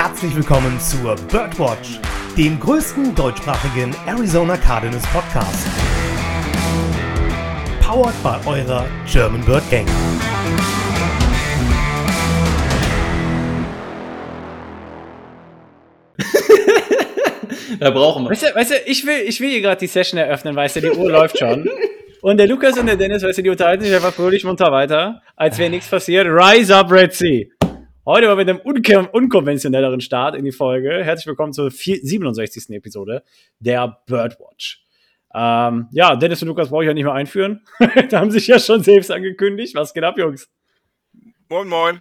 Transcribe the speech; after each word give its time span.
herzlich 0.00 0.36
willkommen 0.36 0.78
zur 0.78 1.16
Birdwatch, 1.28 1.98
dem 2.36 2.60
größten 2.60 3.16
deutschsprachigen 3.16 3.92
Arizona 4.06 4.56
Cardinals 4.56 5.04
Podcast. 5.08 5.66
Powered 7.84 8.14
by 8.22 8.36
eurer 8.48 8.86
German 9.10 9.44
Bird 9.44 9.68
Gang. 9.72 9.88
da 17.80 17.90
brauchen 17.90 18.22
wir. 18.22 18.30
Weißt 18.30 18.44
du, 18.44 18.54
weißt 18.54 18.70
du 18.70 18.74
ich, 18.86 19.04
will, 19.04 19.22
ich 19.26 19.40
will 19.40 19.50
hier 19.50 19.62
gerade 19.62 19.80
die 19.80 19.88
Session 19.88 20.20
eröffnen, 20.20 20.54
weißt 20.54 20.76
du, 20.76 20.80
die 20.82 20.90
Uhr 20.90 21.10
läuft 21.10 21.40
schon. 21.40 21.68
Und 22.22 22.36
der 22.36 22.46
Lukas 22.46 22.78
und 22.78 22.86
der 22.86 22.94
Dennis, 22.94 23.24
weißt 23.24 23.38
du, 23.38 23.42
die 23.42 23.50
unterhalten 23.50 23.82
sich 23.82 23.92
einfach 23.92 24.14
fröhlich 24.14 24.44
munter 24.44 24.70
weiter, 24.70 25.22
als 25.34 25.58
wäre 25.58 25.70
nichts 25.70 25.88
passiert. 25.88 26.28
Rise 26.28 26.76
up, 26.76 26.88
Red 26.92 27.14
Sea! 27.14 27.57
Heute 28.08 28.26
mal 28.26 28.36
mit 28.36 28.48
einem 28.48 28.58
un 28.64 29.06
unkonventionelleren 29.12 30.00
Start 30.00 30.34
in 30.34 30.42
die 30.42 30.50
Folge. 30.50 31.04
Herzlich 31.04 31.26
willkommen 31.26 31.52
zur 31.52 31.70
67. 31.70 32.70
Episode 32.70 33.22
der 33.58 33.98
Birdwatch. 34.06 34.82
Ähm, 35.34 35.88
ja, 35.90 36.16
Dennis 36.16 36.40
und 36.40 36.48
Lukas 36.48 36.70
brauche 36.70 36.84
ich 36.84 36.88
ja 36.88 36.94
nicht 36.94 37.04
mehr 37.04 37.12
einführen. 37.12 37.60
da 38.08 38.20
haben 38.20 38.30
sich 38.30 38.46
ja 38.46 38.58
schon 38.58 38.82
selbst 38.82 39.10
angekündigt. 39.10 39.74
Was 39.74 39.92
geht 39.92 40.04
ab, 40.04 40.16
Jungs? 40.16 40.48
Moin, 41.50 41.68
moin. 41.68 42.00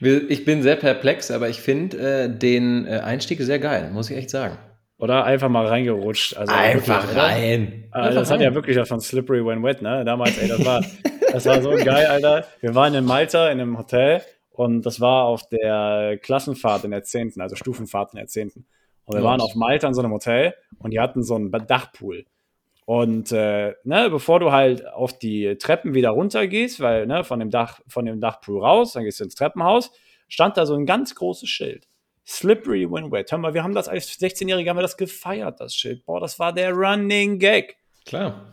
Ich 0.00 0.44
bin 0.44 0.60
sehr 0.64 0.74
perplex, 0.74 1.30
aber 1.30 1.48
ich 1.48 1.60
finde 1.60 1.98
äh, 1.98 2.28
den 2.28 2.88
äh, 2.88 2.98
Einstieg 3.04 3.40
sehr 3.40 3.60
geil, 3.60 3.92
muss 3.92 4.10
ich 4.10 4.16
echt 4.16 4.30
sagen. 4.30 4.58
Oder 4.98 5.22
einfach 5.22 5.50
mal 5.50 5.68
reingerutscht. 5.68 6.36
Also 6.36 6.52
einfach 6.52 7.04
wirklich, 7.04 7.22
rein. 7.22 7.84
Äh, 7.94 8.12
das 8.12 8.28
hat 8.28 8.40
ja 8.40 8.52
wirklich 8.56 8.76
was 8.76 8.88
von 8.88 8.98
Slippery 8.98 9.46
When 9.46 9.62
Wet, 9.62 9.82
ne? 9.82 10.04
Damals, 10.04 10.36
ey, 10.36 10.48
das 10.48 10.64
war, 10.64 10.84
das 11.30 11.46
war 11.46 11.62
so 11.62 11.70
geil, 11.70 12.06
Alter. 12.06 12.44
Wir 12.60 12.74
waren 12.74 12.92
in 12.94 13.04
Malta 13.04 13.50
in 13.50 13.60
einem 13.60 13.78
Hotel 13.78 14.20
und 14.54 14.86
das 14.86 15.00
war 15.00 15.24
auf 15.24 15.48
der 15.48 16.16
Klassenfahrt 16.22 16.84
in 16.84 16.92
der 16.92 17.02
10., 17.02 17.40
also 17.40 17.56
Stufenfahrt 17.56 18.12
in 18.12 18.18
der 18.18 18.28
10. 18.28 18.52
Und 19.04 19.16
wir 19.16 19.24
waren 19.24 19.40
auf 19.40 19.56
Malta 19.56 19.88
in 19.88 19.94
so 19.94 20.00
einem 20.00 20.12
Hotel 20.12 20.54
und 20.78 20.92
die 20.92 21.00
hatten 21.00 21.24
so 21.24 21.34
einen 21.34 21.50
Dachpool. 21.50 22.24
Und 22.86 23.32
äh, 23.32 23.74
ne, 23.82 24.10
bevor 24.10 24.38
du 24.38 24.52
halt 24.52 24.86
auf 24.86 25.18
die 25.18 25.56
Treppen 25.56 25.92
wieder 25.92 26.10
runter 26.10 26.46
gehst, 26.46 26.78
weil 26.78 27.04
ne, 27.06 27.24
von 27.24 27.40
dem 27.40 27.50
Dach, 27.50 27.80
von 27.88 28.06
dem 28.06 28.20
Dachpool 28.20 28.62
raus, 28.62 28.92
dann 28.92 29.02
gehst 29.02 29.18
du 29.18 29.24
ins 29.24 29.34
Treppenhaus, 29.34 29.90
stand 30.28 30.56
da 30.56 30.66
so 30.66 30.74
ein 30.74 30.86
ganz 30.86 31.16
großes 31.16 31.48
Schild. 31.48 31.88
Slippery 32.24 32.88
when 32.88 33.10
wet. 33.10 33.32
Hör 33.32 33.38
mal, 33.38 33.54
wir 33.54 33.64
haben 33.64 33.74
das 33.74 33.88
als 33.88 34.08
16-Jährige 34.20 34.70
haben 34.70 34.78
wir 34.78 34.82
das 34.82 34.96
gefeiert, 34.96 35.58
das 35.58 35.74
Schild. 35.74 36.06
Boah, 36.06 36.20
das 36.20 36.38
war 36.38 36.52
der 36.52 36.70
Running 36.72 37.40
Gag. 37.40 37.76
Klar. 38.06 38.52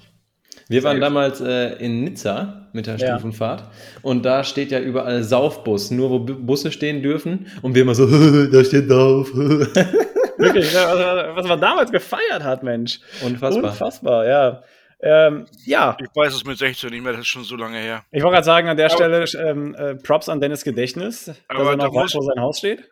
Wir 0.72 0.84
waren 0.84 1.02
damals 1.02 1.42
äh, 1.42 1.74
in 1.84 2.04
Nizza 2.04 2.68
mit 2.74 2.88
der 2.88 2.96
ja. 2.96 3.14
Stufenfahrt 3.14 3.66
und 4.02 4.24
da 4.24 4.44
steht 4.44 4.72
ja 4.72 4.80
überall 4.80 5.24
Saufbus, 5.24 5.92
nur 5.92 6.10
wo 6.10 6.20
Busse 6.20 6.72
stehen 6.72 7.02
dürfen 7.04 7.48
und 7.62 7.76
wir 7.76 7.82
immer 7.82 7.96
so, 7.96 8.06
da 8.52 8.64
steht 8.64 8.88
Sauf. 8.88 9.34
Wirklich, 9.36 10.74
was 10.74 11.48
man 11.48 11.62
damals 11.62 11.92
gefeiert 11.92 12.44
hat, 12.44 12.64
Mensch. 12.64 13.00
Unfassbar. 13.24 13.72
Unfassbar, 13.72 14.26
ja. 14.26 14.64
Ähm, 15.02 15.46
ja. 15.66 15.98
Ich 16.00 16.08
weiß 16.16 16.34
es 16.34 16.46
mit 16.46 16.58
16 16.58 16.90
nicht 16.90 17.04
mehr, 17.04 17.12
das 17.12 17.22
ist 17.22 17.28
schon 17.28 17.44
so 17.44 17.56
lange 17.56 17.78
her. 17.78 18.04
Ich 18.12 18.24
wollte 18.24 18.36
gerade 18.36 18.46
sagen, 18.46 18.68
an 18.70 18.78
der 18.78 18.92
aber, 18.92 19.28
Stelle 19.28 19.50
ähm, 19.50 19.76
äh, 19.76 19.96
Props 19.96 20.30
an 20.30 20.40
Dennis 20.40 20.64
Gedächtnis, 20.64 21.26
dass 21.26 21.38
er 21.50 21.76
noch 21.76 21.94
weiß, 21.94 22.16
wo 22.16 22.22
sein 22.22 22.40
Haus 22.40 22.60
steht. 22.60 22.90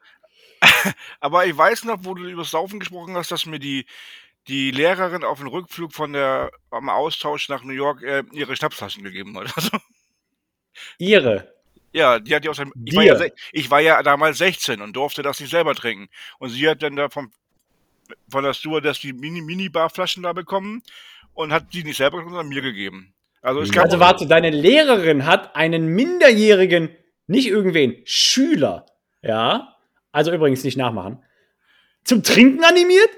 aber 1.19 1.45
ich 1.45 1.57
weiß 1.57 1.85
noch, 1.85 1.99
wo 2.01 2.13
du 2.13 2.25
über 2.25 2.43
Saufen 2.43 2.79
gesprochen 2.79 3.15
hast, 3.15 3.31
dass 3.31 3.45
mir 3.45 3.59
die, 3.59 3.85
die 4.49 4.71
Lehrerin 4.71 5.23
auf 5.23 5.39
dem 5.39 5.47
Rückflug 5.47 5.93
von 5.93 6.13
der 6.13 6.51
am 6.71 6.89
Austausch 6.89 7.49
nach 7.49 7.63
New 7.63 7.73
York 7.73 8.01
äh, 8.01 8.23
ihre 8.33 8.55
Schnapsflaschen 8.55 9.03
gegeben 9.03 9.37
hat. 9.37 9.53
Also, 9.55 9.77
ihre? 10.97 11.53
Ja, 11.91 12.19
die 12.19 12.33
hat 12.35 12.45
ja 12.45 12.51
aus 12.51 12.57
dem, 12.57 12.71
ich, 12.85 12.95
war 12.95 13.03
ja, 13.03 13.19
ich 13.51 13.71
war 13.71 13.81
ja 13.81 14.01
damals 14.03 14.37
16 14.37 14.79
und 14.81 14.95
durfte 14.95 15.23
das 15.23 15.39
nicht 15.39 15.49
selber 15.49 15.75
trinken. 15.75 16.07
Und 16.37 16.49
sie 16.49 16.69
hat 16.69 16.81
dann 16.83 16.95
da 16.95 17.09
vom, 17.09 17.31
von 18.29 18.43
der 18.43 18.53
Stewardess 18.53 18.99
die 18.99 19.11
Mini, 19.11 19.41
Mini-Bar-Flaschen 19.41 20.23
da 20.23 20.33
bekommen 20.33 20.83
und 21.33 21.51
hat 21.51 21.73
die 21.73 21.83
nicht 21.83 21.97
selber 21.97 22.17
getrunken, 22.17 22.37
sondern 22.37 22.49
mir 22.53 22.61
gegeben. 22.61 23.13
Also, 23.41 23.61
es 23.61 23.71
gab 23.71 23.85
also 23.85 23.99
warte, 23.99 24.27
deine 24.27 24.51
Lehrerin 24.51 25.25
hat 25.25 25.55
einen 25.55 25.87
minderjährigen, 25.87 26.89
nicht 27.27 27.47
irgendwen, 27.47 28.01
Schüler, 28.05 28.85
ja, 29.21 29.75
also 30.11 30.31
übrigens 30.31 30.63
nicht 30.63 30.77
nachmachen, 30.77 31.23
zum 32.03 32.23
Trinken 32.23 32.63
animiert? 32.63 33.09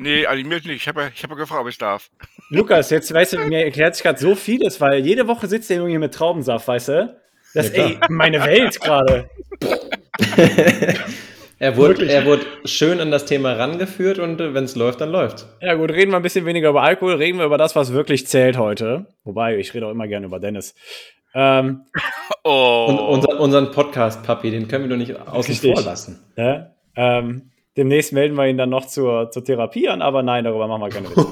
Nee, 0.00 0.26
animiert 0.26 0.64
nicht. 0.64 0.76
Ich 0.76 0.88
habe 0.88 1.02
ja, 1.02 1.06
hab 1.08 1.30
ja 1.30 1.36
gefragt, 1.36 1.60
ob 1.60 1.68
ich 1.68 1.76
darf. 1.76 2.08
Lukas, 2.50 2.88
jetzt 2.90 3.12
weißt 3.12 3.32
du, 3.32 3.38
mir 3.40 3.64
erklärt 3.64 3.96
sich 3.96 4.04
gerade 4.04 4.20
so 4.20 4.36
vieles, 4.36 4.80
weil 4.80 5.04
jede 5.04 5.26
Woche 5.26 5.48
sitzt 5.48 5.68
der 5.70 5.78
Junge 5.78 5.98
mit 5.98 6.14
Traubensaft, 6.14 6.68
weißt 6.68 6.88
du? 6.88 7.20
Das 7.52 7.66
ist 7.66 7.76
ja, 7.76 7.86
ey, 7.86 7.98
meine 8.08 8.44
Welt 8.44 8.80
gerade. 8.80 9.28
er, 11.58 11.76
wurde, 11.76 12.08
er 12.08 12.24
wurde 12.26 12.46
schön 12.64 13.00
an 13.00 13.10
das 13.10 13.24
Thema 13.24 13.54
rangeführt 13.54 14.20
und 14.20 14.40
äh, 14.40 14.54
wenn 14.54 14.64
es 14.64 14.76
läuft, 14.76 15.00
dann 15.00 15.10
läuft. 15.10 15.46
Ja, 15.60 15.74
gut, 15.74 15.90
reden 15.90 16.12
wir 16.12 16.16
ein 16.16 16.22
bisschen 16.22 16.46
weniger 16.46 16.68
über 16.68 16.84
Alkohol, 16.84 17.14
reden 17.14 17.38
wir 17.38 17.46
über 17.46 17.58
das, 17.58 17.74
was 17.74 17.92
wirklich 17.92 18.28
zählt 18.28 18.56
heute. 18.56 19.06
Wobei, 19.24 19.58
ich 19.58 19.74
rede 19.74 19.88
auch 19.88 19.90
immer 19.90 20.06
gerne 20.06 20.26
über 20.26 20.38
Dennis. 20.38 20.76
Ähm, 21.34 21.86
oh. 22.44 22.86
Und 22.88 23.00
unser, 23.00 23.40
unseren 23.40 23.72
Podcast, 23.72 24.22
Papi, 24.22 24.52
den 24.52 24.68
können 24.68 24.84
wir 24.84 24.90
doch 24.90 24.96
nicht 24.96 25.20
außen 25.20 25.56
vor 25.56 25.82
lassen. 25.82 26.20
Ja? 26.36 26.70
Ähm, 26.94 27.50
Demnächst 27.78 28.12
melden 28.12 28.36
wir 28.36 28.48
ihn 28.48 28.58
dann 28.58 28.70
noch 28.70 28.86
zur, 28.86 29.30
zur 29.30 29.44
Therapie 29.44 29.88
an, 29.88 30.02
aber 30.02 30.24
nein, 30.24 30.42
darüber 30.42 30.66
machen 30.66 30.82
wir 30.82 30.88
keine 30.88 31.10
Witze. 31.10 31.28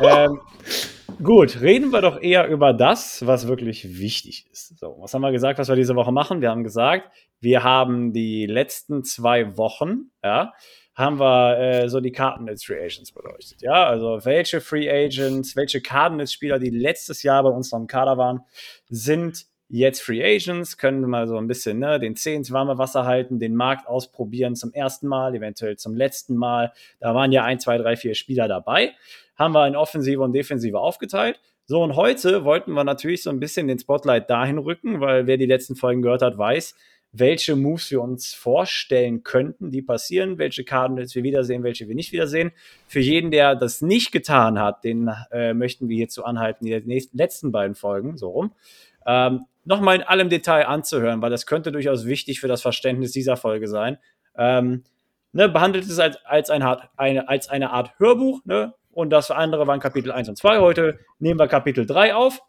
ähm, 0.00 0.40
gut, 1.24 1.60
reden 1.60 1.90
wir 1.90 2.00
doch 2.02 2.22
eher 2.22 2.46
über 2.46 2.72
das, 2.72 3.26
was 3.26 3.48
wirklich 3.48 3.98
wichtig 3.98 4.46
ist. 4.52 4.78
So, 4.78 4.96
was 5.00 5.12
haben 5.12 5.22
wir 5.22 5.32
gesagt, 5.32 5.58
was 5.58 5.68
wir 5.68 5.74
diese 5.74 5.96
Woche 5.96 6.12
machen? 6.12 6.40
Wir 6.40 6.50
haben 6.50 6.62
gesagt, 6.62 7.10
wir 7.40 7.64
haben 7.64 8.12
die 8.12 8.46
letzten 8.46 9.02
zwei 9.02 9.56
Wochen, 9.56 10.12
ja, 10.22 10.52
haben 10.94 11.18
wir 11.18 11.58
äh, 11.58 11.88
so 11.88 11.98
die 11.98 12.12
Cardinals 12.12 12.62
Free 12.62 12.78
Agents 12.78 13.10
beleuchtet. 13.10 13.60
Ja, 13.60 13.88
also 13.88 14.24
welche 14.24 14.60
Free 14.60 14.88
Agents, 14.88 15.56
welche 15.56 15.80
Cardinals 15.80 16.32
Spieler, 16.32 16.60
die 16.60 16.70
letztes 16.70 17.24
Jahr 17.24 17.42
bei 17.42 17.50
uns 17.50 17.72
noch 17.72 17.80
im 17.80 17.88
Kader 17.88 18.16
waren, 18.16 18.42
sind 18.88 19.46
jetzt 19.70 20.02
Free 20.02 20.22
Agents, 20.22 20.76
können 20.76 21.00
mal 21.08 21.28
so 21.28 21.36
ein 21.36 21.46
bisschen 21.46 21.78
ne, 21.78 21.98
den 22.00 22.16
Zeh 22.16 22.34
ins 22.34 22.52
warme 22.52 22.76
Wasser 22.76 23.04
halten, 23.04 23.38
den 23.38 23.54
Markt 23.54 23.86
ausprobieren 23.86 24.56
zum 24.56 24.72
ersten 24.72 25.06
Mal, 25.06 25.34
eventuell 25.34 25.76
zum 25.76 25.94
letzten 25.94 26.36
Mal. 26.36 26.72
Da 26.98 27.14
waren 27.14 27.32
ja 27.32 27.44
ein, 27.44 27.60
zwei, 27.60 27.78
drei, 27.78 27.96
vier 27.96 28.14
Spieler 28.14 28.48
dabei. 28.48 28.92
Haben 29.36 29.54
wir 29.54 29.66
in 29.66 29.76
Offensive 29.76 30.20
und 30.20 30.32
Defensive 30.32 30.78
aufgeteilt. 30.78 31.40
So, 31.66 31.82
und 31.82 31.94
heute 31.94 32.44
wollten 32.44 32.72
wir 32.72 32.82
natürlich 32.82 33.22
so 33.22 33.30
ein 33.30 33.38
bisschen 33.38 33.68
den 33.68 33.78
Spotlight 33.78 34.28
dahin 34.28 34.58
rücken, 34.58 35.00
weil 35.00 35.28
wer 35.28 35.36
die 35.36 35.46
letzten 35.46 35.76
Folgen 35.76 36.02
gehört 36.02 36.22
hat, 36.22 36.36
weiß, 36.36 36.74
welche 37.12 37.54
Moves 37.54 37.90
wir 37.90 38.02
uns 38.02 38.34
vorstellen 38.34 39.22
könnten, 39.22 39.70
die 39.70 39.82
passieren, 39.82 40.38
welche 40.38 40.64
Karten 40.64 40.96
wir 40.96 41.22
wiedersehen, 41.22 41.62
welche 41.62 41.88
wir 41.88 41.94
nicht 41.94 42.12
wiedersehen. 42.12 42.50
Für 42.86 43.00
jeden, 43.00 43.30
der 43.30 43.54
das 43.54 43.82
nicht 43.82 44.10
getan 44.10 44.58
hat, 44.58 44.84
den 44.84 45.10
äh, 45.30 45.54
möchten 45.54 45.88
wir 45.88 45.96
hierzu 45.96 46.24
anhalten, 46.24 46.64
die 46.64 46.80
nächsten, 46.80 47.16
letzten 47.16 47.52
beiden 47.52 47.74
Folgen, 47.74 48.16
so 48.16 48.30
rum, 48.30 48.52
ähm, 49.06 49.46
nochmal 49.64 49.96
in 49.96 50.02
allem 50.02 50.28
Detail 50.28 50.66
anzuhören, 50.66 51.22
weil 51.22 51.30
das 51.30 51.46
könnte 51.46 51.72
durchaus 51.72 52.06
wichtig 52.06 52.40
für 52.40 52.48
das 52.48 52.62
Verständnis 52.62 53.12
dieser 53.12 53.36
Folge 53.36 53.68
sein. 53.68 53.98
Ähm, 54.36 54.84
ne, 55.32 55.48
behandelt 55.48 55.84
es 55.84 55.98
als, 55.98 56.24
als, 56.24 56.50
eine, 56.50 56.66
Art, 56.66 56.90
eine, 56.96 57.28
als 57.28 57.48
eine 57.48 57.70
Art 57.70 57.98
Hörbuch, 57.98 58.40
ne? 58.44 58.74
Und 58.92 59.10
das 59.10 59.30
andere 59.30 59.66
waren 59.68 59.78
Kapitel 59.78 60.10
1 60.10 60.28
und 60.28 60.36
2. 60.36 60.58
Heute 60.58 60.98
nehmen 61.20 61.38
wir 61.38 61.46
Kapitel 61.46 61.86
3 61.86 62.14
auf. 62.14 62.42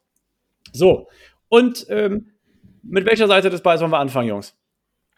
So, 0.73 1.07
und 1.49 1.85
ähm, 1.89 2.31
mit 2.81 3.05
welcher 3.05 3.27
Seite 3.27 3.49
des 3.49 3.61
Balls 3.61 3.81
wollen 3.81 3.91
wir 3.91 3.99
anfangen, 3.99 4.29
Jungs? 4.29 4.57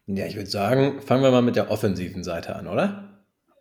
Ja, 0.05 0.25
ich 0.25 0.35
würde 0.35 0.49
sagen, 0.49 1.01
fangen 1.01 1.23
wir 1.23 1.31
mal 1.31 1.41
mit 1.41 1.55
der 1.55 1.71
offensiven 1.71 2.23
Seite 2.23 2.55
an, 2.55 2.67
oder? 2.67 3.09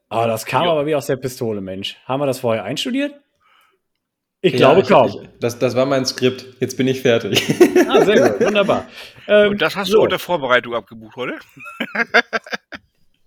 Ah, 0.08 0.26
das 0.26 0.44
kam 0.44 0.64
ja. 0.64 0.72
aber 0.72 0.86
wie 0.86 0.94
aus 0.94 1.06
der 1.06 1.16
Pistole, 1.16 1.60
Mensch. 1.60 1.96
Haben 2.04 2.20
wir 2.20 2.26
das 2.26 2.40
vorher 2.40 2.64
einstudiert? 2.64 3.14
Ich 4.44 4.54
ja, 4.54 4.58
glaube 4.58 4.82
kaum. 4.82 5.06
Ich, 5.08 5.28
das, 5.38 5.58
das 5.58 5.76
war 5.76 5.86
mein 5.86 6.04
Skript. 6.04 6.44
Jetzt 6.58 6.76
bin 6.76 6.88
ich 6.88 7.00
fertig. 7.00 7.42
Ah, 7.88 8.04
sehr 8.04 8.30
gut. 8.30 8.46
Wunderbar. 8.46 8.88
Ähm, 9.28 9.50
Und 9.52 9.62
das 9.62 9.76
hast 9.76 9.88
so. 9.88 9.98
du 9.98 10.02
unter 10.02 10.18
Vorbereitung 10.18 10.74
abgebucht, 10.74 11.16
oder? 11.16 11.38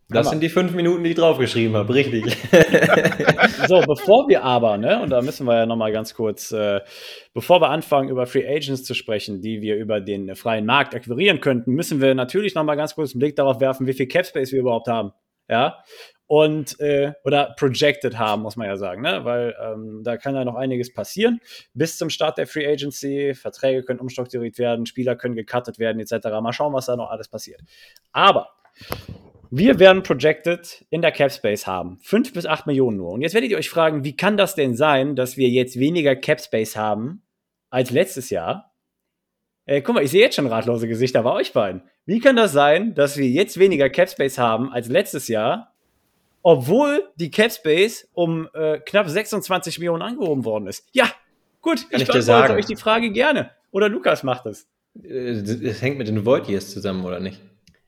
Das 0.10 0.30
sind 0.30 0.42
die 0.42 0.50
fünf 0.50 0.74
Minuten, 0.74 1.04
die 1.04 1.12
ich 1.12 1.16
draufgeschrieben 1.16 1.76
habe, 1.76 1.94
richtig. 1.94 2.26
so, 3.68 3.82
bevor 3.82 4.28
wir 4.30 4.44
aber, 4.44 4.78
ne, 4.78 5.02
und 5.02 5.10
da 5.10 5.22
müssen 5.22 5.48
wir 5.48 5.56
ja 5.56 5.66
nochmal 5.66 5.92
ganz 5.92 6.14
kurz, 6.14 6.52
äh, 6.52 6.82
bevor 7.34 7.60
wir 7.60 7.70
anfangen, 7.70 8.10
über 8.10 8.28
Free 8.28 8.48
Agents 8.48 8.84
zu 8.84 8.94
sprechen, 8.94 9.42
die 9.42 9.62
wir 9.62 9.76
über 9.78 10.02
den 10.02 10.36
freien 10.36 10.66
Markt 10.66 10.94
akquirieren 10.94 11.42
könnten, 11.42 11.72
müssen 11.72 12.02
wir 12.02 12.14
natürlich 12.14 12.54
nochmal 12.54 12.78
ganz 12.78 12.94
kurz 12.94 13.14
einen 13.14 13.20
Blick 13.20 13.36
darauf 13.36 13.60
werfen, 13.60 13.88
wie 13.88 13.94
viel 13.94 14.08
Cap 14.08 14.28
Space 14.28 14.52
wir 14.52 14.60
überhaupt 14.60 14.88
haben. 14.88 15.12
Ja, 15.50 15.84
und 16.28 16.80
äh, 16.80 17.14
oder 17.24 17.56
projected 17.58 18.18
haben, 18.18 18.42
muss 18.42 18.56
man 18.56 18.68
ja 18.68 18.78
sagen, 18.78 19.02
ne? 19.02 19.24
weil 19.24 19.56
ähm, 19.62 20.02
da 20.04 20.18
kann 20.18 20.36
ja 20.36 20.44
noch 20.44 20.56
einiges 20.56 20.94
passieren. 20.94 21.40
Bis 21.74 21.98
zum 21.98 22.10
Start 22.10 22.38
der 22.38 22.48
Free 22.48 22.68
Agency, 22.68 23.34
Verträge 23.36 23.84
können 23.84 24.00
umstrukturiert 24.00 24.58
werden, 24.58 24.86
Spieler 24.86 25.16
können 25.16 25.36
gecuttet 25.36 25.78
werden, 25.78 26.00
etc. 26.00 26.28
Mal 26.42 26.54
schauen, 26.54 26.74
was 26.74 26.88
da 26.88 26.96
noch 26.96 27.10
alles 27.10 27.28
passiert. 27.28 27.62
Aber 28.12 28.50
wir 29.52 29.80
werden 29.80 30.04
projected 30.04 30.86
in 30.90 31.02
der 31.02 31.12
Cap 31.12 31.32
Space 31.32 31.68
haben. 31.68 32.00
5 32.02 32.34
bis 32.34 32.46
8 32.46 32.66
Millionen 32.68 32.98
nur. 32.98 33.12
Und 33.12 33.22
jetzt 33.22 33.34
werdet 33.36 33.52
ihr 33.52 33.58
euch 33.58 33.70
fragen, 33.70 34.04
wie 34.04 34.18
kann 34.18 34.38
das 34.38 34.56
denn 34.56 34.76
sein, 34.76 35.16
dass 35.16 35.38
wir 35.38 35.50
jetzt 35.50 35.80
weniger 35.80 36.16
Cap 36.16 36.42
Space 36.42 36.76
haben 36.76 37.22
als 37.70 37.92
letztes 37.92 38.32
Jahr? 38.32 38.76
Ey, 39.68 39.82
guck 39.82 39.96
mal, 39.96 40.04
ich 40.04 40.12
sehe 40.12 40.22
jetzt 40.22 40.36
schon 40.36 40.46
ratlose 40.46 40.88
Gesichter 40.88 41.24
bei 41.24 41.32
euch 41.32 41.52
beiden. 41.52 41.84
Wie 42.06 42.20
kann 42.20 42.36
das 42.36 42.52
sein, 42.52 42.94
dass 42.94 43.18
wir 43.18 43.28
jetzt 43.28 43.58
weniger 43.58 43.90
Capspace 43.90 44.38
haben 44.38 44.72
als 44.72 44.90
letztes 44.90 45.28
Jahr, 45.28 45.75
obwohl 46.48 47.10
die 47.16 47.32
Capspace 47.32 48.08
um 48.14 48.48
äh, 48.54 48.78
knapp 48.78 49.10
26 49.10 49.80
Millionen 49.80 50.04
angehoben 50.04 50.46
worden 50.46 50.68
ist? 50.68 50.88
Ja, 50.92 51.06
gut, 51.60 51.90
kann 51.90 52.00
ich, 52.00 52.08
ich 52.08 52.08
beantworte 52.08 52.54
euch 52.54 52.68
die 52.68 52.76
Frage 52.76 53.12
gerne. 53.12 53.50
Oder 53.72 53.90
Lukas 53.90 54.22
macht 54.22 54.46
es. 54.46 54.68
Es 55.04 55.82
hängt 55.82 55.98
mit 55.98 56.08
den 56.08 56.24
Void 56.24 56.48
Years 56.48 56.70
zusammen, 56.70 57.04
oder 57.04 57.20
nicht? 57.20 57.42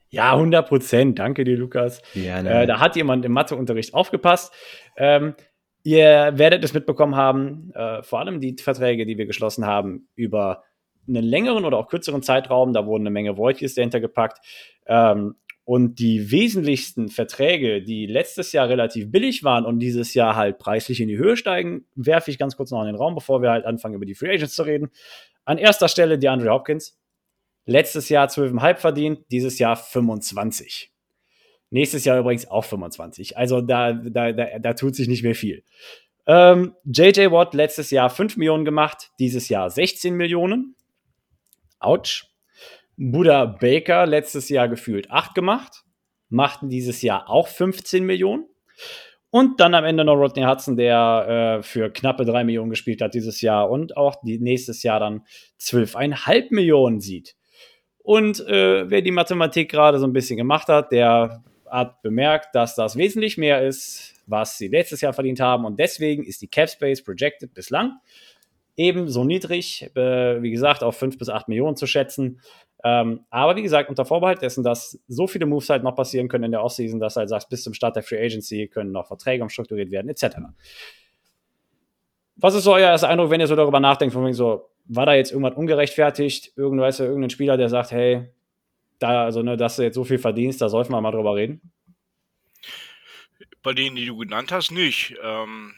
Ja, 0.10 0.34
100 0.34 0.68
Prozent. 0.68 1.20
Danke 1.20 1.44
dir, 1.44 1.56
Lukas. 1.56 2.02
Ja, 2.16 2.40
äh, 2.40 2.66
da 2.66 2.80
hat 2.80 2.96
jemand 2.96 3.24
im 3.26 3.32
Matheunterricht 3.34 3.94
aufgepasst. 3.94 4.52
Ähm, 4.98 5.36
ihr 5.84 6.32
werdet 6.34 6.64
es 6.64 6.74
mitbekommen 6.74 7.16
haben, 7.16 7.72
äh, 7.76 8.02
vor 8.02 8.22
allem 8.22 8.42
die 8.42 8.56
Verträge, 8.60 9.06
die 9.06 9.20
wir 9.20 9.28
geschlossen 9.28 9.68
haben, 9.68 10.08
über 10.16 10.64
einen 11.08 11.24
längeren 11.24 11.64
oder 11.64 11.78
auch 11.78 11.90
kürzeren 11.90 12.24
Zeitraum. 12.24 12.74
Da 12.74 12.88
wurden 12.88 13.04
eine 13.04 13.12
Menge 13.12 13.38
Voidkeys 13.38 13.76
dahinter 13.76 14.00
gepackt. 14.00 14.40
Ähm, 14.88 15.36
und 15.68 16.00
die 16.00 16.32
wesentlichsten 16.32 17.10
Verträge, 17.10 17.82
die 17.82 18.06
letztes 18.06 18.54
Jahr 18.54 18.70
relativ 18.70 19.12
billig 19.12 19.44
waren 19.44 19.66
und 19.66 19.80
dieses 19.80 20.14
Jahr 20.14 20.38
halt 20.38 20.60
preislich 20.60 21.02
in 21.02 21.10
die 21.10 21.18
Höhe 21.18 21.36
steigen, 21.36 21.86
werfe 21.94 22.32
ich 22.32 22.38
ganz 22.38 22.56
kurz 22.56 22.72
noch 22.72 22.80
in 22.80 22.88
den 22.88 22.96
Raum, 22.96 23.16
bevor 23.16 23.42
wir 23.42 23.52
halt 23.52 23.66
anfangen, 23.66 23.96
über 23.96 24.06
die 24.06 24.16
Free 24.16 24.34
Agents 24.34 24.56
zu 24.56 24.64
reden. 24.64 24.92
An 25.44 25.58
erster 25.58 25.90
Stelle 25.90 26.18
DeAndre 26.18 26.52
Hopkins. 26.52 26.98
Letztes 27.66 28.08
Jahr 28.08 28.30
12,5 28.30 28.76
verdient, 28.78 29.20
dieses 29.30 29.60
Jahr 29.60 29.76
25. 29.76 30.90
Nächstes 31.70 32.06
Jahr 32.06 32.18
übrigens 32.18 32.50
auch 32.50 32.64
25. 32.64 33.38
Also 33.38 33.60
da, 33.60 33.92
da, 33.92 34.32
da, 34.32 34.60
da 34.60 34.74
tut 34.74 34.96
sich 34.96 35.10
nicht 35.10 35.24
mehr 35.24 35.36
viel. 35.36 35.66
Ähm, 36.28 36.76
JJ 36.86 37.30
Watt 37.32 37.54
letztes 37.54 37.92
Jahr 37.92 38.10
5 38.10 38.38
Millionen 38.38 38.64
gemacht, 38.64 39.12
dieses 39.20 39.50
Jahr 39.50 39.70
16 39.70 40.14
Millionen. 40.14 40.78
Autsch. 41.78 42.26
Buddha 42.98 43.46
Baker 43.46 44.06
letztes 44.08 44.50
Jahr 44.50 44.68
gefühlt 44.68 45.12
8 45.12 45.36
gemacht, 45.36 45.84
machten 46.30 46.68
dieses 46.68 47.02
Jahr 47.02 47.30
auch 47.30 47.48
15 47.48 48.04
Millionen. 48.04 48.46
Und 49.30 49.60
dann 49.60 49.76
am 49.76 49.86
Ende 49.86 50.04
noch 50.04 50.16
Rodney 50.16 50.44
Hudson, 50.44 50.78
der 50.78 51.60
äh, 51.60 51.64
für 51.64 51.92
knappe 51.92 52.26
3 52.26 52.44
Millionen 52.44 52.70
gespielt 52.70 53.02
hat 53.02 53.14
dieses 53.14 53.42
Jahr 53.42 53.70
und 53.70 53.96
auch 53.96 54.16
die, 54.24 54.40
nächstes 54.40 54.84
Jahr 54.84 55.00
dann 55.00 55.26
12,5 55.60 56.48
Millionen 56.52 57.00
sieht. 57.02 57.36
Und 58.00 58.40
äh, 58.48 58.90
wer 58.90 59.02
die 59.02 59.12
Mathematik 59.12 59.70
gerade 59.70 60.00
so 60.00 60.08
ein 60.08 60.14
bisschen 60.14 60.38
gemacht 60.38 60.70
hat, 60.70 60.92
der 60.92 61.44
hat 61.70 62.02
bemerkt, 62.02 62.56
dass 62.56 62.74
das 62.74 62.96
wesentlich 62.96 63.38
mehr 63.38 63.66
ist, 63.68 64.16
was 64.26 64.58
sie 64.58 64.70
letztes 64.70 65.02
Jahr 65.02 65.14
verdient 65.14 65.42
haben. 65.42 65.66
Und 65.66 65.78
deswegen 65.78 66.24
ist 66.24 66.42
die 66.42 66.48
Cap 66.48 66.70
Space 66.70 67.04
projected 67.04 67.54
bislang 67.54 68.00
ebenso 68.78 69.24
niedrig, 69.24 69.90
äh, 69.96 70.42
wie 70.42 70.52
gesagt, 70.52 70.84
auf 70.84 70.96
5 70.96 71.18
bis 71.18 71.30
8 71.30 71.50
Millionen 71.50 71.76
zu 71.76 71.88
schätzen. 71.88 72.40
Ähm, 72.84 73.26
aber 73.30 73.56
wie 73.56 73.64
gesagt, 73.64 73.90
unter 73.90 74.06
Vorbehalt 74.06 74.42
dessen, 74.42 74.64
dass 74.64 75.00
so 75.08 75.28
viele 75.28 75.46
Moves 75.46 75.70
halt 75.70 75.84
noch 75.84 75.96
passieren 75.96 76.28
können 76.28 76.46
in 76.46 76.52
der 76.52 76.64
Offseason, 76.64 77.00
dass 77.00 77.16
halt 77.16 77.30
sagst, 77.30 77.50
bis 77.50 77.64
zum 77.64 77.74
Start 77.74 77.96
der 77.96 78.04
Free 78.04 78.24
Agency 78.24 78.68
können 78.68 78.92
noch 78.92 79.08
Verträge 79.08 79.44
umstrukturiert 79.44 79.90
werden, 79.92 80.10
etc. 80.10 80.38
Was 82.36 82.54
ist 82.54 82.66
so 82.66 82.74
euer 82.74 82.90
erster 82.90 83.10
Eindruck, 83.10 83.32
wenn 83.32 83.40
ihr 83.40 83.48
so 83.48 83.56
darüber 83.56 83.80
nachdenkt, 83.80 84.14
von 84.14 84.24
wegen 84.24 84.34
so, 84.34 84.70
war 84.86 85.06
da 85.06 85.16
jetzt 85.16 85.32
irgendwas 85.32 85.58
ungerechtfertigt? 85.58 86.56
Irgendwas, 86.56 87.00
irgendein 87.00 87.32
Spieler, 87.32 87.58
der 87.58 87.70
sagt, 87.70 87.92
hey, 87.92 88.30
da, 89.00 89.24
also, 89.24 89.42
ne, 89.42 89.58
dass 89.58 89.76
du 89.76 89.84
jetzt 89.84 89.96
so 89.96 90.04
viel 90.04 90.20
verdienst, 90.20 90.62
da 90.62 90.70
sollten 90.70 90.92
wir 90.92 91.02
mal 91.02 91.12
drüber 91.12 91.36
reden? 91.36 91.62
Bei 93.64 93.74
denen, 93.74 93.96
die 93.96 94.06
du 94.06 94.18
genannt 94.18 94.52
hast, 94.52 94.72
nicht. 94.72 95.16
Ähm, 95.24 95.74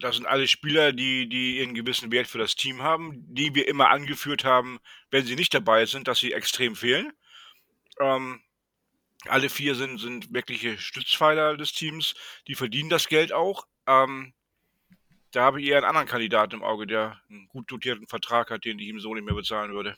das 0.00 0.16
sind 0.16 0.26
alle 0.26 0.46
Spieler, 0.48 0.92
die, 0.92 1.28
die 1.28 1.58
ihren 1.58 1.74
gewissen 1.74 2.10
Wert 2.10 2.26
für 2.26 2.38
das 2.38 2.56
Team 2.56 2.82
haben, 2.82 3.24
die 3.28 3.54
wir 3.54 3.68
immer 3.68 3.90
angeführt 3.90 4.44
haben, 4.44 4.78
wenn 5.10 5.24
sie 5.24 5.36
nicht 5.36 5.54
dabei 5.54 5.86
sind, 5.86 6.08
dass 6.08 6.18
sie 6.18 6.32
extrem 6.32 6.76
fehlen. 6.76 7.12
Ähm, 8.00 8.40
alle 9.26 9.48
vier 9.48 9.74
sind, 9.74 9.98
sind 9.98 10.32
wirkliche 10.32 10.76
Stützpfeiler 10.78 11.56
des 11.56 11.72
Teams, 11.72 12.14
die 12.46 12.54
verdienen 12.54 12.90
das 12.90 13.08
Geld 13.08 13.32
auch. 13.32 13.66
Ähm, 13.86 14.34
da 15.30 15.42
habe 15.42 15.60
ich 15.60 15.68
eher 15.68 15.78
einen 15.78 15.86
anderen 15.86 16.06
Kandidaten 16.06 16.54
im 16.56 16.62
Auge, 16.62 16.86
der 16.86 17.20
einen 17.28 17.48
gut 17.48 17.70
dotierten 17.70 18.06
Vertrag 18.06 18.50
hat, 18.50 18.64
den 18.64 18.78
ich 18.78 18.88
ihm 18.88 19.00
so 19.00 19.14
nicht 19.14 19.24
mehr 19.24 19.34
bezahlen 19.34 19.72
würde. 19.72 19.96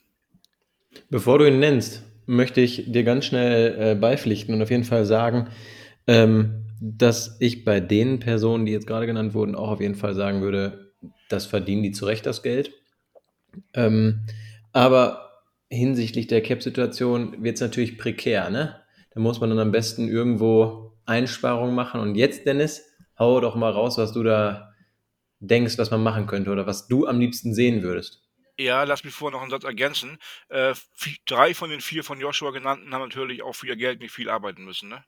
Bevor 1.10 1.38
du 1.38 1.46
ihn 1.46 1.58
nennst, 1.58 2.04
möchte 2.26 2.60
ich 2.60 2.84
dir 2.86 3.04
ganz 3.04 3.26
schnell 3.26 3.76
äh, 3.78 3.94
beipflichten 3.94 4.54
und 4.54 4.62
auf 4.62 4.70
jeden 4.70 4.84
Fall 4.84 5.04
sagen, 5.04 5.48
ähm, 6.06 6.65
dass 6.80 7.36
ich 7.40 7.64
bei 7.64 7.80
den 7.80 8.20
Personen, 8.20 8.66
die 8.66 8.72
jetzt 8.72 8.86
gerade 8.86 9.06
genannt 9.06 9.34
wurden, 9.34 9.54
auch 9.54 9.70
auf 9.70 9.80
jeden 9.80 9.94
Fall 9.94 10.14
sagen 10.14 10.42
würde, 10.42 10.92
das 11.28 11.46
verdienen 11.46 11.82
die 11.82 11.92
zu 11.92 12.04
Recht 12.06 12.26
das 12.26 12.42
Geld. 12.42 12.72
Ähm, 13.74 14.26
aber 14.72 15.42
hinsichtlich 15.68 16.26
der 16.26 16.42
Cap-Situation 16.42 17.42
wird 17.42 17.56
es 17.56 17.60
natürlich 17.60 17.98
prekär, 17.98 18.50
ne? 18.50 18.80
Da 19.14 19.20
muss 19.20 19.40
man 19.40 19.48
dann 19.50 19.58
am 19.58 19.72
besten 19.72 20.08
irgendwo 20.08 20.92
Einsparungen 21.06 21.74
machen. 21.74 22.00
Und 22.00 22.16
jetzt, 22.16 22.44
Dennis, 22.46 22.84
hau 23.18 23.40
doch 23.40 23.54
mal 23.54 23.70
raus, 23.70 23.96
was 23.96 24.12
du 24.12 24.22
da 24.22 24.74
denkst, 25.40 25.78
was 25.78 25.90
man 25.90 26.02
machen 26.02 26.26
könnte 26.26 26.50
oder 26.50 26.66
was 26.66 26.86
du 26.88 27.06
am 27.06 27.18
liebsten 27.18 27.54
sehen 27.54 27.82
würdest. 27.82 28.22
Ja, 28.58 28.84
lass 28.84 29.04
mich 29.04 29.14
vorher 29.14 29.36
noch 29.36 29.42
einen 29.42 29.50
Satz 29.50 29.64
ergänzen. 29.64 30.18
Äh, 30.48 30.74
drei 31.26 31.54
von 31.54 31.70
den 31.70 31.80
vier 31.80 32.04
von 32.04 32.20
Joshua 32.20 32.50
genannten 32.50 32.92
haben 32.92 33.02
natürlich 33.02 33.42
auch 33.42 33.54
für 33.54 33.66
ihr 33.66 33.76
Geld 33.76 34.00
nicht 34.00 34.12
viel 34.12 34.30
arbeiten 34.30 34.64
müssen, 34.64 34.88
ne? 34.88 35.04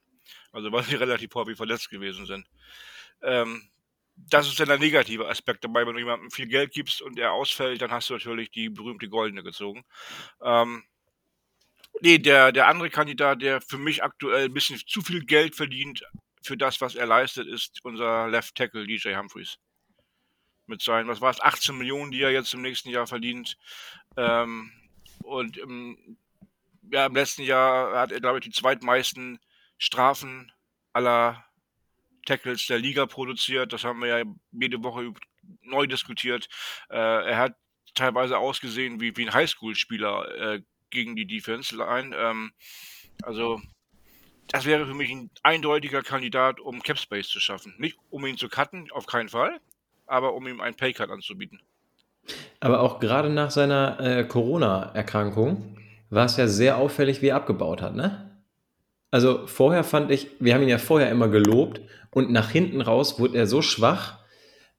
Also 0.51 0.71
weil 0.71 0.83
sie 0.83 0.95
relativ 0.95 1.33
häufig 1.35 1.57
verletzt 1.57 1.89
gewesen 1.89 2.25
sind. 2.25 2.47
Ähm, 3.21 3.69
das 4.15 4.47
ist 4.47 4.59
dann 4.59 4.67
der 4.67 4.79
negative 4.79 5.27
Aspekt 5.27 5.63
dabei, 5.63 5.85
wenn 5.85 5.93
du 5.93 5.99
jemandem 5.99 6.31
viel 6.31 6.47
Geld 6.47 6.73
gibst 6.73 7.01
und 7.01 7.17
er 7.17 7.31
ausfällt, 7.31 7.81
dann 7.81 7.91
hast 7.91 8.09
du 8.09 8.13
natürlich 8.13 8.51
die 8.51 8.69
berühmte 8.69 9.07
Goldene 9.07 9.43
gezogen. 9.43 9.85
Ähm, 10.41 10.83
nee, 12.01 12.17
der, 12.17 12.51
der 12.51 12.67
andere 12.67 12.89
Kandidat, 12.89 13.41
der 13.41 13.61
für 13.61 13.77
mich 13.77 14.03
aktuell 14.03 14.45
ein 14.45 14.53
bisschen 14.53 14.77
zu 14.85 15.01
viel 15.01 15.25
Geld 15.25 15.55
verdient 15.55 16.03
für 16.41 16.57
das, 16.57 16.81
was 16.81 16.95
er 16.95 17.05
leistet, 17.05 17.47
ist 17.47 17.79
unser 17.83 18.27
Left 18.27 18.55
Tackle 18.55 18.85
DJ 18.85 19.15
Humphreys. 19.15 19.57
Mit 20.67 20.81
seinen, 20.81 21.07
was 21.07 21.21
war 21.21 21.31
es, 21.31 21.41
18 21.41 21.77
Millionen, 21.77 22.11
die 22.11 22.21
er 22.21 22.31
jetzt 22.31 22.53
im 22.53 22.61
nächsten 22.61 22.89
Jahr 22.89 23.07
verdient. 23.07 23.57
Ähm, 24.17 24.71
und 25.23 25.57
im, 25.57 26.17
ja, 26.91 27.05
im 27.05 27.15
letzten 27.15 27.43
Jahr 27.43 27.97
hat 27.99 28.11
er, 28.11 28.19
glaube 28.19 28.39
ich, 28.39 28.45
die 28.45 28.51
zweitmeisten 28.51 29.39
Strafen 29.79 30.51
aller 30.93 31.43
Tackles 32.25 32.67
der 32.67 32.77
Liga 32.77 33.07
produziert. 33.07 33.73
Das 33.73 33.83
haben 33.83 33.99
wir 34.01 34.19
ja 34.19 34.23
jede 34.51 34.83
Woche 34.83 35.13
neu 35.63 35.87
diskutiert. 35.87 36.47
Äh, 36.89 36.97
er 36.97 37.37
hat 37.37 37.55
teilweise 37.95 38.37
ausgesehen 38.37 38.99
wie, 38.99 39.17
wie 39.17 39.25
ein 39.25 39.33
Highschool-Spieler 39.33 40.55
äh, 40.55 40.61
gegen 40.91 41.15
die 41.15 41.25
Defense 41.25 41.75
Line. 41.75 42.15
Ähm, 42.15 42.51
also 43.23 43.59
das 44.47 44.65
wäre 44.65 44.85
für 44.85 44.93
mich 44.93 45.11
ein 45.11 45.29
eindeutiger 45.43 46.01
Kandidat, 46.01 46.59
um 46.59 46.81
Capspace 46.81 47.27
zu 47.27 47.39
schaffen. 47.39 47.73
Nicht 47.77 47.97
um 48.09 48.25
ihn 48.25 48.37
zu 48.37 48.49
cutten, 48.49 48.91
auf 48.91 49.05
keinen 49.05 49.29
Fall, 49.29 49.59
aber 50.05 50.33
um 50.33 50.47
ihm 50.47 50.61
einen 50.61 50.75
Paycut 50.75 51.09
anzubieten. 51.09 51.61
Aber 52.59 52.81
auch 52.81 52.99
gerade 52.99 53.29
nach 53.29 53.51
seiner 53.51 53.99
äh, 53.99 54.23
Corona-Erkrankung 54.23 55.77
war 56.09 56.25
es 56.25 56.37
ja 56.37 56.47
sehr 56.47 56.77
auffällig, 56.77 57.21
wie 57.21 57.27
er 57.27 57.37
abgebaut 57.37 57.81
hat, 57.81 57.95
ne? 57.95 58.28
Also 59.11 59.47
vorher 59.47 59.83
fand 59.83 60.11
ich, 60.11 60.27
wir 60.39 60.53
haben 60.53 60.61
ihn 60.61 60.69
ja 60.69 60.77
vorher 60.77 61.09
immer 61.09 61.29
gelobt 61.29 61.81
und 62.11 62.31
nach 62.31 62.49
hinten 62.51 62.81
raus 62.81 63.19
wurde 63.19 63.37
er 63.37 63.47
so 63.47 63.61
schwach, 63.61 64.19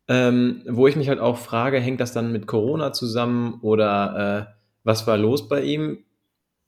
ähm, 0.08 0.62
wo 0.68 0.86
ich 0.86 0.96
mich 0.96 1.08
halt 1.08 1.20
auch 1.20 1.38
frage, 1.38 1.80
hängt 1.80 2.00
das 2.00 2.12
dann 2.12 2.32
mit 2.32 2.46
Corona 2.46 2.92
zusammen 2.92 3.58
oder 3.62 4.48
äh, 4.48 4.52
was 4.84 5.06
war 5.06 5.16
los 5.16 5.48
bei 5.48 5.62
ihm? 5.62 6.04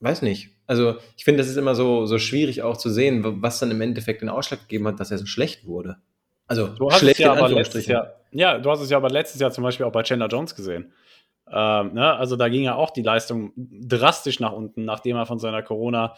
Weiß 0.01 0.23
nicht. 0.23 0.51
Also 0.67 0.97
ich 1.17 1.25
finde, 1.25 1.39
das 1.39 1.49
ist 1.49 1.57
immer 1.57 1.75
so, 1.75 2.07
so 2.07 2.19
schwierig 2.19 2.63
auch 2.63 2.77
zu 2.77 2.91
sehen, 2.91 3.43
was 3.43 3.59
dann 3.59 3.71
im 3.71 3.81
Endeffekt 3.81 4.23
den 4.23 4.29
Ausschlag 4.29 4.61
gegeben 4.63 4.87
hat, 4.89 4.99
dass 5.01 5.11
er 5.11 5.19
so 5.19 5.27
schlecht 5.27 5.67
wurde. 5.67 5.97
Also 6.47 6.69
du 6.69 6.91
hast 6.91 7.01
schlecht 7.01 7.21
es 7.21 7.25
ja 7.25 7.33
aber 7.33 7.49
letztes 7.49 7.87
Jahr, 7.87 8.15
ja, 8.31 8.59
du 8.59 8.71
hast 8.71 8.81
es 8.81 8.91
ja 8.91 8.97
aber 8.97 9.11
letztes 9.11 9.41
Jahr 9.41 9.53
zum 9.53 9.65
Beispiel 9.65 9.87
auch 9.87 9.93
bei 9.93 10.03
Chandler 10.03 10.29
Jones 10.29 10.55
gesehen. 10.55 10.93
Ähm, 11.51 11.95
ne? 11.95 12.15
Also 12.15 12.37
da 12.37 12.49
ging 12.49 12.63
ja 12.63 12.75
auch 12.75 12.91
die 12.91 13.03
Leistung 13.03 13.53
drastisch 13.57 14.41
nach 14.41 14.53
unten, 14.53 14.85
nachdem 14.85 15.17
er 15.17 15.27
von 15.27 15.39
seiner 15.39 15.63
Corona 15.63 16.15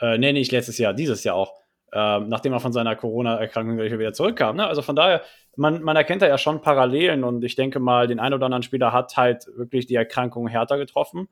äh, 0.00 0.18
nee, 0.18 0.32
nicht 0.32 0.52
letztes 0.52 0.78
Jahr, 0.78 0.94
dieses 0.94 1.24
Jahr 1.24 1.36
auch, 1.36 1.54
äh, 1.92 2.20
nachdem 2.20 2.52
er 2.52 2.60
von 2.60 2.72
seiner 2.72 2.96
Corona-Erkrankung 2.96 3.78
wieder 3.78 4.12
zurückkam. 4.12 4.56
Ne? 4.56 4.66
Also 4.66 4.82
von 4.82 4.96
daher, 4.96 5.22
man, 5.56 5.82
man 5.82 5.96
erkennt 5.96 6.22
da 6.22 6.28
ja 6.28 6.38
schon 6.38 6.62
Parallelen 6.62 7.24
und 7.24 7.44
ich 7.44 7.56
denke 7.56 7.80
mal, 7.80 8.06
den 8.06 8.20
ein 8.20 8.32
oder 8.32 8.46
anderen 8.46 8.62
Spieler 8.62 8.92
hat 8.92 9.16
halt 9.16 9.46
wirklich 9.56 9.86
die 9.86 9.96
Erkrankung 9.96 10.48
härter 10.48 10.78
getroffen. 10.78 11.28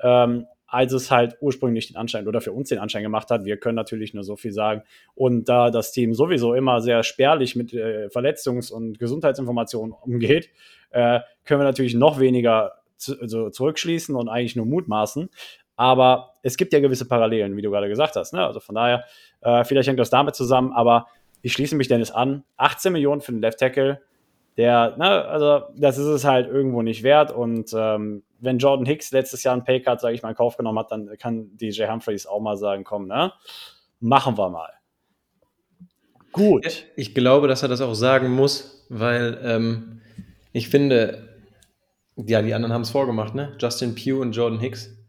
Ähm, 0.00 0.46
als 0.70 0.92
es 0.92 1.10
halt 1.10 1.36
ursprünglich 1.40 1.88
den 1.88 1.96
Anschein 1.96 2.28
oder 2.28 2.40
für 2.40 2.52
uns 2.52 2.68
den 2.68 2.78
Anschein 2.78 3.02
gemacht 3.02 3.30
hat. 3.30 3.44
Wir 3.44 3.56
können 3.56 3.74
natürlich 3.74 4.14
nur 4.14 4.22
so 4.22 4.36
viel 4.36 4.52
sagen. 4.52 4.82
Und 5.14 5.48
da 5.48 5.70
das 5.70 5.90
Team 5.90 6.14
sowieso 6.14 6.54
immer 6.54 6.80
sehr 6.80 7.02
spärlich 7.02 7.56
mit 7.56 7.74
äh, 7.74 8.06
Verletzungs- 8.06 8.72
und 8.72 8.98
Gesundheitsinformationen 8.98 9.92
umgeht, 9.92 10.48
äh, 10.90 11.20
können 11.44 11.60
wir 11.60 11.64
natürlich 11.64 11.94
noch 11.94 12.20
weniger 12.20 12.74
zu, 12.96 13.20
also 13.20 13.50
zurückschließen 13.50 14.14
und 14.14 14.28
eigentlich 14.28 14.54
nur 14.54 14.66
mutmaßen. 14.66 15.28
Aber 15.80 16.34
es 16.42 16.58
gibt 16.58 16.74
ja 16.74 16.80
gewisse 16.80 17.08
Parallelen, 17.08 17.56
wie 17.56 17.62
du 17.62 17.70
gerade 17.70 17.88
gesagt 17.88 18.14
hast. 18.14 18.34
Ne? 18.34 18.44
Also 18.44 18.60
von 18.60 18.74
daher, 18.74 19.02
äh, 19.40 19.64
vielleicht 19.64 19.88
hängt 19.88 19.98
das 19.98 20.10
damit 20.10 20.34
zusammen, 20.34 20.74
aber 20.74 21.06
ich 21.40 21.54
schließe 21.54 21.74
mich 21.74 21.88
Dennis 21.88 22.10
an. 22.10 22.44
18 22.58 22.92
Millionen 22.92 23.22
für 23.22 23.32
den 23.32 23.40
Left 23.40 23.60
Tackle, 23.60 24.02
der, 24.58 24.94
ne, 24.98 25.24
also 25.24 25.62
das 25.74 25.96
ist 25.96 26.04
es 26.04 26.26
halt 26.26 26.48
irgendwo 26.48 26.82
nicht 26.82 27.02
wert. 27.02 27.32
Und 27.32 27.74
ähm, 27.74 28.24
wenn 28.40 28.58
Jordan 28.58 28.84
Hicks 28.84 29.10
letztes 29.10 29.42
Jahr 29.42 29.54
einen 29.54 29.64
Paycard, 29.64 30.02
sage 30.02 30.14
ich 30.14 30.22
mal, 30.22 30.28
in 30.28 30.34
Kauf 30.34 30.58
genommen 30.58 30.78
hat, 30.78 30.90
dann 30.90 31.16
kann 31.16 31.56
DJ 31.56 31.86
Humphreys 31.86 32.26
auch 32.26 32.40
mal 32.40 32.58
sagen, 32.58 32.84
komm, 32.84 33.06
ne, 33.06 33.32
machen 34.00 34.36
wir 34.36 34.50
mal. 34.50 34.72
Gut. 36.32 36.84
Ich 36.94 37.14
glaube, 37.14 37.48
dass 37.48 37.62
er 37.62 37.70
das 37.70 37.80
auch 37.80 37.94
sagen 37.94 38.28
muss, 38.32 38.86
weil 38.90 39.40
ähm, 39.42 40.02
ich 40.52 40.68
finde, 40.68 41.26
ja, 42.16 42.42
die 42.42 42.52
anderen 42.52 42.74
haben 42.74 42.82
es 42.82 42.90
vorgemacht, 42.90 43.34
ne? 43.34 43.56
Justin 43.58 43.94
Pugh 43.94 44.20
und 44.20 44.32
Jordan 44.32 44.60
Hicks 44.60 44.99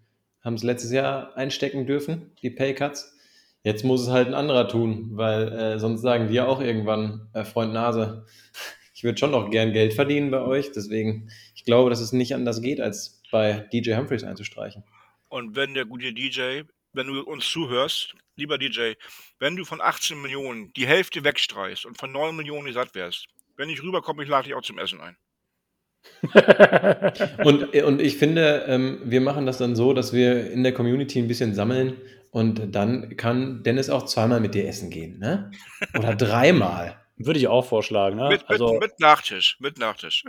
haben 0.44 0.56
es 0.56 0.64
letztes 0.64 0.92
Jahr 0.92 1.36
einstecken 1.38 1.86
dürfen, 1.86 2.32
die 2.42 2.50
Paycuts. 2.50 3.18
Jetzt 3.64 3.86
muss 3.86 4.02
es 4.02 4.10
halt 4.10 4.28
ein 4.28 4.34
anderer 4.34 4.68
tun, 4.68 5.10
weil 5.14 5.50
äh, 5.50 5.80
sonst 5.80 6.02
sagen 6.02 6.30
wir 6.30 6.48
auch 6.48 6.62
irgendwann, 6.62 7.30
äh, 7.34 7.44
Freund 7.44 7.74
Nase, 7.74 8.26
ich 8.94 9.04
würde 9.04 9.20
schon 9.20 9.32
noch 9.32 9.50
gern 9.52 9.74
Geld 9.74 9.94
verdienen 9.94 10.32
bei 10.32 10.42
euch. 10.42 10.72
Deswegen, 10.72 11.30
ich 11.56 11.64
glaube, 11.64 11.90
dass 11.90 12.02
es 12.02 12.12
nicht 12.12 12.34
anders 12.34 12.62
geht, 12.62 12.82
als 12.82 13.22
bei 13.32 13.68
DJ 13.72 13.96
Humphreys 13.96 14.24
einzustreichen. 14.24 14.84
Und 15.30 15.56
wenn 15.56 15.74
der 15.74 15.86
gute 15.86 16.12
DJ, 16.12 16.64
wenn 16.94 17.08
du 17.08 17.22
uns 17.22 17.48
zuhörst, 17.50 18.16
lieber 18.36 18.58
DJ, 18.58 18.94
wenn 19.40 19.56
du 19.56 19.64
von 19.64 19.80
18 19.80 20.22
Millionen 20.22 20.74
die 20.74 20.88
Hälfte 20.88 21.24
wegstreichst 21.24 21.86
und 21.86 21.98
von 21.98 22.12
9 22.12 22.36
Millionen 22.36 22.74
satt 22.74 22.96
wärst, 22.96 23.28
wenn 23.56 23.70
ich 23.70 23.84
rüberkomme, 23.84 24.24
ich 24.24 24.30
lade 24.30 24.48
dich 24.48 24.56
auch 24.56 24.64
zum 24.64 24.80
Essen 24.80 25.00
ein. 25.00 25.16
und, 27.44 27.76
und 27.76 28.02
ich 28.02 28.18
finde, 28.18 28.66
ähm, 28.68 29.02
wir 29.04 29.22
machen 29.22 29.46
das 29.46 29.58
dann 29.58 29.76
so, 29.76 29.94
dass 29.94 30.14
wir 30.14 30.52
in 30.52 30.64
der 30.64 30.74
Community 30.74 31.20
ein 31.20 31.28
bisschen 31.28 31.54
sammeln 31.56 31.98
und 32.32 32.76
dann 32.76 33.18
kann 33.18 33.64
Dennis 33.64 33.90
auch 33.90 34.06
zweimal 34.06 34.40
mit 34.40 34.56
dir 34.56 34.68
essen 34.68 34.90
gehen, 34.90 35.20
ne? 35.20 35.52
Oder 35.98 36.16
dreimal. 36.16 36.98
Würde 37.18 37.40
ich 37.40 37.48
auch 37.48 37.66
vorschlagen, 37.66 38.18
ne? 38.18 38.30
Mit, 38.30 38.44
also, 38.48 38.74
mit, 38.74 38.82
mit 38.82 39.00
Nachtisch, 39.00 39.58
mit 39.60 39.78
Nachtisch. 39.78 40.24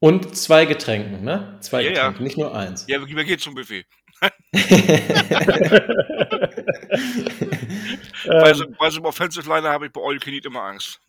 Und 0.00 0.36
zwei 0.36 0.64
Getränken, 0.66 1.24
ne? 1.24 1.58
Zwei 1.60 1.82
ja, 1.82 1.90
Getränke, 1.90 2.18
ja. 2.18 2.24
nicht 2.24 2.38
nur 2.38 2.54
eins. 2.54 2.86
Ja, 2.88 3.06
wir 3.06 3.24
gehen 3.24 3.38
zum 3.38 3.54
Buffet. 3.54 3.86
bei, 8.26 8.52
so, 8.52 8.66
bei 8.78 8.90
so 8.90 8.96
einem 8.96 9.06
Offensive 9.06 9.48
Liner 9.48 9.70
habe 9.70 9.86
ich 9.86 9.92
bei 9.92 10.00
All 10.02 10.12
You 10.12 10.20
Can 10.20 10.34
Eat 10.34 10.44
immer 10.44 10.62
Angst. 10.62 11.00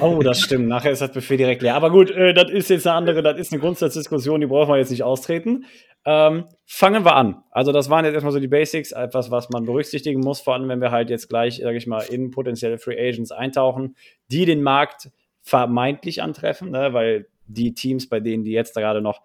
Oh, 0.00 0.20
das 0.22 0.40
stimmt. 0.40 0.68
Nachher 0.68 0.90
ist 0.90 1.02
das 1.02 1.12
Buffet 1.12 1.36
direkt 1.36 1.62
leer. 1.62 1.74
Aber 1.74 1.90
gut, 1.90 2.10
äh, 2.10 2.34
das 2.34 2.50
ist 2.50 2.70
jetzt 2.70 2.86
eine 2.86 2.96
andere, 2.96 3.22
das 3.22 3.38
ist 3.38 3.52
eine 3.52 3.60
Grundsatzdiskussion, 3.60 4.40
die 4.40 4.46
brauchen 4.46 4.72
wir 4.72 4.78
jetzt 4.78 4.90
nicht 4.90 5.02
austreten. 5.02 5.64
Ähm, 6.04 6.44
fangen 6.64 7.04
wir 7.04 7.16
an. 7.16 7.42
Also, 7.50 7.72
das 7.72 7.90
waren 7.90 8.04
jetzt 8.04 8.14
erstmal 8.14 8.32
so 8.32 8.38
die 8.38 8.48
Basics, 8.48 8.92
etwas, 8.92 9.30
was 9.30 9.50
man 9.50 9.64
berücksichtigen 9.64 10.20
muss, 10.20 10.40
vor 10.40 10.54
allem 10.54 10.68
wenn 10.68 10.80
wir 10.80 10.92
halt 10.92 11.10
jetzt 11.10 11.28
gleich, 11.28 11.56
sage 11.56 11.76
ich 11.76 11.86
mal, 11.86 12.02
in 12.02 12.30
potenzielle 12.30 12.78
Free 12.78 12.98
Agents 12.98 13.32
eintauchen, 13.32 13.96
die 14.30 14.44
den 14.44 14.62
Markt 14.62 15.10
vermeintlich 15.42 16.22
antreffen, 16.22 16.70
ne? 16.70 16.92
weil 16.92 17.26
die 17.46 17.74
Teams, 17.74 18.08
bei 18.08 18.20
denen 18.20 18.44
die 18.44 18.52
jetzt 18.52 18.74
gerade 18.74 19.00
noch 19.00 19.22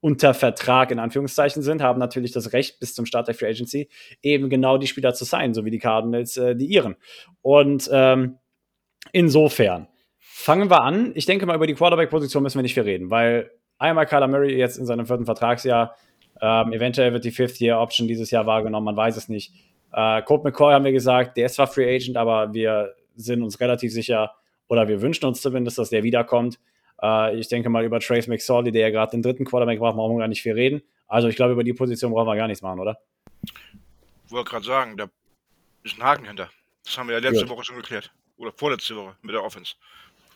unter 0.00 0.32
Vertrag 0.32 0.90
in 0.90 0.98
Anführungszeichen 0.98 1.62
sind, 1.62 1.82
haben 1.82 1.98
natürlich 1.98 2.32
das 2.32 2.52
Recht, 2.52 2.80
bis 2.80 2.94
zum 2.94 3.04
Start 3.04 3.28
der 3.28 3.34
Free 3.34 3.48
Agency 3.48 3.88
eben 4.22 4.48
genau 4.48 4.78
die 4.78 4.86
Spieler 4.86 5.12
zu 5.12 5.24
sein, 5.24 5.52
so 5.52 5.64
wie 5.64 5.70
die 5.70 5.78
Cardinals 5.78 6.36
äh, 6.38 6.56
die 6.56 6.66
ihren. 6.66 6.96
Und 7.42 7.88
ähm, 7.92 8.38
insofern 9.12 9.88
fangen 10.18 10.70
wir 10.70 10.82
an. 10.82 11.12
Ich 11.14 11.26
denke 11.26 11.46
mal, 11.46 11.56
über 11.56 11.66
die 11.66 11.74
Quarterback-Position 11.74 12.42
müssen 12.42 12.58
wir 12.58 12.62
nicht 12.62 12.74
viel 12.74 12.84
reden, 12.84 13.10
weil 13.10 13.50
einmal 13.78 14.06
Kyler 14.06 14.28
Murray 14.28 14.56
jetzt 14.56 14.78
in 14.78 14.86
seinem 14.86 15.06
vierten 15.06 15.24
Vertragsjahr, 15.24 15.96
ähm, 16.40 16.72
eventuell 16.72 17.12
wird 17.12 17.24
die 17.24 17.30
Fifth-Year-Option 17.30 18.08
dieses 18.08 18.30
Jahr 18.30 18.46
wahrgenommen, 18.46 18.86
man 18.86 18.96
weiß 18.96 19.16
es 19.16 19.28
nicht. 19.28 19.52
Äh, 19.92 20.22
Colt 20.22 20.44
McCoy 20.44 20.72
haben 20.72 20.84
wir 20.84 20.92
gesagt, 20.92 21.36
der 21.36 21.46
ist 21.46 21.56
zwar 21.56 21.66
Free 21.66 21.94
Agent, 21.94 22.16
aber 22.16 22.54
wir 22.54 22.94
sind 23.16 23.42
uns 23.42 23.60
relativ 23.60 23.92
sicher 23.92 24.34
oder 24.68 24.88
wir 24.88 25.02
wünschen 25.02 25.26
uns 25.26 25.42
zumindest, 25.42 25.78
dass 25.78 25.90
der 25.90 26.02
wiederkommt. 26.02 26.58
Äh, 27.02 27.36
ich 27.38 27.48
denke 27.48 27.68
mal 27.68 27.84
über 27.84 28.00
Trace 28.00 28.28
McSorley, 28.28 28.70
der 28.72 28.82
ja 28.82 28.90
gerade 28.90 29.10
den 29.10 29.22
dritten 29.22 29.44
Quarterback 29.44 29.78
braucht, 29.78 29.96
brauchen 29.96 30.16
wir 30.16 30.20
gar 30.20 30.28
nicht 30.28 30.42
viel 30.42 30.54
reden. 30.54 30.82
Also 31.08 31.28
ich 31.28 31.36
glaube, 31.36 31.52
über 31.52 31.64
die 31.64 31.72
Position 31.72 32.12
brauchen 32.12 32.28
wir 32.28 32.36
gar 32.36 32.46
nichts 32.46 32.62
machen, 32.62 32.78
oder? 32.78 32.98
Ich 34.26 34.32
wollte 34.32 34.50
gerade 34.50 34.64
sagen, 34.64 34.96
da 34.96 35.10
ist 35.82 35.98
ein 35.98 36.04
Haken 36.04 36.26
hinter. 36.26 36.50
Das 36.84 36.96
haben 36.96 37.08
wir 37.08 37.16
ja 37.16 37.20
letzte 37.20 37.46
Gut. 37.46 37.56
Woche 37.56 37.64
schon 37.64 37.76
geklärt. 37.76 38.12
Oder 38.40 38.52
vorletzte 38.56 38.96
Woche 38.96 39.16
mit 39.20 39.34
der 39.34 39.44
Offense. 39.44 39.74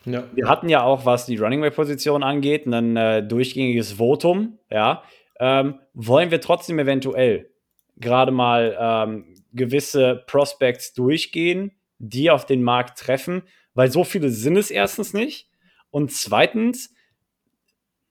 Ja. 0.05 0.25
Wir 0.35 0.47
hatten 0.47 0.69
ja 0.69 0.83
auch, 0.83 1.05
was 1.05 1.25
die 1.25 1.37
Running 1.37 1.61
Back-Position 1.61 2.21
angeht, 2.21 2.67
ein 2.67 2.95
äh, 2.95 3.27
durchgängiges 3.27 3.93
Votum. 3.93 4.59
Ja. 4.69 5.03
Ähm, 5.39 5.79
wollen 5.95 6.29
wir 6.29 6.39
trotzdem 6.39 6.77
eventuell 6.77 7.49
gerade 7.97 8.31
mal 8.31 8.77
ähm, 8.79 9.33
gewisse 9.53 10.23
Prospects 10.27 10.93
durchgehen, 10.93 11.71
die 11.97 12.29
auf 12.29 12.45
den 12.45 12.61
Markt 12.61 12.99
treffen? 12.99 13.41
Weil 13.73 13.89
so 13.89 14.03
viele 14.03 14.29
sind 14.29 14.55
es 14.55 14.69
erstens 14.69 15.13
nicht. 15.13 15.49
Und 15.89 16.11
zweitens, 16.11 16.93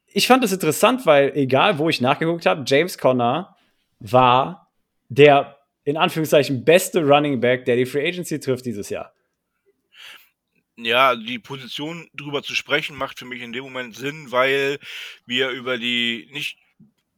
ich 0.08 0.26
fand 0.26 0.42
es 0.42 0.52
interessant, 0.52 1.06
weil 1.06 1.30
egal 1.36 1.78
wo 1.78 1.88
ich 1.88 2.00
nachgeguckt 2.00 2.46
habe, 2.46 2.64
James 2.66 2.98
Conner 2.98 3.54
war 4.00 4.72
der 5.08 5.56
in 5.84 5.96
Anführungszeichen 5.96 6.64
beste 6.64 7.06
Running 7.06 7.38
Back, 7.38 7.64
der 7.66 7.76
die 7.76 7.86
Free 7.86 8.08
Agency 8.08 8.40
trifft 8.40 8.66
dieses 8.66 8.90
Jahr. 8.90 9.13
Ja, 10.76 11.14
die 11.14 11.38
Position 11.38 12.08
drüber 12.14 12.42
zu 12.42 12.54
sprechen 12.54 12.96
macht 12.96 13.18
für 13.20 13.24
mich 13.24 13.40
in 13.42 13.52
dem 13.52 13.62
Moment 13.64 13.94
Sinn, 13.96 14.32
weil 14.32 14.80
wir 15.24 15.50
über 15.50 15.78
die 15.78 16.28
nicht 16.32 16.58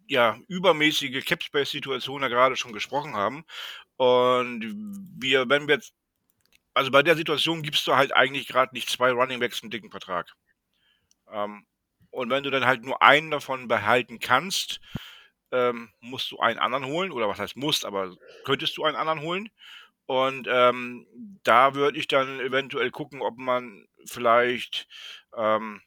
ja 0.08 0.38
übermäßige 0.48 1.24
Capspace 1.24 1.70
Situation 1.70 2.22
ja 2.22 2.28
gerade 2.28 2.56
schon 2.56 2.72
gesprochen 2.72 3.14
haben 3.16 3.44
und 3.96 4.62
wir 5.18 5.48
wenn 5.48 5.68
wir 5.68 5.76
jetzt 5.76 5.94
also 6.74 6.90
bei 6.90 7.02
der 7.02 7.16
Situation 7.16 7.62
gibst 7.62 7.86
du 7.86 7.96
halt 7.96 8.14
eigentlich 8.14 8.48
gerade 8.48 8.74
nicht 8.74 8.90
zwei 8.90 9.10
Running 9.12 9.40
Backs 9.40 9.62
einen 9.62 9.70
dicken 9.70 9.90
Vertrag. 9.90 10.32
Ähm, 11.32 11.66
und 12.10 12.30
wenn 12.30 12.44
du 12.44 12.50
dann 12.50 12.66
halt 12.66 12.82
nur 12.84 13.02
einen 13.02 13.30
davon 13.30 13.68
behalten 13.68 14.18
kannst, 14.20 14.80
ähm, 15.52 15.90
musst 16.00 16.30
du 16.32 16.38
einen 16.38 16.58
anderen 16.58 16.86
holen, 16.86 17.12
oder 17.12 17.28
was 17.28 17.38
heißt 17.38 17.56
musst, 17.56 17.84
aber 17.84 18.16
könntest 18.44 18.76
du 18.76 18.84
einen 18.84 18.96
anderen 18.96 19.20
holen. 19.20 19.48
Und 20.06 20.46
ähm, 20.48 21.06
da 21.42 21.74
würde 21.74 21.98
ich 21.98 22.06
dann 22.06 22.40
eventuell 22.40 22.90
gucken, 22.90 23.22
ob 23.22 23.38
man 23.38 23.86
vielleicht 24.06 24.86
ähm, 25.36 25.80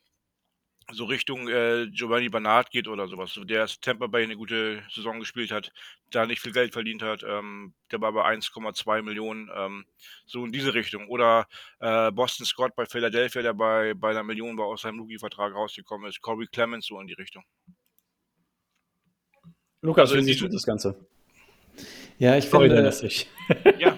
so 0.91 1.05
Richtung 1.05 1.47
äh, 1.47 1.87
Giovanni 1.91 2.29
Bernard 2.29 2.71
geht 2.71 2.87
oder 2.87 3.07
sowas. 3.07 3.39
Der 3.43 3.65
ist 3.65 3.81
Tampa 3.81 4.07
Bay 4.07 4.23
eine 4.23 4.35
gute 4.35 4.83
Saison 4.91 5.19
gespielt 5.19 5.51
hat, 5.51 5.71
da 6.09 6.25
nicht 6.25 6.41
viel 6.41 6.51
Geld 6.51 6.73
verdient 6.73 7.01
hat. 7.01 7.23
Ähm, 7.23 7.73
der 7.91 8.01
war 8.01 8.11
bei 8.11 8.25
1,2 8.25 9.01
Millionen, 9.01 9.49
ähm, 9.55 9.85
so 10.25 10.45
in 10.45 10.51
diese 10.51 10.73
Richtung. 10.73 11.07
Oder 11.07 11.47
äh, 11.79 12.11
Boston 12.11 12.45
Scott 12.45 12.75
bei 12.75 12.85
Philadelphia, 12.85 13.41
der 13.41 13.53
bei, 13.53 13.93
bei 13.93 14.11
einer 14.11 14.23
Million 14.23 14.57
war 14.57 14.65
aus 14.65 14.81
seinem 14.81 14.99
Rookie-Vertrag 14.99 15.53
rausgekommen 15.53 16.09
ist. 16.09 16.21
Corey 16.21 16.47
Clemens 16.47 16.87
so 16.87 16.99
in 16.99 17.07
die 17.07 17.13
Richtung. 17.13 17.43
Lukas, 19.81 20.09
also, 20.09 20.17
wie 20.17 20.23
siehst 20.23 20.41
du 20.41 20.47
das 20.47 20.65
Ganze? 20.65 21.07
Ja, 22.17 22.35
ich 22.35 22.45
finde. 22.45 22.69
Dennis, 22.69 23.01
ich. 23.01 23.29
ja. 23.77 23.97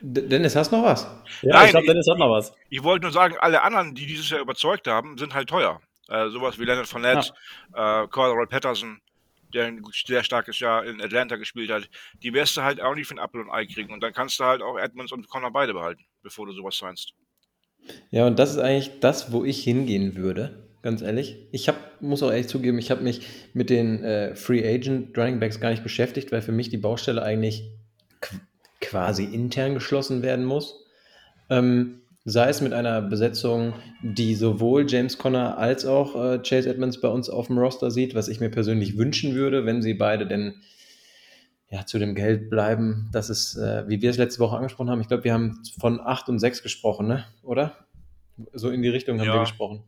Dennis, 0.00 0.56
hast 0.56 0.72
du 0.72 0.76
noch 0.76 0.84
was? 0.84 1.04
Ja, 1.42 1.54
Nein, 1.54 1.64
ich 1.66 1.70
glaube, 1.70 1.86
Dennis 1.86 2.08
hat 2.08 2.18
noch 2.18 2.30
was. 2.30 2.52
Ich 2.70 2.82
wollte 2.82 3.04
nur 3.04 3.12
sagen, 3.12 3.36
alle 3.40 3.62
anderen, 3.62 3.94
die 3.94 4.06
dieses 4.06 4.30
Jahr 4.30 4.40
überzeugt 4.40 4.86
haben, 4.88 5.18
sind 5.18 5.34
halt 5.34 5.48
teuer. 5.48 5.80
Äh, 6.08 6.28
sowas 6.28 6.58
wie 6.58 6.64
Leonard 6.64 6.86
Fournette, 6.86 7.32
ja. 7.74 8.04
äh, 8.04 8.08
Cordell 8.08 8.46
Patterson, 8.46 9.00
der 9.52 9.66
ein 9.66 9.82
sehr 10.06 10.22
starkes 10.22 10.60
Jahr 10.60 10.84
in 10.84 11.00
Atlanta 11.00 11.36
gespielt 11.36 11.70
hat, 11.70 11.88
die 12.22 12.32
wirst 12.32 12.56
du 12.56 12.62
halt 12.62 12.80
auch 12.80 12.94
nicht 12.94 13.08
für 13.08 13.14
ein 13.14 13.18
Apfel 13.18 13.40
und 13.40 13.50
Ei 13.50 13.66
kriegen. 13.66 13.92
Und 13.92 14.02
dann 14.02 14.12
kannst 14.12 14.38
du 14.38 14.44
halt 14.44 14.62
auch 14.62 14.78
Edmonds 14.78 15.12
und 15.12 15.28
Connor 15.28 15.50
beide 15.50 15.72
behalten, 15.72 16.04
bevor 16.22 16.46
du 16.46 16.52
sowas 16.52 16.76
signst. 16.76 17.14
Ja, 18.10 18.26
und 18.26 18.38
das 18.38 18.50
ist 18.50 18.58
eigentlich 18.58 19.00
das, 19.00 19.32
wo 19.32 19.44
ich 19.44 19.62
hingehen 19.62 20.16
würde, 20.16 20.68
ganz 20.82 21.02
ehrlich. 21.02 21.36
Ich 21.52 21.68
hab, 21.68 22.00
muss 22.00 22.22
auch 22.22 22.30
ehrlich 22.30 22.48
zugeben, 22.48 22.78
ich 22.78 22.90
habe 22.90 23.02
mich 23.02 23.26
mit 23.52 23.70
den 23.70 24.02
äh, 24.04 24.34
Free 24.34 24.66
Agent 24.66 25.16
Running 25.16 25.40
Backs 25.40 25.60
gar 25.60 25.70
nicht 25.70 25.82
beschäftigt, 25.82 26.32
weil 26.32 26.42
für 26.42 26.52
mich 26.52 26.68
die 26.68 26.78
Baustelle 26.78 27.22
eigentlich 27.22 27.70
quasi 28.80 29.24
intern 29.24 29.74
geschlossen 29.74 30.22
werden 30.22 30.44
muss. 30.44 30.84
Ähm, 31.50 32.00
sei 32.24 32.48
es 32.48 32.60
mit 32.60 32.72
einer 32.72 33.00
Besetzung, 33.02 33.74
die 34.02 34.34
sowohl 34.34 34.84
James 34.88 35.16
Conner 35.16 35.58
als 35.58 35.86
auch 35.86 36.16
äh, 36.16 36.38
Chase 36.38 36.68
Edmonds 36.68 37.00
bei 37.00 37.08
uns 37.08 37.30
auf 37.30 37.46
dem 37.46 37.58
Roster 37.58 37.90
sieht, 37.90 38.14
was 38.14 38.28
ich 38.28 38.40
mir 38.40 38.50
persönlich 38.50 38.98
wünschen 38.98 39.34
würde, 39.34 39.64
wenn 39.64 39.80
sie 39.80 39.94
beide 39.94 40.26
denn 40.26 40.54
ja, 41.70 41.86
zu 41.86 41.98
dem 41.98 42.14
Geld 42.14 42.50
bleiben. 42.50 43.08
Das 43.12 43.30
ist, 43.30 43.56
äh, 43.56 43.88
wie 43.88 44.02
wir 44.02 44.10
es 44.10 44.18
letzte 44.18 44.40
Woche 44.40 44.56
angesprochen 44.56 44.90
haben, 44.90 45.00
ich 45.00 45.08
glaube, 45.08 45.24
wir 45.24 45.32
haben 45.32 45.62
von 45.78 46.00
8 46.00 46.28
und 46.28 46.38
6 46.40 46.62
gesprochen, 46.62 47.06
ne? 47.06 47.24
oder? 47.42 47.72
So 48.52 48.70
in 48.70 48.82
die 48.82 48.88
Richtung 48.88 49.18
haben 49.20 49.26
ja. 49.26 49.34
wir 49.34 49.40
gesprochen. 49.40 49.82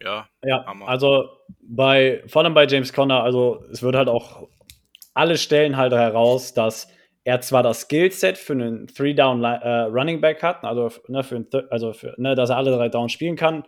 Ja, 0.00 0.28
ja 0.44 0.64
also 0.86 1.28
bei, 1.62 2.22
vor 2.26 2.42
allem 2.42 2.54
bei 2.54 2.66
James 2.66 2.92
Conner, 2.92 3.22
also 3.22 3.64
es 3.70 3.82
wird 3.82 3.94
halt 3.94 4.08
auch 4.08 4.48
alle 5.14 5.36
Stellen 5.36 5.76
halt 5.76 5.92
heraus, 5.92 6.54
dass 6.54 6.88
er 7.24 7.40
zwar 7.40 7.62
das 7.62 7.82
Skillset 7.82 8.36
für 8.36 8.52
einen 8.52 8.88
Three-Down 8.88 9.44
äh, 9.44 9.82
Running 9.82 10.20
Back 10.20 10.42
hat, 10.42 10.64
also, 10.64 10.90
ne, 11.08 11.22
für, 11.22 11.44
also 11.70 11.92
für, 11.92 12.14
ne, 12.18 12.34
dass 12.34 12.50
er 12.50 12.56
alle 12.56 12.72
drei 12.72 12.88
Downs 12.88 13.12
spielen 13.12 13.36
kann, 13.36 13.64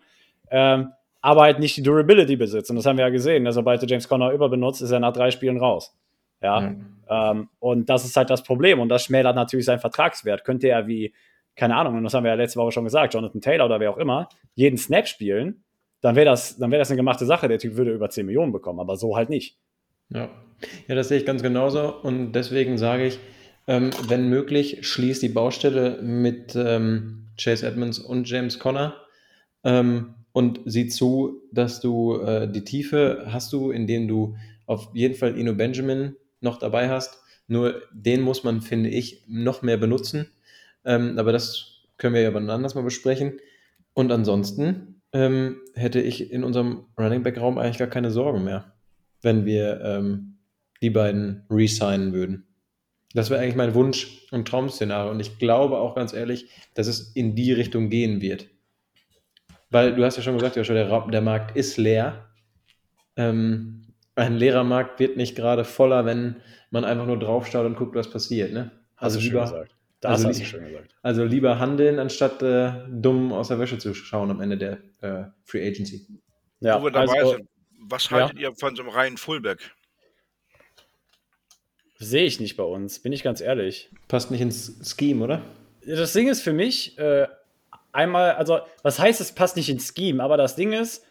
ähm, 0.50 0.92
aber 1.20 1.42
halt 1.42 1.58
nicht 1.58 1.76
die 1.76 1.82
Durability 1.82 2.37
besitzt. 2.37 2.70
Und 2.70 2.76
das 2.76 2.87
haben 2.87 2.99
wir 2.99 3.04
ja 3.04 3.11
gesehen. 3.11 3.44
Ne? 3.44 3.52
Sobald 3.52 3.80
du 3.80 3.87
James 3.87 4.08
Conner 4.08 4.32
überbenutzt, 4.32 4.82
ist 4.82 4.90
er 4.90 5.00
nach 5.00 5.12
drei 5.12 5.30
Spielen 5.30 5.58
raus. 5.58 5.96
Ja. 6.42 6.61
Mhm. 6.61 6.96
Ähm, 7.08 7.49
und 7.61 7.88
das 7.88 8.04
ist 8.04 8.16
halt 8.16 8.28
das 8.28 8.42
Problem. 8.42 8.80
Und 8.80 8.90
das 8.90 9.04
schmälert 9.04 9.34
natürlich 9.34 9.64
seinen 9.64 9.78
Vertragswert. 9.78 10.44
Könnte 10.44 10.68
er 10.68 10.87
wie, 10.87 11.14
keine 11.56 11.76
Ahnung, 11.76 11.96
und 11.96 12.04
das 12.04 12.12
haben 12.12 12.25
wir 12.25 12.30
ja 12.30 12.37
letzte 12.37 12.58
Woche 12.61 12.73
schon 12.73 12.84
gesagt, 12.84 13.14
Jonathan 13.14 13.40
Taylor 13.40 13.64
oder 13.66 13.80
wer 13.80 13.90
auch 13.90 13.96
immer, 13.96 14.28
jeden 14.54 14.76
Snap 14.76 15.08
spielen, 15.08 15.64
dann 16.02 16.16
wäre 16.16 16.26
das, 16.26 16.61
wär 16.61 16.78
das 16.78 16.90
eine 16.90 16.99
gemachte 16.99 17.25
Sache. 17.25 17.49
Der 17.49 17.58
Typ 17.58 17.76
würde 17.76 17.92
über 17.92 18.11
10 18.11 18.26
Millionen 18.26 18.52
bekommen, 18.52 18.80
aber 18.80 18.96
so 18.96 19.16
halt 19.16 19.30
nicht. 19.30 19.56
Ja. 20.11 20.28
ja, 20.88 20.94
das 20.94 21.08
sehe 21.08 21.18
ich 21.18 21.25
ganz 21.25 21.42
genauso 21.42 21.94
und 22.02 22.32
deswegen 22.32 22.76
sage 22.76 23.06
ich, 23.06 23.18
ähm, 23.66 23.90
wenn 24.09 24.28
möglich, 24.28 24.87
schließ 24.87 25.21
die 25.21 25.28
Baustelle 25.28 26.02
mit 26.02 26.54
ähm, 26.56 27.28
Chase 27.38 27.66
Edmonds 27.66 27.99
und 27.99 28.28
James 28.28 28.59
Conner 28.59 28.94
ähm, 29.64 30.14
und 30.33 30.61
sieh 30.64 30.88
zu, 30.88 31.42
dass 31.52 31.80
du 31.80 32.21
äh, 32.21 32.50
die 32.50 32.64
Tiefe 32.64 33.26
hast 33.26 33.52
du, 33.52 33.71
indem 33.71 34.09
du 34.09 34.37
auf 34.66 34.90
jeden 34.94 35.14
Fall 35.14 35.38
Ino 35.38 35.54
Benjamin 35.54 36.16
noch 36.40 36.59
dabei 36.59 36.88
hast. 36.88 37.18
Nur 37.47 37.83
den 37.92 38.21
muss 38.21 38.44
man, 38.44 38.62
finde 38.62 38.90
ich, 38.90 39.25
noch 39.28 39.62
mehr 39.62 39.76
benutzen. 39.76 40.28
Ähm, 40.85 41.18
aber 41.18 41.33
das 41.33 41.83
können 41.97 42.14
wir 42.14 42.23
ja 42.23 42.35
wann 42.35 42.50
anders 42.50 42.75
mal 42.75 42.85
besprechen. 42.85 43.38
Und 43.92 44.11
ansonsten 44.11 45.02
ähm, 45.12 45.61
hätte 45.75 46.00
ich 46.00 46.30
in 46.30 46.44
unserem 46.44 46.87
Running 46.99 47.23
Back 47.23 47.38
Raum 47.38 47.59
eigentlich 47.59 47.78
gar 47.78 47.88
keine 47.88 48.11
Sorgen 48.11 48.44
mehr, 48.44 48.73
wenn 49.23 49.44
wir 49.47 49.80
ähm, 49.83 50.38
die 50.83 50.90
beiden 50.90 51.44
resignen 51.50 52.12
würden. 52.12 52.47
Das 53.14 53.30
wäre 53.30 53.40
eigentlich 53.40 53.54
mein 53.54 53.75
Wunsch 53.75 54.26
und 54.33 54.47
Traum-Szenario. 54.49 55.11
Und 55.11 55.21
ich 55.21 55.38
glaube 55.38 55.78
auch 55.78 55.94
ganz 55.94 56.12
ehrlich, 56.12 56.50
dass 56.75 56.88
es 56.88 57.12
in 57.14 57.37
die 57.37 57.52
Richtung 57.52 57.88
gehen 57.88 58.21
wird. 58.21 58.49
Weil 59.71 59.94
du 59.94 60.04
hast 60.04 60.16
ja 60.16 60.23
schon 60.23 60.35
gesagt, 60.35 60.56
Joshua, 60.56 60.75
der, 60.75 61.06
der 61.06 61.21
Markt 61.21 61.56
ist 61.56 61.76
leer. 61.76 62.28
Ähm, 63.16 63.94
ein 64.16 64.37
leerer 64.37 64.64
Markt 64.64 65.00
wird 65.00 65.16
nicht 65.16 65.37
gerade 65.37 65.64
voller, 65.64 66.04
wenn 66.04 66.37
man 66.71 66.85
einfach 66.85 67.06
nur 67.06 67.18
draufschaut 67.18 67.66
und 67.66 67.76
guckt, 67.76 67.94
was 67.94 68.11
passiert. 68.11 68.52
Ne? 68.52 68.71
Also 68.97 69.21
lieber, 69.21 69.42
gesagt. 69.42 69.75
Das 70.00 70.12
also, 70.12 70.28
hast 70.28 70.40
du 70.40 70.44
schön 70.44 70.66
gesagt. 70.66 70.94
Also 71.02 71.25
lieber 71.25 71.59
handeln, 71.59 71.99
anstatt 71.99 72.42
äh, 72.42 72.73
dumm 72.90 73.33
aus 73.33 73.49
der 73.49 73.59
Wäsche 73.59 73.78
zu 73.78 73.94
schauen 73.94 74.30
am 74.30 74.40
Ende 74.40 74.59
der 74.59 74.73
äh, 75.00 75.25
Free 75.44 75.66
Agency. 75.66 76.06
Ja, 76.61 76.80
Wo 76.80 76.85
wir 76.85 76.90
dabei 76.90 77.21
also, 77.21 77.33
sind, 77.33 77.49
was 77.88 78.11
haltet 78.11 78.38
ja. 78.38 78.50
ihr 78.50 78.54
von 78.56 78.76
so 78.76 78.83
einem 78.83 78.90
reinen 78.90 79.16
Fullback? 79.16 79.71
Sehe 82.04 82.25
ich 82.25 82.38
nicht 82.38 82.56
bei 82.56 82.64
uns, 82.64 82.99
bin 82.99 83.12
ich 83.12 83.23
ganz 83.23 83.40
ehrlich. 83.40 83.88
Passt 84.08 84.30
nicht 84.30 84.40
ins 84.40 84.75
Scheme, 84.84 85.25
oder? 85.25 85.42
Das 85.87 86.12
Ding 86.12 86.28
ist 86.28 86.42
für 86.42 86.52
mich 86.52 86.99
äh, 86.99 87.26
einmal, 87.92 88.32
also 88.32 88.61
was 88.82 88.99
heißt, 88.99 89.20
es 89.20 89.32
passt 89.32 89.56
nicht 89.56 89.70
ins 89.70 89.92
Scheme, 89.96 90.23
aber 90.23 90.37
das 90.37 90.56
Ding 90.56 90.73
ist, 90.73 91.04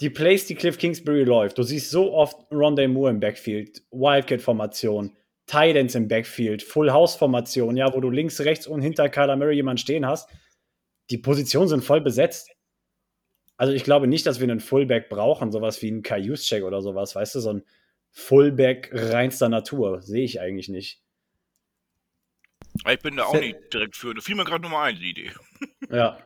die 0.00 0.08
Plays, 0.08 0.46
die 0.46 0.54
Cliff 0.54 0.78
Kingsbury 0.78 1.24
läuft, 1.24 1.58
du 1.58 1.62
siehst 1.62 1.90
so 1.90 2.14
oft 2.14 2.50
Rondé 2.50 2.88
Moore 2.88 3.10
im 3.10 3.20
Backfield, 3.20 3.82
Wildcat-Formation, 3.90 5.14
Tidance 5.46 5.98
im 5.98 6.08
Backfield, 6.08 6.62
Full 6.62 6.90
House-Formation, 6.90 7.76
ja, 7.76 7.92
wo 7.92 8.00
du 8.00 8.08
links, 8.08 8.40
rechts 8.40 8.66
und 8.66 8.80
hinter 8.80 9.08
Kyler 9.08 9.36
Murray 9.36 9.56
jemanden 9.56 9.78
stehen 9.78 10.06
hast. 10.06 10.30
Die 11.10 11.18
Positionen 11.18 11.68
sind 11.68 11.84
voll 11.84 12.00
besetzt. 12.00 12.50
Also 13.56 13.74
ich 13.74 13.84
glaube 13.84 14.06
nicht, 14.06 14.26
dass 14.26 14.40
wir 14.40 14.48
einen 14.48 14.60
Fullback 14.60 15.10
brauchen, 15.10 15.52
sowas 15.52 15.82
wie 15.82 15.90
ein 15.90 16.02
Kai 16.02 16.22
check 16.34 16.62
oder 16.62 16.80
sowas, 16.80 17.14
weißt 17.14 17.34
du, 17.34 17.40
so 17.40 17.50
ein 17.50 17.62
Fullback 18.12 18.90
reinster 18.92 19.48
Natur. 19.48 20.02
Sehe 20.02 20.24
ich 20.24 20.40
eigentlich 20.40 20.68
nicht. 20.68 21.02
Ich 22.88 22.98
bin 23.00 23.16
da 23.16 23.24
auch 23.24 23.34
nicht 23.34 23.56
direkt 23.72 23.96
für. 23.96 24.14
Da 24.14 24.20
fiel 24.20 24.36
mir 24.36 24.44
gerade 24.44 24.62
Nummer 24.62 24.82
ein, 24.82 24.96
die 24.96 25.10
Idee. 25.10 25.30
Ja. 25.90 26.18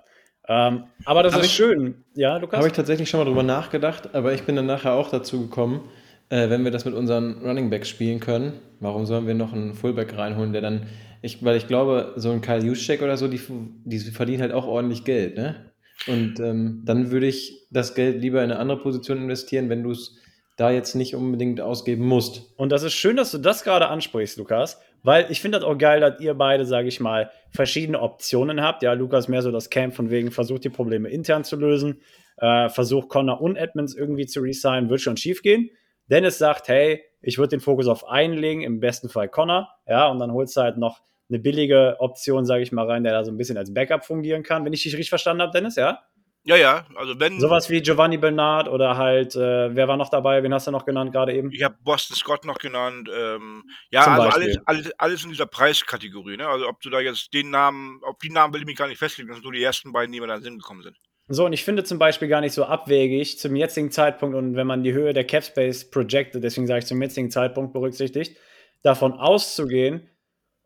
Ähm, 0.47 0.85
aber 1.07 1.23
das 1.23 1.33
hab 1.33 1.41
ist 1.41 1.47
ich, 1.47 1.55
schön. 1.55 2.05
Ja, 2.14 2.37
Lukas? 2.37 2.59
Habe 2.59 2.67
ich 2.67 2.75
tatsächlich 2.75 3.09
schon 3.09 3.19
mal 3.19 3.25
drüber 3.25 3.43
nachgedacht, 3.43 4.14
aber 4.14 4.35
ich 4.35 4.43
bin 4.43 4.57
dann 4.57 4.67
nachher 4.67 4.93
auch 4.93 5.11
dazu 5.11 5.41
gekommen, 5.41 5.88
äh, 6.29 6.50
wenn 6.50 6.64
wir 6.64 6.71
das 6.71 6.85
mit 6.85 6.93
unseren 6.93 7.38
Running 7.38 7.71
Backs 7.71 7.88
spielen 7.88 8.21
können, 8.21 8.61
warum 8.81 9.07
sollen 9.07 9.26
wir 9.26 9.33
noch 9.33 9.55
einen 9.55 9.73
Fullback 9.73 10.19
reinholen, 10.19 10.53
der 10.53 10.61
dann, 10.61 10.87
ich, 11.23 11.43
weil 11.43 11.57
ich 11.57 11.67
glaube, 11.67 12.12
so 12.17 12.31
ein 12.31 12.43
Kyle 12.43 12.62
Juszczyk 12.62 13.00
oder 13.00 13.17
so, 13.17 13.26
die, 13.26 13.41
die 13.85 13.99
verdienen 14.00 14.43
halt 14.43 14.53
auch 14.53 14.67
ordentlich 14.67 15.05
Geld, 15.05 15.37
ne? 15.37 15.73
Und 16.07 16.41
ähm, 16.41 16.83
dann 16.85 17.11
würde 17.11 17.26
ich 17.26 17.67
das 17.71 17.95
Geld 17.95 18.21
lieber 18.21 18.45
in 18.45 18.50
eine 18.50 18.59
andere 18.59 18.81
Position 18.81 19.19
investieren, 19.19 19.71
wenn 19.71 19.83
du 19.83 19.93
es 19.93 20.19
da 20.56 20.70
jetzt 20.70 20.94
nicht 20.94 21.14
unbedingt 21.14 21.61
ausgeben 21.61 22.06
musst. 22.06 22.52
Und 22.56 22.70
das 22.70 22.82
ist 22.82 22.92
schön, 22.94 23.16
dass 23.16 23.32
du 23.32 23.38
das 23.38 23.64
gerade 23.64 23.88
ansprichst, 23.88 24.38
Lukas, 24.38 24.80
weil 25.02 25.26
ich 25.30 25.40
finde 25.40 25.58
das 25.58 25.66
auch 25.66 25.76
geil, 25.76 26.00
dass 26.00 26.20
ihr 26.20 26.34
beide, 26.34 26.64
sage 26.64 26.88
ich 26.88 27.00
mal, 27.00 27.30
verschiedene 27.50 28.00
Optionen 28.00 28.62
habt. 28.62 28.82
Ja, 28.82 28.93
Lukas 28.93 29.28
mehr 29.28 29.43
so 29.43 29.50
das 29.50 29.69
Camp 29.71 29.95
von 29.95 30.10
wegen 30.10 30.30
versucht 30.30 30.64
die 30.64 30.71
Probleme 30.71 31.08
intern 31.08 31.45
zu 31.45 31.56
lösen, 31.56 32.00
äh, 32.38 32.69
versucht 32.69 33.08
Connor 33.08 33.40
und 33.40 33.56
Edmonds 33.56 33.95
irgendwie 33.95 34.26
zu 34.26 34.40
resignen, 34.40 34.90
wird 34.90 35.00
schon 35.00 35.17
schief 35.17 35.43
gehen. 35.43 35.71
Dennis 36.06 36.38
sagt, 36.38 36.69
hey, 36.69 37.02
ich 37.21 37.38
würde 37.38 37.50
den 37.50 37.60
Fokus 37.60 37.88
auf 37.88 38.06
einen 38.06 38.34
legen, 38.34 38.62
im 38.62 38.80
besten 38.80 39.08
Fall 39.08 39.28
Connor, 39.28 39.69
ja, 39.88 40.08
und 40.08 40.19
dann 40.19 40.32
holst 40.32 40.56
du 40.56 40.60
halt 40.60 40.76
noch 40.76 41.00
eine 41.30 41.38
billige 41.38 41.97
Option, 42.00 42.45
sage 42.45 42.62
ich 42.62 42.71
mal, 42.71 42.86
rein, 42.86 43.02
der 43.02 43.12
da 43.12 43.25
so 43.25 43.32
ein 43.32 43.38
bisschen 43.38 43.56
als 43.56 43.73
Backup 43.73 44.04
fungieren 44.04 44.43
kann, 44.43 44.64
wenn 44.64 44.73
ich 44.73 44.82
dich 44.82 44.93
richtig 44.93 45.08
verstanden 45.08 45.43
habe, 45.43 45.52
Dennis, 45.52 45.76
ja? 45.76 46.00
Ja, 46.47 46.57
ja, 46.57 46.87
also 46.95 47.19
wenn. 47.19 47.41
Sowas 47.41 47.71
wie 47.71 47.80
Giovanni 47.80 48.19
Bernard 48.19 48.69
oder 48.69 48.99
halt, 48.99 49.35
äh, 49.35 49.75
wer 49.75 49.89
war 49.89 49.97
noch 49.97 50.11
dabei? 50.11 50.43
Wen 50.43 50.52
hast 50.52 50.67
du 50.67 50.71
noch 50.71 50.85
genannt 50.85 51.11
gerade 51.11 51.33
eben? 51.33 51.50
Ich 51.50 51.63
habe 51.63 51.76
Boston 51.83 52.17
Scott 52.17 52.45
noch 52.45 52.59
genannt. 52.59 53.09
Ähm, 53.15 53.65
ja, 53.91 54.04
Zum 54.04 54.13
also 54.13 54.28
alles, 54.28 54.59
alles, 54.67 54.93
alles 54.99 55.25
in 55.25 55.30
dieser 55.30 55.47
Preiskategorie. 55.47 56.37
Ne? 56.37 56.47
Also 56.47 56.69
ob 56.69 56.83
du 56.83 56.91
da 56.91 57.00
jetzt 57.00 57.33
den 57.33 57.49
Namen, 57.49 58.00
auf 58.04 58.19
die 58.19 58.28
Namen 58.28 58.52
will 58.52 58.61
ich 58.61 58.67
mich 58.67 58.76
gar 58.76 58.89
nicht 58.89 58.99
festlegen, 58.99 59.28
das 59.28 59.37
sind 59.39 59.45
nur 59.45 59.54
die 59.54 59.63
ersten 59.63 59.93
beiden, 59.93 60.13
die 60.13 60.21
mir 60.21 60.26
da 60.26 60.35
in 60.35 60.41
den 60.41 60.45
Sinn 60.45 60.59
gekommen 60.59 60.83
sind. 60.83 60.97
So, 61.28 61.47
und 61.47 61.54
ich 61.54 61.65
finde 61.65 61.85
zum 61.85 61.99
Beispiel 61.99 62.28
gar 62.28 62.43
nicht 62.43 62.52
so 62.52 62.67
abwegig 62.67 63.39
zum 63.39 63.57
jetzigen 63.57 63.91
Zeitpunkt 63.91 64.37
und 64.37 64.57
wenn 64.57 64.67
man 64.67 64.83
die 64.83 64.93
Höhe 64.93 65.15
der 65.15 65.25
Cap 65.25 65.45
Space 65.45 65.91
projected, 65.91 66.45
deswegen 66.45 66.67
sage 66.67 66.80
ich 66.80 66.87
zum 66.87 67.00
jetzigen 67.00 67.30
Zeitpunkt 67.30 67.73
berücksichtigt, 67.73 68.37
davon 68.83 69.15
auszugehen, 69.15 70.11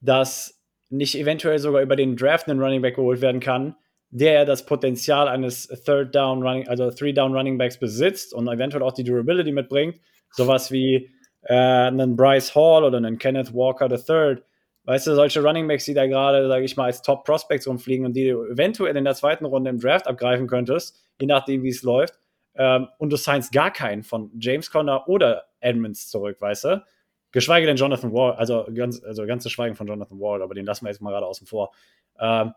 dass 0.01 0.61
nicht 0.88 1.14
eventuell 1.14 1.61
sogar 1.61 1.83
über 1.83 1.95
den 1.95 2.17
Draft 2.17 2.49
einen 2.49 2.61
Running 2.61 2.83
Back 2.83 2.97
geholt 2.97 3.21
werden 3.21 3.41
kann, 3.41 3.77
der 4.11 4.44
das 4.44 4.64
Potenzial 4.64 5.29
eines 5.29 5.68
Third 5.68 6.14
Down 6.14 6.42
Running, 6.42 6.68
also 6.68 6.90
Three 6.90 7.12
Down 7.12 7.35
Running 7.35 7.59
Backs 7.59 7.79
besitzt 7.79 8.33
und 8.33 8.49
eventuell 8.49 8.83
auch 8.83 8.92
die 8.92 9.05
Durability 9.05 9.53
mitbringt, 9.53 10.01
sowas 10.33 10.71
wie 10.71 11.11
äh, 11.42 11.55
einen 11.55 12.16
Bryce 12.16 12.55
Hall 12.55 12.85
oder 12.85 12.97
einen 12.97 13.18
Kenneth 13.18 13.53
Walker 13.55 13.88
III, 13.90 14.42
Weißt 14.88 15.07
du, 15.07 15.14
solche 15.14 15.42
Running 15.42 15.68
Backs, 15.68 15.85
die 15.85 15.92
da 15.92 16.07
gerade, 16.07 16.49
sage 16.49 16.64
ich 16.64 16.75
mal, 16.79 16.87
als 16.87 17.03
Top 17.03 17.25
Prospects 17.25 17.68
rumfliegen 17.68 18.07
und 18.07 18.14
die 18.14 18.31
du 18.31 18.47
eventuell 18.47 18.97
in 18.97 19.05
der 19.05 19.14
zweiten 19.14 19.44
Runde 19.44 19.68
im 19.68 19.79
Draft 19.79 20.07
abgreifen 20.07 20.47
könntest, 20.47 20.99
je 21.21 21.27
nachdem, 21.27 21.62
wie 21.62 21.68
es 21.68 21.83
läuft, 21.83 22.18
ähm, 22.55 22.88
und 22.97 23.11
du 23.12 23.16
signst 23.16 23.53
gar 23.53 23.71
keinen 23.71 24.03
von 24.03 24.31
James 24.40 24.71
Conner 24.71 25.07
oder 25.07 25.44
Edmonds 25.61 26.09
zurück, 26.09 26.40
weißt 26.40 26.64
du? 26.64 26.85
Geschweige 27.33 27.66
denn 27.66 27.77
Jonathan 27.77 28.14
Wall, 28.14 28.33
also 28.37 28.66
ganz, 28.75 29.05
also 29.05 29.27
ganz 29.27 29.42
zu 29.42 29.51
schweigen 29.51 29.75
von 29.75 29.87
Jonathan 29.87 30.18
Wall, 30.21 30.40
aber 30.40 30.55
den 30.55 30.64
lassen 30.64 30.87
wir 30.87 30.90
jetzt 30.90 31.03
mal 31.03 31.11
gerade 31.11 31.27
außen 31.27 31.47
vor. 31.47 31.73
Ähm, 32.18 32.55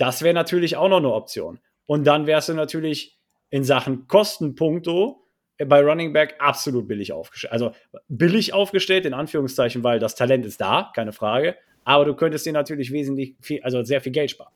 das 0.00 0.22
wäre 0.22 0.32
natürlich 0.32 0.76
auch 0.76 0.88
noch 0.88 0.96
eine 0.96 1.12
Option. 1.12 1.60
Und 1.84 2.04
dann 2.04 2.26
wärst 2.26 2.48
du 2.48 2.54
natürlich 2.54 3.18
in 3.50 3.64
Sachen 3.64 4.08
Kostenpunkto 4.08 5.26
bei 5.58 5.82
Running 5.82 6.14
Back 6.14 6.36
absolut 6.38 6.88
billig 6.88 7.12
aufgestellt. 7.12 7.52
Also 7.52 7.74
billig 8.08 8.54
aufgestellt, 8.54 9.04
in 9.04 9.12
Anführungszeichen, 9.12 9.84
weil 9.84 9.98
das 9.98 10.14
Talent 10.14 10.46
ist 10.46 10.58
da, 10.58 10.90
keine 10.94 11.12
Frage. 11.12 11.54
Aber 11.84 12.06
du 12.06 12.14
könntest 12.14 12.46
dir 12.46 12.54
natürlich 12.54 12.92
wesentlich 12.92 13.34
viel, 13.42 13.62
also 13.62 13.84
sehr 13.84 14.00
viel 14.00 14.12
Geld 14.12 14.30
sparen. 14.30 14.52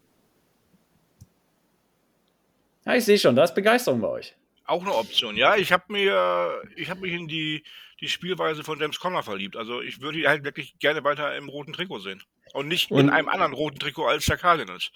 Ja, 2.86 2.94
ich 2.94 3.04
sehe 3.04 3.18
schon, 3.18 3.36
da 3.36 3.44
ist 3.44 3.54
Begeisterung 3.54 4.00
bei 4.00 4.08
euch. 4.08 4.34
Auch 4.64 4.80
eine 4.80 4.94
Option, 4.94 5.36
ja. 5.36 5.56
Ich 5.56 5.72
habe 5.72 5.84
mir, 5.88 6.62
ich 6.74 6.88
habe 6.88 7.00
mich 7.00 7.12
in 7.12 7.28
die, 7.28 7.64
die 8.00 8.08
Spielweise 8.08 8.64
von 8.64 8.80
James 8.80 8.98
Conner 8.98 9.22
verliebt. 9.22 9.56
Also 9.56 9.82
ich 9.82 10.00
würde 10.00 10.20
ihn 10.20 10.26
halt 10.26 10.44
wirklich 10.44 10.78
gerne 10.78 11.04
weiter 11.04 11.36
im 11.36 11.50
roten 11.50 11.74
Trikot 11.74 11.98
sehen. 11.98 12.22
Und 12.54 12.68
nicht 12.68 12.90
und, 12.90 13.00
in 13.00 13.10
einem 13.10 13.28
anderen 13.28 13.52
roten 13.52 13.78
Trikot 13.78 14.06
als 14.06 14.24
der 14.24 14.38
Cardinals. 14.38 14.90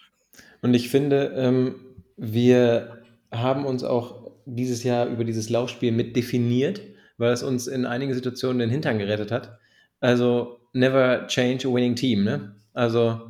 Und 0.63 0.75
ich 0.75 0.89
finde, 0.89 1.33
ähm, 1.37 1.75
wir 2.17 3.03
haben 3.31 3.65
uns 3.65 3.85
auch 3.85 4.33
dieses 4.47 4.83
Jahr 4.83 5.07
über 5.07 5.25
dieses 5.25 5.51
Laufspiel 5.51 5.93
mit 5.93 6.17
definiert, 6.17 6.81
weil 7.19 7.33
es 7.33 7.43
uns 7.43 7.67
in 7.67 7.85
einigen 7.85 8.15
Situationen 8.15 8.59
den 8.59 8.71
Hintern 8.71 8.99
gerettet 8.99 9.31
hat. 9.31 9.59
Also 10.01 10.61
never 10.73 11.27
change 11.27 11.69
a 11.69 11.73
winning 11.73 11.97
team, 11.97 12.25
ne? 12.25 12.57
Also 12.73 13.21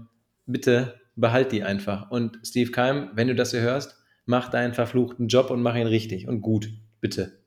bitte 0.46 0.94
behalt 1.16 1.52
die 1.52 1.62
einfach. 1.62 2.10
Und 2.10 2.38
Steve 2.44 2.70
Keim, 2.70 3.10
wenn 3.14 3.28
du 3.28 3.34
das 3.34 3.50
hier 3.50 3.60
hörst, 3.60 3.96
mach 4.26 4.50
deinen 4.50 4.74
verfluchten 4.74 5.28
Job 5.28 5.50
und 5.50 5.62
mach 5.62 5.74
ihn 5.74 5.86
richtig 5.86 6.28
und 6.28 6.40
gut. 6.40 6.70
Bitte. 7.00 7.38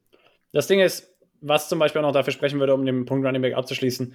Das 0.52 0.68
Ding 0.68 0.80
ist, 0.80 1.08
was 1.42 1.70
zum 1.70 1.80
Beispiel 1.80 2.02
auch 2.02 2.08
noch 2.08 2.12
dafür 2.12 2.34
sprechen 2.34 2.60
würde, 2.60 2.74
um 2.74 2.86
den 2.86 3.06
Punkt 3.06 3.26
Running 3.26 3.42
Back 3.42 3.56
abzuschließen, 3.56 4.14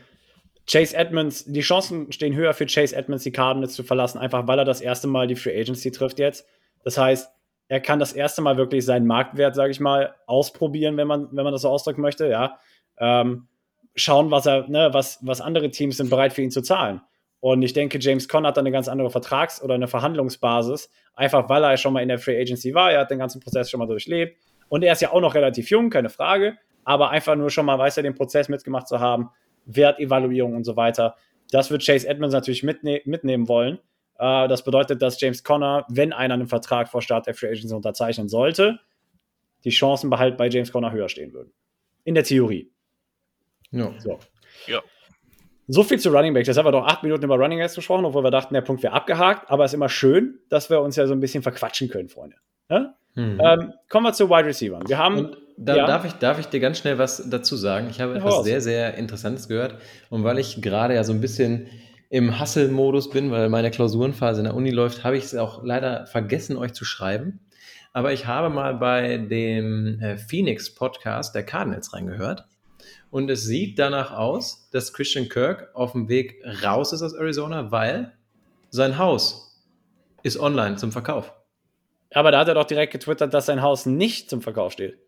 Chase 0.68 0.96
Edmonds, 0.96 1.44
die 1.44 1.60
Chancen 1.60 2.10
stehen 2.10 2.34
höher 2.34 2.52
für 2.52 2.66
Chase 2.66 2.94
Edmonds, 2.94 3.22
die 3.24 3.32
Cardinals 3.32 3.74
zu 3.74 3.84
verlassen, 3.84 4.18
einfach 4.18 4.46
weil 4.48 4.58
er 4.58 4.64
das 4.64 4.80
erste 4.80 5.06
Mal 5.06 5.28
die 5.28 5.36
Free 5.36 5.58
Agency 5.58 5.92
trifft 5.92 6.18
jetzt. 6.18 6.46
Das 6.82 6.98
heißt, 6.98 7.30
er 7.68 7.80
kann 7.80 7.98
das 7.98 8.12
erste 8.12 8.42
Mal 8.42 8.56
wirklich 8.56 8.84
seinen 8.84 9.06
Marktwert, 9.06 9.54
sage 9.54 9.70
ich 9.70 9.80
mal, 9.80 10.14
ausprobieren, 10.26 10.96
wenn 10.96 11.06
man, 11.06 11.28
wenn 11.32 11.44
man 11.44 11.52
das 11.52 11.62
so 11.62 11.68
ausdrücken 11.68 12.00
möchte, 12.00 12.28
ja. 12.28 12.58
Ähm, 12.98 13.48
schauen, 13.94 14.30
was 14.30 14.46
er, 14.46 14.68
ne, 14.68 14.90
was, 14.92 15.18
was 15.22 15.40
andere 15.40 15.70
Teams 15.70 15.96
sind 15.96 16.10
bereit 16.10 16.32
für 16.32 16.42
ihn 16.42 16.50
zu 16.50 16.62
zahlen. 16.62 17.00
Und 17.40 17.62
ich 17.62 17.72
denke, 17.72 17.98
James 18.00 18.28
Conn 18.28 18.46
hat 18.46 18.56
da 18.56 18.60
eine 18.60 18.72
ganz 18.72 18.88
andere 18.88 19.10
Vertrags- 19.10 19.62
oder 19.62 19.74
eine 19.74 19.88
Verhandlungsbasis, 19.88 20.90
einfach 21.14 21.48
weil 21.48 21.62
er 21.64 21.76
schon 21.76 21.92
mal 21.92 22.02
in 22.02 22.08
der 22.08 22.18
Free 22.18 22.40
Agency 22.40 22.74
war, 22.74 22.92
er 22.92 23.00
hat 23.00 23.10
den 23.10 23.18
ganzen 23.18 23.40
Prozess 23.40 23.70
schon 23.70 23.78
mal 23.78 23.86
durchlebt. 23.86 24.36
Und 24.68 24.82
er 24.82 24.92
ist 24.92 25.02
ja 25.02 25.12
auch 25.12 25.20
noch 25.20 25.34
relativ 25.34 25.70
jung, 25.70 25.90
keine 25.90 26.08
Frage, 26.08 26.56
aber 26.84 27.10
einfach 27.10 27.36
nur 27.36 27.50
schon 27.50 27.66
mal, 27.66 27.78
weiß 27.78 27.98
er, 27.98 28.02
den 28.02 28.14
Prozess 28.14 28.48
mitgemacht 28.48 28.88
zu 28.88 29.00
haben, 29.00 29.30
Wertevaluierung 29.66 30.54
und 30.54 30.64
so 30.64 30.76
weiter. 30.76 31.16
Das 31.50 31.70
wird 31.70 31.84
Chase 31.84 32.08
Edmonds 32.08 32.32
natürlich 32.32 32.62
mitne 32.62 33.02
mitnehmen 33.04 33.48
wollen. 33.48 33.78
Äh, 34.18 34.48
das 34.48 34.64
bedeutet, 34.64 35.02
dass 35.02 35.20
James 35.20 35.44
Conner, 35.44 35.84
wenn 35.88 36.12
einer 36.12 36.34
einen 36.34 36.46
Vertrag 36.46 36.88
vor 36.88 37.02
Start 37.02 37.26
der 37.26 37.34
Free 37.34 37.48
Agency 37.48 37.74
unterzeichnen 37.74 38.28
sollte, 38.28 38.80
die 39.64 39.70
Chancenbehalt 39.70 40.36
bei 40.36 40.48
James 40.48 40.72
Conner 40.72 40.92
höher 40.92 41.08
stehen 41.08 41.32
würden. 41.32 41.52
In 42.04 42.14
der 42.14 42.24
Theorie. 42.24 42.70
Ja. 43.70 43.92
So. 43.98 44.18
Ja. 44.66 44.82
So 45.68 45.82
viel 45.82 45.98
zu 45.98 46.10
Running 46.10 46.32
Backs. 46.32 46.46
Jetzt 46.46 46.56
haben 46.56 46.66
wir 46.66 46.72
doch 46.72 46.86
acht 46.86 47.02
Minuten 47.02 47.24
über 47.24 47.36
Running 47.36 47.58
Backs 47.58 47.74
gesprochen, 47.74 48.04
obwohl 48.04 48.22
wir 48.22 48.30
dachten, 48.30 48.54
der 48.54 48.60
Punkt 48.60 48.82
wäre 48.84 48.92
abgehakt. 48.92 49.50
Aber 49.50 49.64
es 49.64 49.72
ist 49.72 49.74
immer 49.74 49.88
schön, 49.88 50.38
dass 50.48 50.70
wir 50.70 50.80
uns 50.80 50.94
ja 50.94 51.06
so 51.06 51.12
ein 51.12 51.20
bisschen 51.20 51.42
verquatschen 51.42 51.88
können, 51.88 52.08
Freunde. 52.08 52.36
Ja? 52.70 52.94
Mhm. 53.16 53.40
Ähm, 53.42 53.72
kommen 53.88 54.06
wir 54.06 54.12
zu 54.12 54.28
Wide 54.28 54.46
Receiver. 54.46 54.80
Wir 54.86 54.98
haben. 54.98 55.18
Und 55.18 55.36
da 55.58 55.74
ja. 55.74 55.86
darf, 55.86 56.04
ich, 56.04 56.12
darf 56.12 56.38
ich 56.38 56.46
dir 56.46 56.60
ganz 56.60 56.78
schnell 56.78 56.98
was 56.98 57.28
dazu 57.28 57.56
sagen? 57.56 57.88
Ich 57.90 58.00
habe 58.00 58.12
ja, 58.12 58.18
etwas 58.18 58.44
sehr, 58.44 58.60
sehr 58.60 58.94
Interessantes 58.94 59.48
gehört. 59.48 59.76
Und 60.10 60.22
weil 60.22 60.38
ich 60.38 60.60
gerade 60.60 60.94
ja 60.94 61.02
so 61.02 61.12
ein 61.12 61.20
bisschen 61.20 61.66
im 62.10 62.38
Hustle-Modus 62.38 63.10
bin, 63.10 63.30
weil 63.30 63.48
meine 63.48 63.70
Klausurenphase 63.70 64.40
in 64.40 64.44
der 64.44 64.54
Uni 64.54 64.70
läuft, 64.70 65.02
habe 65.02 65.16
ich 65.16 65.24
es 65.24 65.34
auch 65.34 65.64
leider 65.64 66.06
vergessen, 66.06 66.56
euch 66.56 66.74
zu 66.74 66.84
schreiben. 66.84 67.40
Aber 67.94 68.12
ich 68.12 68.26
habe 68.26 68.50
mal 68.50 68.74
bei 68.74 69.16
dem 69.16 69.98
äh, 70.00 70.18
Phoenix-Podcast 70.18 71.34
der 71.34 71.42
Cardinals 71.42 71.94
reingehört. 71.94 72.44
Und 73.10 73.30
es 73.30 73.44
sieht 73.44 73.78
danach 73.78 74.12
aus, 74.12 74.68
dass 74.70 74.92
Christian 74.92 75.30
Kirk 75.30 75.70
auf 75.72 75.92
dem 75.92 76.10
Weg 76.10 76.42
raus 76.62 76.92
ist 76.92 77.00
aus 77.00 77.14
Arizona, 77.14 77.72
weil 77.72 78.12
sein 78.68 78.98
Haus 78.98 79.64
ist 80.22 80.38
online 80.38 80.76
zum 80.76 80.92
Verkauf. 80.92 81.32
Aber 82.12 82.30
da 82.30 82.38
hat 82.40 82.48
er 82.48 82.54
doch 82.54 82.64
direkt 82.64 82.92
getwittert, 82.92 83.34
dass 83.34 83.46
sein 83.46 83.62
Haus 83.62 83.86
nicht 83.86 84.30
zum 84.30 84.42
Verkauf 84.42 84.72
steht. 84.72 84.98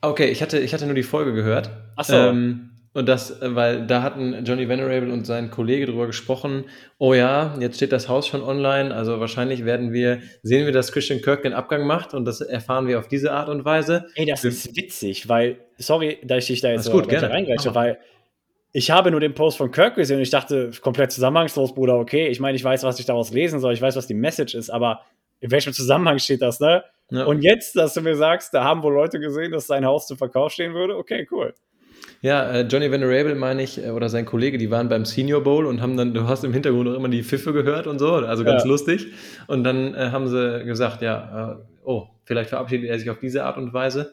Okay, 0.00 0.28
ich 0.28 0.42
hatte, 0.42 0.58
ich 0.58 0.74
hatte 0.74 0.86
nur 0.86 0.94
die 0.94 1.02
Folge 1.02 1.32
gehört. 1.32 1.70
Ach 1.96 2.04
so. 2.04 2.16
Ähm, 2.16 2.70
und 2.96 3.06
das, 3.10 3.36
weil 3.42 3.86
da 3.86 4.02
hatten 4.02 4.42
Johnny 4.46 4.70
Venerable 4.70 5.12
und 5.12 5.26
sein 5.26 5.50
Kollege 5.50 5.84
drüber 5.84 6.06
gesprochen, 6.06 6.64
oh 6.96 7.12
ja, 7.12 7.54
jetzt 7.60 7.76
steht 7.76 7.92
das 7.92 8.08
Haus 8.08 8.26
schon 8.26 8.42
online, 8.42 8.94
also 8.94 9.20
wahrscheinlich 9.20 9.66
werden 9.66 9.92
wir, 9.92 10.20
sehen 10.42 10.64
wir, 10.64 10.72
dass 10.72 10.92
Christian 10.92 11.20
Kirk 11.20 11.42
den 11.42 11.52
Abgang 11.52 11.86
macht 11.86 12.14
und 12.14 12.24
das 12.24 12.40
erfahren 12.40 12.88
wir 12.88 12.98
auf 12.98 13.06
diese 13.06 13.32
Art 13.32 13.50
und 13.50 13.66
Weise. 13.66 14.06
Ey, 14.14 14.24
das 14.24 14.44
ist 14.44 14.74
witzig, 14.76 15.28
weil, 15.28 15.58
sorry, 15.76 16.16
dass 16.24 16.44
ich 16.44 16.46
dich 16.46 16.60
da 16.62 16.70
jetzt 16.70 16.84
so 16.84 16.92
gut, 16.92 17.12
reingreife, 17.12 17.74
weil 17.74 17.98
ich 18.72 18.90
habe 18.90 19.10
nur 19.10 19.20
den 19.20 19.34
Post 19.34 19.58
von 19.58 19.70
Kirk 19.70 19.96
gesehen 19.96 20.16
und 20.16 20.22
ich 20.22 20.30
dachte, 20.30 20.70
komplett 20.80 21.12
zusammenhangslos, 21.12 21.74
Bruder, 21.74 21.98
okay, 21.98 22.28
ich 22.28 22.40
meine, 22.40 22.56
ich 22.56 22.64
weiß, 22.64 22.82
was 22.82 22.98
ich 22.98 23.04
daraus 23.04 23.30
lesen 23.30 23.60
soll, 23.60 23.74
ich 23.74 23.82
weiß, 23.82 23.96
was 23.96 24.06
die 24.06 24.14
Message 24.14 24.54
ist, 24.54 24.70
aber 24.70 25.02
in 25.40 25.50
welchem 25.50 25.72
Zusammenhang 25.72 26.18
steht 26.18 26.42
das, 26.42 26.60
ne? 26.60 26.84
Ja. 27.10 27.24
Und 27.24 27.42
jetzt, 27.42 27.76
dass 27.76 27.94
du 27.94 28.00
mir 28.00 28.16
sagst, 28.16 28.52
da 28.52 28.64
haben 28.64 28.82
wohl 28.82 28.92
Leute 28.92 29.20
gesehen, 29.20 29.52
dass 29.52 29.66
sein 29.66 29.84
Haus 29.84 30.08
zum 30.08 30.18
Verkauf 30.18 30.52
stehen 30.52 30.74
würde, 30.74 30.96
okay, 30.96 31.26
cool. 31.30 31.54
Ja, 32.20 32.50
äh, 32.50 32.60
Johnny 32.62 32.90
Venerable 32.90 33.34
meine 33.34 33.62
ich, 33.62 33.78
äh, 33.78 33.90
oder 33.90 34.08
sein 34.08 34.26
Kollege, 34.26 34.58
die 34.58 34.70
waren 34.70 34.88
beim 34.88 35.04
Senior 35.04 35.42
Bowl 35.42 35.66
und 35.66 35.80
haben 35.80 35.96
dann, 35.96 36.14
du 36.14 36.26
hast 36.26 36.44
im 36.44 36.52
Hintergrund 36.52 36.88
auch 36.88 36.94
immer 36.94 37.08
die 37.08 37.22
Pfiffe 37.22 37.52
gehört 37.52 37.86
und 37.86 37.98
so, 37.98 38.12
also 38.12 38.44
ganz 38.44 38.64
ja. 38.64 38.68
lustig. 38.68 39.08
Und 39.46 39.64
dann 39.64 39.94
äh, 39.94 40.10
haben 40.10 40.28
sie 40.28 40.64
gesagt, 40.64 41.02
ja, 41.02 41.52
äh, 41.52 41.56
oh, 41.84 42.08
vielleicht 42.24 42.50
verabschiedet 42.50 42.88
er 42.88 42.98
sich 42.98 43.10
auf 43.10 43.18
diese 43.18 43.44
Art 43.44 43.56
und 43.56 43.72
Weise. 43.72 44.12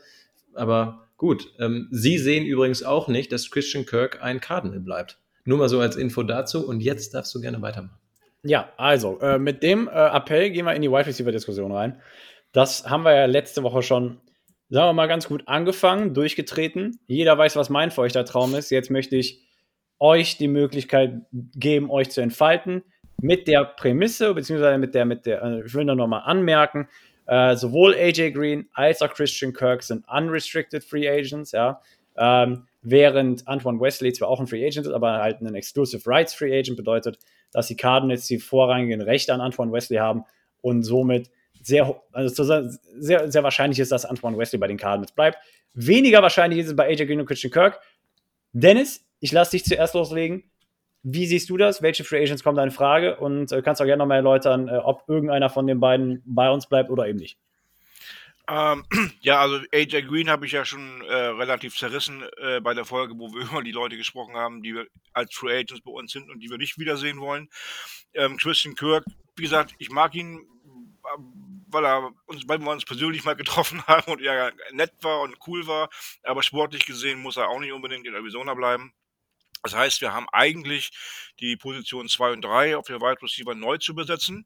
Aber 0.53 1.07
gut, 1.17 1.47
ähm, 1.59 1.87
sie 1.91 2.17
sehen 2.17 2.45
übrigens 2.45 2.83
auch 2.83 3.07
nicht, 3.07 3.31
dass 3.31 3.49
Christian 3.49 3.85
Kirk 3.85 4.21
ein 4.21 4.39
Cardinal 4.39 4.79
bleibt. 4.79 5.17
Nur 5.45 5.57
mal 5.57 5.69
so 5.69 5.79
als 5.79 5.95
Info 5.95 6.23
dazu 6.23 6.67
und 6.67 6.81
jetzt 6.81 7.13
darfst 7.13 7.33
du 7.33 7.41
gerne 7.41 7.61
weitermachen. 7.61 7.97
Ja, 8.43 8.71
also 8.77 9.19
äh, 9.21 9.39
mit 9.39 9.63
dem 9.63 9.87
äh, 9.87 9.91
Appell 9.91 10.51
gehen 10.51 10.65
wir 10.65 10.73
in 10.73 10.81
die 10.81 10.91
Wide 10.91 11.05
Receiver 11.05 11.31
Diskussion 11.31 11.71
rein. 11.71 12.01
Das 12.51 12.89
haben 12.89 13.03
wir 13.03 13.15
ja 13.15 13.25
letzte 13.25 13.63
Woche 13.63 13.81
schon 13.81 14.19
sagen 14.73 14.89
wir 14.89 14.93
mal, 14.93 15.07
ganz 15.07 15.27
gut 15.27 15.47
angefangen, 15.47 16.15
durchgetreten. 16.15 16.99
Jeder 17.05 17.37
weiß, 17.37 17.55
was 17.55 17.69
mein 17.69 17.91
feuchter 17.91 18.25
Traum 18.25 18.55
ist. 18.55 18.71
Jetzt 18.71 18.89
möchte 18.89 19.15
ich 19.15 19.43
euch 19.99 20.37
die 20.37 20.47
Möglichkeit 20.47 21.21
geben, 21.31 21.91
euch 21.91 22.09
zu 22.09 22.21
entfalten. 22.21 22.83
Mit 23.21 23.47
der 23.47 23.65
Prämisse, 23.65 24.33
beziehungsweise 24.33 24.79
mit 24.79 24.95
der, 24.95 25.05
mit 25.05 25.27
der, 25.27 25.43
äh, 25.43 25.65
ich 25.65 25.73
will 25.75 25.85
nur 25.85 25.95
noch 25.95 26.07
mal 26.07 26.21
anmerken, 26.21 26.89
äh, 27.27 27.55
sowohl 27.55 27.93
AJ 27.93 28.31
Green 28.31 28.67
als 28.73 29.03
auch 29.03 29.13
Christian 29.13 29.53
Kirk 29.53 29.83
sind 29.83 30.05
unrestricted 30.09 30.83
Free 30.83 31.07
Agents, 31.07 31.51
ja. 31.51 31.79
Ähm, 32.17 32.67
während 32.83 33.47
Antoine 33.47 33.79
Wesley 33.79 34.13
zwar 34.13 34.27
auch 34.27 34.39
ein 34.39 34.47
Free 34.47 34.65
Agent 34.65 34.85
ist, 34.85 34.93
aber 34.93 35.19
halt 35.19 35.41
ein 35.41 35.55
Exclusive 35.55 36.07
Rights 36.09 36.33
Free 36.33 36.57
Agent 36.57 36.77
bedeutet, 36.77 37.17
dass 37.51 37.67
die 37.67 37.75
Cardinals 37.75 38.27
die 38.27 38.39
vorrangigen 38.39 39.01
Rechte 39.01 39.33
an 39.33 39.41
Antoine 39.41 39.71
Wesley 39.71 39.97
haben 39.97 40.25
und 40.61 40.83
somit 40.83 41.31
sehr, 41.61 42.01
also 42.11 42.43
sehr, 42.99 43.31
sehr 43.31 43.43
wahrscheinlich 43.43 43.79
ist, 43.79 43.91
dass 43.91 44.05
Antoine 44.05 44.37
Wesley 44.37 44.59
bei 44.59 44.67
den 44.67 44.77
Cardinals 44.77 45.13
bleibt. 45.13 45.37
Weniger 45.73 46.21
wahrscheinlich 46.21 46.59
ist 46.59 46.67
es 46.67 46.75
bei 46.75 46.87
AJ 46.87 47.05
Green 47.05 47.21
und 47.21 47.25
Christian 47.25 47.51
Kirk. 47.51 47.79
Dennis, 48.51 49.05
ich 49.19 49.31
lasse 49.31 49.51
dich 49.51 49.65
zuerst 49.65 49.95
loslegen. 49.95 50.43
Wie 51.03 51.25
siehst 51.25 51.49
du 51.49 51.57
das? 51.57 51.81
Welche 51.81 52.03
Free 52.03 52.21
Agents 52.21 52.43
kommen 52.43 52.57
da 52.57 52.63
in 52.63 52.71
Frage? 52.71 53.17
Und 53.17 53.51
äh, 53.51 53.61
kannst 53.61 53.81
auch 53.81 53.85
gerne 53.85 53.99
nochmal 53.99 54.17
erläutern, 54.17 54.67
äh, 54.67 54.77
ob 54.77 55.03
irgendeiner 55.07 55.49
von 55.49 55.67
den 55.67 55.79
beiden 55.79 56.21
bei 56.25 56.49
uns 56.49 56.67
bleibt 56.67 56.89
oder 56.89 57.07
eben 57.07 57.19
nicht. 57.19 57.37
Ähm, 58.49 58.85
ja, 59.21 59.39
also 59.39 59.63
AJ 59.73 60.03
Green 60.03 60.29
habe 60.29 60.45
ich 60.45 60.51
ja 60.51 60.65
schon 60.65 61.01
äh, 61.01 61.13
relativ 61.13 61.77
zerrissen 61.77 62.23
äh, 62.37 62.59
bei 62.61 62.73
der 62.73 62.85
Folge, 62.85 63.13
wo 63.17 63.33
wir 63.33 63.43
über 63.51 63.63
die 63.63 63.71
Leute 63.71 63.97
gesprochen 63.97 64.35
haben, 64.35 64.61
die 64.61 64.75
wir 64.75 64.87
als 65.13 65.33
Free 65.33 65.57
Agents 65.57 65.83
bei 65.83 65.91
uns 65.91 66.11
sind 66.11 66.29
und 66.29 66.39
die 66.39 66.49
wir 66.49 66.57
nicht 66.57 66.77
wiedersehen 66.77 67.19
wollen. 67.19 67.49
Ähm, 68.13 68.37
Christian 68.37 68.75
Kirk, 68.75 69.05
wie 69.35 69.43
gesagt, 69.43 69.73
ich 69.77 69.89
mag 69.89 70.15
ihn 70.15 70.47
weil 71.73 71.85
er 71.85 72.13
uns, 72.27 72.47
weil 72.47 72.59
wir 72.59 72.71
uns 72.71 72.85
persönlich 72.85 73.25
mal 73.25 73.35
getroffen 73.35 73.83
haben 73.87 74.11
und 74.11 74.21
er 74.21 74.53
nett 74.71 74.93
war 75.01 75.21
und 75.21 75.35
cool 75.47 75.67
war, 75.67 75.89
aber 76.23 76.43
sportlich 76.43 76.85
gesehen 76.85 77.19
muss 77.19 77.37
er 77.37 77.49
auch 77.49 77.59
nicht 77.59 77.73
unbedingt 77.73 78.05
in 78.05 78.13
Arizona 78.13 78.53
bleiben. 78.53 78.93
Das 79.63 79.75
heißt, 79.75 80.01
wir 80.01 80.13
haben 80.13 80.27
eigentlich 80.31 80.91
die 81.39 81.55
Position 81.55 82.09
2 82.09 82.33
und 82.33 82.41
3 82.41 82.77
auf 82.77 82.85
der 82.85 82.99
Wide 82.99 83.21
Receiver 83.21 83.55
neu 83.55 83.77
zu 83.77 83.95
besetzen. 83.95 84.45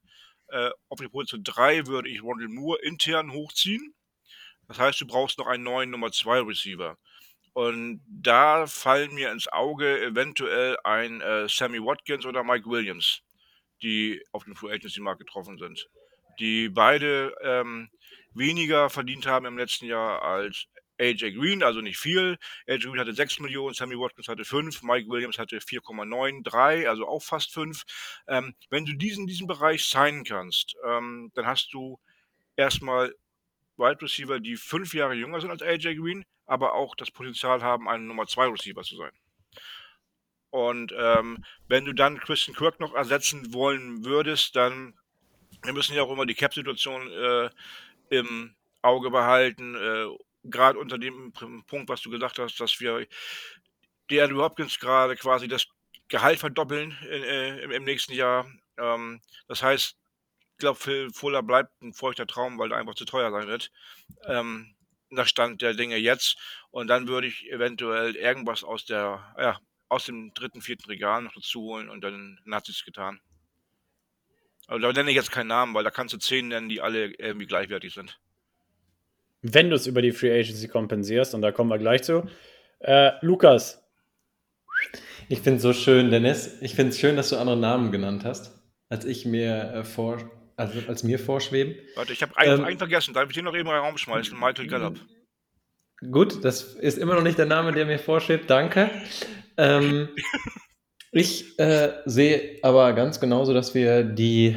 Äh, 0.50 0.72
auf 0.90 1.00
die 1.00 1.08
Position 1.08 1.44
3 1.44 1.88
würde 1.88 2.10
ich 2.10 2.24
Rondell 2.24 2.48
Moore 2.48 2.80
intern 2.82 3.32
hochziehen. 3.32 3.96
Das 4.68 4.80
heißt, 4.80 5.02
du 5.02 5.08
brauchst 5.08 5.38
noch 5.38 5.48
einen 5.48 5.64
neuen 5.64 5.90
Nummer 5.90 6.12
2 6.12 6.42
Receiver. 6.42 6.98
Und 7.54 8.02
da 8.08 8.68
fallen 8.68 9.16
mir 9.16 9.32
ins 9.32 9.48
Auge 9.48 10.02
eventuell 10.02 10.78
ein 10.84 11.22
äh, 11.22 11.48
Sammy 11.50 11.80
Watkins 11.80 12.26
oder 12.26 12.44
Mike 12.44 12.70
Williams, 12.70 13.22
die 13.82 14.24
auf 14.32 14.44
dem 14.44 14.56
Free 14.56 14.74
Agency 14.74 15.02
Markt 15.02 15.20
getroffen 15.20 15.58
sind 15.58 15.88
die 16.40 16.70
beide 16.70 17.36
ähm, 17.42 17.90
weniger 18.34 18.90
verdient 18.90 19.26
haben 19.26 19.46
im 19.46 19.58
letzten 19.58 19.86
Jahr 19.86 20.22
als 20.22 20.68
AJ 21.00 21.34
Green, 21.34 21.64
also 21.64 21.82
nicht 21.82 21.98
viel. 21.98 22.38
AJ 22.68 22.80
Green 22.80 23.00
hatte 23.00 23.14
6 23.14 23.40
Millionen, 23.40 23.74
Sammy 23.74 23.96
Watkins 23.98 24.28
hatte 24.28 24.46
5, 24.46 24.84
Mike 24.84 25.10
Williams 25.10 25.38
hatte 25.38 25.58
4,93, 25.58 26.88
also 26.88 27.08
auch 27.08 27.22
fast 27.22 27.54
5. 27.54 27.84
Ähm, 28.28 28.56
wenn 28.70 28.86
du 28.86 28.94
diesen, 28.94 29.28
diesen 29.28 29.48
Bereich 29.48 29.86
signen 29.86 30.24
kannst, 30.24 30.76
ähm, 30.86 31.32
dann 31.36 31.46
hast 31.46 31.74
du 31.74 32.00
erstmal 32.56 33.14
Wide 33.78 34.02
Receiver, 34.02 34.40
die 34.40 34.58
fünf 34.58 34.94
Jahre 34.94 35.14
jünger 35.14 35.40
sind 35.40 35.52
als 35.52 35.62
AJ 35.62 35.96
Green, 35.96 36.26
aber 36.46 36.74
auch 36.74 36.96
das 36.96 37.12
Potenzial 37.12 37.62
haben, 37.62 37.88
ein 37.88 38.08
Nummer 38.08 38.26
2 38.26 38.48
Receiver 38.48 38.82
zu 38.84 38.96
sein. 38.96 39.12
Und 40.50 40.94
ähm, 40.98 41.44
wenn 41.68 41.86
du 41.86 41.94
dann 41.94 42.20
Christian 42.20 42.56
Kirk 42.56 42.80
noch 42.80 42.96
ersetzen 42.96 43.54
wollen 43.54 44.06
würdest, 44.06 44.56
dann 44.56 44.98
wir 45.64 45.74
müssen 45.74 45.96
ja 45.96 46.04
auch 46.04 46.12
immer 46.12 46.26
die 46.26 46.36
Cap-Situation 46.36 47.12
äh, 47.12 47.50
im 48.10 48.56
Auge 48.82 49.10
behalten. 49.10 49.76
Äh, 49.76 50.08
Gerade 50.50 50.80
unter 50.80 50.98
dem 50.98 51.34
Punkt, 51.34 51.90
was 51.90 52.02
du 52.02 52.10
gesagt 52.10 52.40
hast, 52.40 52.60
dass 52.60 52.80
wir 52.80 53.08
die 54.10 54.22
Andrew 54.22 54.42
Hopkins 54.42 54.80
gerade 54.80 55.16
quasi 55.16 55.48
das 55.48 55.68
Gehalt 56.08 56.40
verdoppeln 56.40 56.98
in, 57.02 57.24
äh, 57.24 57.60
im, 57.60 57.72
im, 57.72 57.84
nächsten 57.84 58.14
Jahr. 58.14 58.50
Ähm, 58.78 59.22
das 59.48 59.62
heißt, 59.62 59.98
ich 60.54 60.58
glaube, 60.58 60.80
Phil 60.80 61.10
Fuller 61.12 61.44
bleibt 61.44 61.82
ein 61.82 61.94
feuchter 61.94 62.26
Traum, 62.26 62.58
weil 62.58 62.72
er 62.72 62.78
einfach 62.78 62.96
zu 62.96 63.06
teuer 63.06 63.32
sein 63.32 63.48
wird. 63.48 63.72
Ähm, 64.26 64.76
nach 65.10 65.28
Stand 65.28 65.62
der 65.62 65.74
Dinge 65.74 65.98
jetzt. 65.98 66.38
Und 66.72 66.88
dann 66.88 67.08
würde 67.08 67.28
ich 67.28 67.50
eventuell 67.52 68.16
irgendwas 68.16 68.64
aus 68.64 68.86
der, 68.86 69.34
ja, 69.38 69.60
aus 69.90 70.06
dem 70.06 70.34
dritten, 70.34 70.62
vierten 70.62 70.86
Regal 70.86 71.22
noch 71.22 71.34
dazu 71.34 71.62
holen 71.62 71.90
und 71.90 72.02
dann 72.02 72.40
es 72.68 72.84
getan. 72.84 73.22
Aber 74.68 74.80
da 74.80 74.92
nenne 74.92 75.10
ich 75.10 75.16
jetzt 75.16 75.32
keinen 75.32 75.48
Namen, 75.48 75.74
weil 75.74 75.86
da 75.86 75.92
kannst 75.92 76.14
du 76.14 76.18
zehn 76.18 76.50
nennen, 76.50 76.68
die 76.68 76.82
alle 76.82 77.14
irgendwie 77.14 77.48
gleichwertig 77.48 77.94
sind. 77.94 78.20
Wenn 79.54 79.70
du 79.70 79.76
es 79.76 79.88
über 79.88 80.02
die 80.02 80.12
Free 80.12 80.32
Agency 80.40 80.68
kompensierst, 80.68 81.34
und 81.34 81.42
da 81.42 81.52
kommen 81.52 81.70
wir 81.70 81.78
gleich 81.78 82.04
zu. 82.04 82.24
Äh, 82.80 83.12
Lukas. 83.22 83.84
Ich 85.30 85.40
finde 85.40 85.58
es 85.58 85.64
so 85.64 85.74
schön, 85.74 86.12
Dennis. 86.12 86.58
Ich 86.62 86.76
finde 86.76 86.92
es 86.92 87.00
schön, 87.00 87.16
dass 87.16 87.30
du 87.30 87.38
andere 87.38 87.58
Namen 87.58 87.92
genannt 87.92 88.24
hast, 88.24 88.52
als 88.90 89.06
ich 89.06 89.26
mir 89.26 89.74
äh, 89.74 89.84
vor, 89.84 90.18
also 90.56 90.80
als 90.88 91.04
mir 91.04 91.20
vorschweben. 91.20 91.76
Warte, 91.96 92.14
ich 92.14 92.22
habe 92.22 92.38
einen, 92.38 92.60
ähm, 92.60 92.66
einen, 92.66 92.78
vergessen. 92.78 93.14
Darf 93.14 93.30
ich 93.30 93.36
den 93.36 93.46
noch 93.46 93.54
eben 93.54 93.68
in 93.68 93.74
den 93.74 93.84
Raum 93.84 93.98
schmeißen? 93.98 94.40
Michael 94.40 94.68
Gallup. 94.68 95.00
Gut, 96.12 96.44
das 96.46 96.76
ist 96.76 96.98
immer 96.98 97.16
noch 97.16 97.24
nicht 97.24 97.38
der 97.38 97.48
Name, 97.48 97.72
der 97.72 97.86
mir 97.86 98.00
vorschwebt. 98.00 98.50
Danke. 98.50 98.90
Ähm, 99.58 100.10
Ich 101.12 101.58
äh, 101.58 101.94
sehe 102.06 102.60
aber 102.62 102.94
ganz 102.94 103.20
genauso, 103.20 103.54
dass 103.54 103.74
wir 103.74 104.04
die 104.04 104.56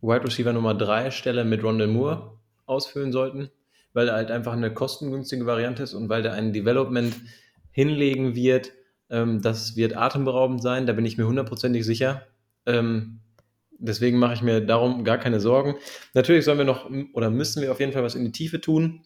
Wide 0.00 0.24
Receiver 0.24 0.52
Nummer 0.52 0.74
3 0.74 1.10
Stelle 1.10 1.44
mit 1.44 1.62
Rondell 1.62 1.86
Moore 1.86 2.38
ausfüllen 2.66 3.12
sollten, 3.12 3.50
weil 3.92 4.08
er 4.08 4.14
halt 4.14 4.30
einfach 4.30 4.52
eine 4.52 4.72
kostengünstige 4.72 5.46
Variante 5.46 5.82
ist 5.82 5.94
und 5.94 6.08
weil 6.08 6.22
der 6.22 6.32
ein 6.32 6.52
Development 6.52 7.14
hinlegen 7.70 8.34
wird. 8.34 8.72
Ähm, 9.10 9.42
das 9.42 9.76
wird 9.76 9.96
atemberaubend 9.96 10.62
sein, 10.62 10.86
da 10.86 10.92
bin 10.92 11.04
ich 11.04 11.18
mir 11.18 11.26
hundertprozentig 11.26 11.84
sicher. 11.84 12.26
Ähm, 12.66 13.20
deswegen 13.78 14.18
mache 14.18 14.34
ich 14.34 14.42
mir 14.42 14.60
darum 14.60 15.04
gar 15.04 15.18
keine 15.18 15.40
Sorgen. 15.40 15.76
Natürlich 16.14 16.44
sollen 16.44 16.58
wir 16.58 16.64
noch 16.64 16.90
oder 17.12 17.30
müssen 17.30 17.62
wir 17.62 17.72
auf 17.72 17.80
jeden 17.80 17.92
Fall 17.92 18.04
was 18.04 18.14
in 18.14 18.24
die 18.24 18.32
Tiefe 18.32 18.60
tun. 18.60 19.02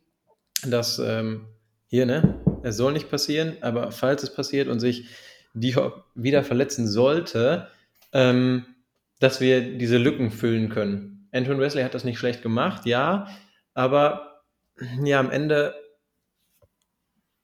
Das 0.65 0.99
ähm, 0.99 1.47
hier, 1.89 2.07
ne? 2.07 2.41
Es 2.63 2.77
soll 2.77 2.93
nicht 2.93 3.11
passieren, 3.11 3.57
aber 3.61 3.93
falls 3.93 4.23
es 4.23 4.35
passiert 4.35 4.69
und 4.69 4.81
sich 4.81 5.09
die 5.55 5.75
wieder 6.15 6.45
verletzen 6.45 6.87
sollte, 6.87 7.69
ähm, 8.13 8.67
dass 9.21 9.41
wir 9.41 9.79
diese 9.79 9.97
Lücken 9.97 10.31
füllen 10.31 10.69
können. 10.69 11.29
Antoine 11.33 11.61
Wesley 11.61 11.83
hat 11.83 11.95
das 11.95 12.05
nicht 12.05 12.19
schlecht 12.19 12.43
gemacht, 12.43 12.87
ja, 12.87 13.29
aber 13.73 14.36
ja, 15.03 15.21
am 15.21 15.31
Ende, 15.31 15.75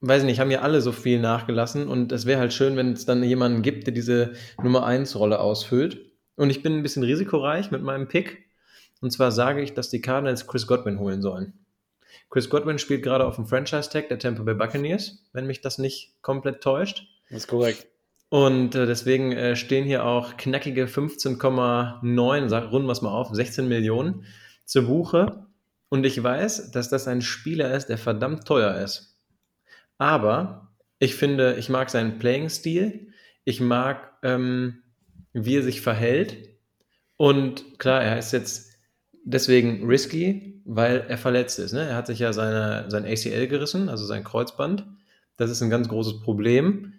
weiß 0.01 0.23
ich 0.23 0.27
nicht, 0.27 0.40
haben 0.40 0.51
ja 0.51 0.61
alle 0.61 0.81
so 0.81 0.92
viel 0.92 1.21
nachgelassen 1.21 1.88
und 1.88 2.12
es 2.12 2.27
wäre 2.27 2.40
halt 2.40 2.53
schön, 2.53 2.77
wenn 2.77 2.92
es 2.92 3.07
dann 3.07 3.23
jemanden 3.23 3.62
gibt, 3.62 3.87
der 3.87 3.95
diese 3.95 4.33
Nummer 4.62 4.85
1 4.85 5.16
Rolle 5.16 5.40
ausfüllt. 5.40 6.01
Und 6.37 6.51
ich 6.51 6.62
bin 6.62 6.75
ein 6.75 6.83
bisschen 6.83 7.03
risikoreich 7.03 7.71
mit 7.71 7.83
meinem 7.83 8.09
Pick. 8.09 8.51
Und 9.01 9.11
zwar 9.11 9.33
sage 9.33 9.62
ich, 9.62 9.75
dass 9.75 9.90
die 9.90 10.01
Cardinals 10.01 10.47
Chris 10.47 10.66
Godwin 10.66 10.99
holen 10.99 11.23
sollen. 11.23 11.53
Chris 12.31 12.49
Godwin 12.49 12.79
spielt 12.79 13.03
gerade 13.03 13.27
auf 13.27 13.37
dem 13.37 13.47
Franchise-Tag 13.47 14.09
der 14.09 14.18
Tampa 14.18 14.42
Bay 14.42 14.55
Buccaneers, 14.55 15.25
wenn 15.33 15.47
mich 15.47 15.61
das 15.61 15.79
nicht 15.79 16.14
komplett 16.23 16.62
täuscht. 16.62 17.07
Das 17.29 17.38
ist 17.38 17.49
korrekt. 17.49 17.87
Und 18.31 18.75
äh, 18.75 18.87
deswegen 18.87 19.33
äh, 19.33 19.57
stehen 19.57 19.85
hier 19.85 20.07
auch 20.07 20.38
knackige 20.38 20.87
15,9, 20.87 22.68
runden 22.71 22.88
wir 22.88 22.92
es 22.92 23.03
mal 23.03 23.11
auf, 23.11 23.29
16 23.31 23.68
Millionen 23.68 24.25
zur 24.64 24.85
Buche. 24.85 25.47
Und 25.92 26.07
ich 26.07 26.22
weiß, 26.22 26.70
dass 26.70 26.88
das 26.88 27.07
ein 27.07 27.20
Spieler 27.20 27.74
ist, 27.74 27.90
der 27.90 27.98
verdammt 27.98 28.46
teuer 28.46 28.76
ist. 28.76 29.20
Aber 29.98 30.72
ich 30.98 31.16
finde, 31.16 31.57
ich 31.57 31.68
mag 31.68 31.90
seinen 31.90 32.18
Playing-Stil. 32.18 33.09
Ich 33.44 33.61
mag, 33.61 34.11
ähm, 34.22 34.78
wie 35.35 35.59
er 35.59 35.62
sich 35.62 35.83
verhält. 35.83 36.48
Und 37.18 37.78
klar, 37.78 38.02
er 38.02 38.18
ist 38.18 38.33
jetzt 38.33 38.70
deswegen 39.22 39.87
risky, 39.87 40.62
weil 40.64 41.05
er 41.09 41.18
verletzt 41.18 41.59
ist. 41.59 41.74
Ne? 41.74 41.87
Er 41.87 41.96
hat 41.96 42.07
sich 42.07 42.20
ja 42.20 42.33
seine, 42.33 42.90
sein 42.90 43.05
ACL 43.05 43.46
gerissen, 43.46 43.90
also 43.90 44.07
sein 44.07 44.24
Kreuzband. 44.24 44.87
Das 45.37 45.50
ist 45.50 45.61
ein 45.61 45.68
ganz 45.68 45.90
großes 45.90 46.22
Problem. 46.22 46.94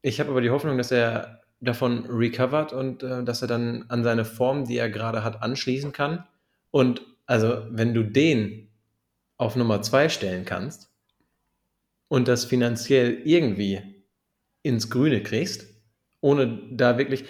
Ich 0.00 0.20
habe 0.20 0.30
aber 0.30 0.40
die 0.40 0.48
Hoffnung, 0.48 0.78
dass 0.78 0.90
er 0.90 1.42
davon 1.60 2.06
recovert 2.06 2.72
und 2.72 3.02
äh, 3.02 3.24
dass 3.24 3.42
er 3.42 3.48
dann 3.48 3.84
an 3.88 4.04
seine 4.04 4.24
Form, 4.24 4.64
die 4.64 4.78
er 4.78 4.88
gerade 4.88 5.22
hat, 5.22 5.42
anschließen 5.42 5.92
kann. 5.92 6.24
Und 6.70 7.02
also, 7.26 7.66
wenn 7.70 7.92
du 7.92 8.04
den 8.04 8.68
auf 9.36 9.56
Nummer 9.56 9.82
zwei 9.82 10.08
stellen 10.08 10.44
kannst 10.44 10.90
und 12.08 12.28
das 12.28 12.44
finanziell 12.44 13.20
irgendwie 13.24 13.80
ins 14.62 14.90
Grüne 14.90 15.22
kriegst, 15.22 15.66
ohne 16.20 16.60
da 16.70 16.98
wirklich, 16.98 17.24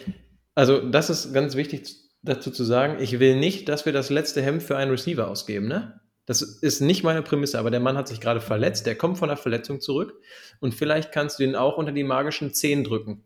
also 0.54 0.80
das 0.80 1.10
ist 1.10 1.32
ganz 1.32 1.56
wichtig 1.56 1.96
dazu 2.22 2.50
zu 2.50 2.64
sagen, 2.64 3.00
ich 3.00 3.18
will 3.18 3.36
nicht, 3.36 3.68
dass 3.68 3.86
wir 3.86 3.92
das 3.92 4.10
letzte 4.10 4.42
Hemd 4.42 4.62
für 4.62 4.76
einen 4.76 4.90
Receiver 4.90 5.28
ausgeben, 5.28 5.68
ne? 5.68 6.00
Das 6.26 6.42
ist 6.42 6.80
nicht 6.80 7.04
meine 7.04 7.22
Prämisse, 7.22 7.56
aber 7.56 7.70
der 7.70 7.78
Mann 7.78 7.96
hat 7.96 8.08
sich 8.08 8.20
gerade 8.20 8.40
verletzt, 8.40 8.84
der 8.84 8.96
kommt 8.96 9.16
von 9.16 9.28
der 9.28 9.36
Verletzung 9.36 9.80
zurück 9.80 10.20
und 10.58 10.74
vielleicht 10.74 11.12
kannst 11.12 11.38
du 11.38 11.44
ihn 11.44 11.54
auch 11.54 11.78
unter 11.78 11.92
die 11.92 12.02
magischen 12.02 12.52
10 12.52 12.82
drücken, 12.82 13.22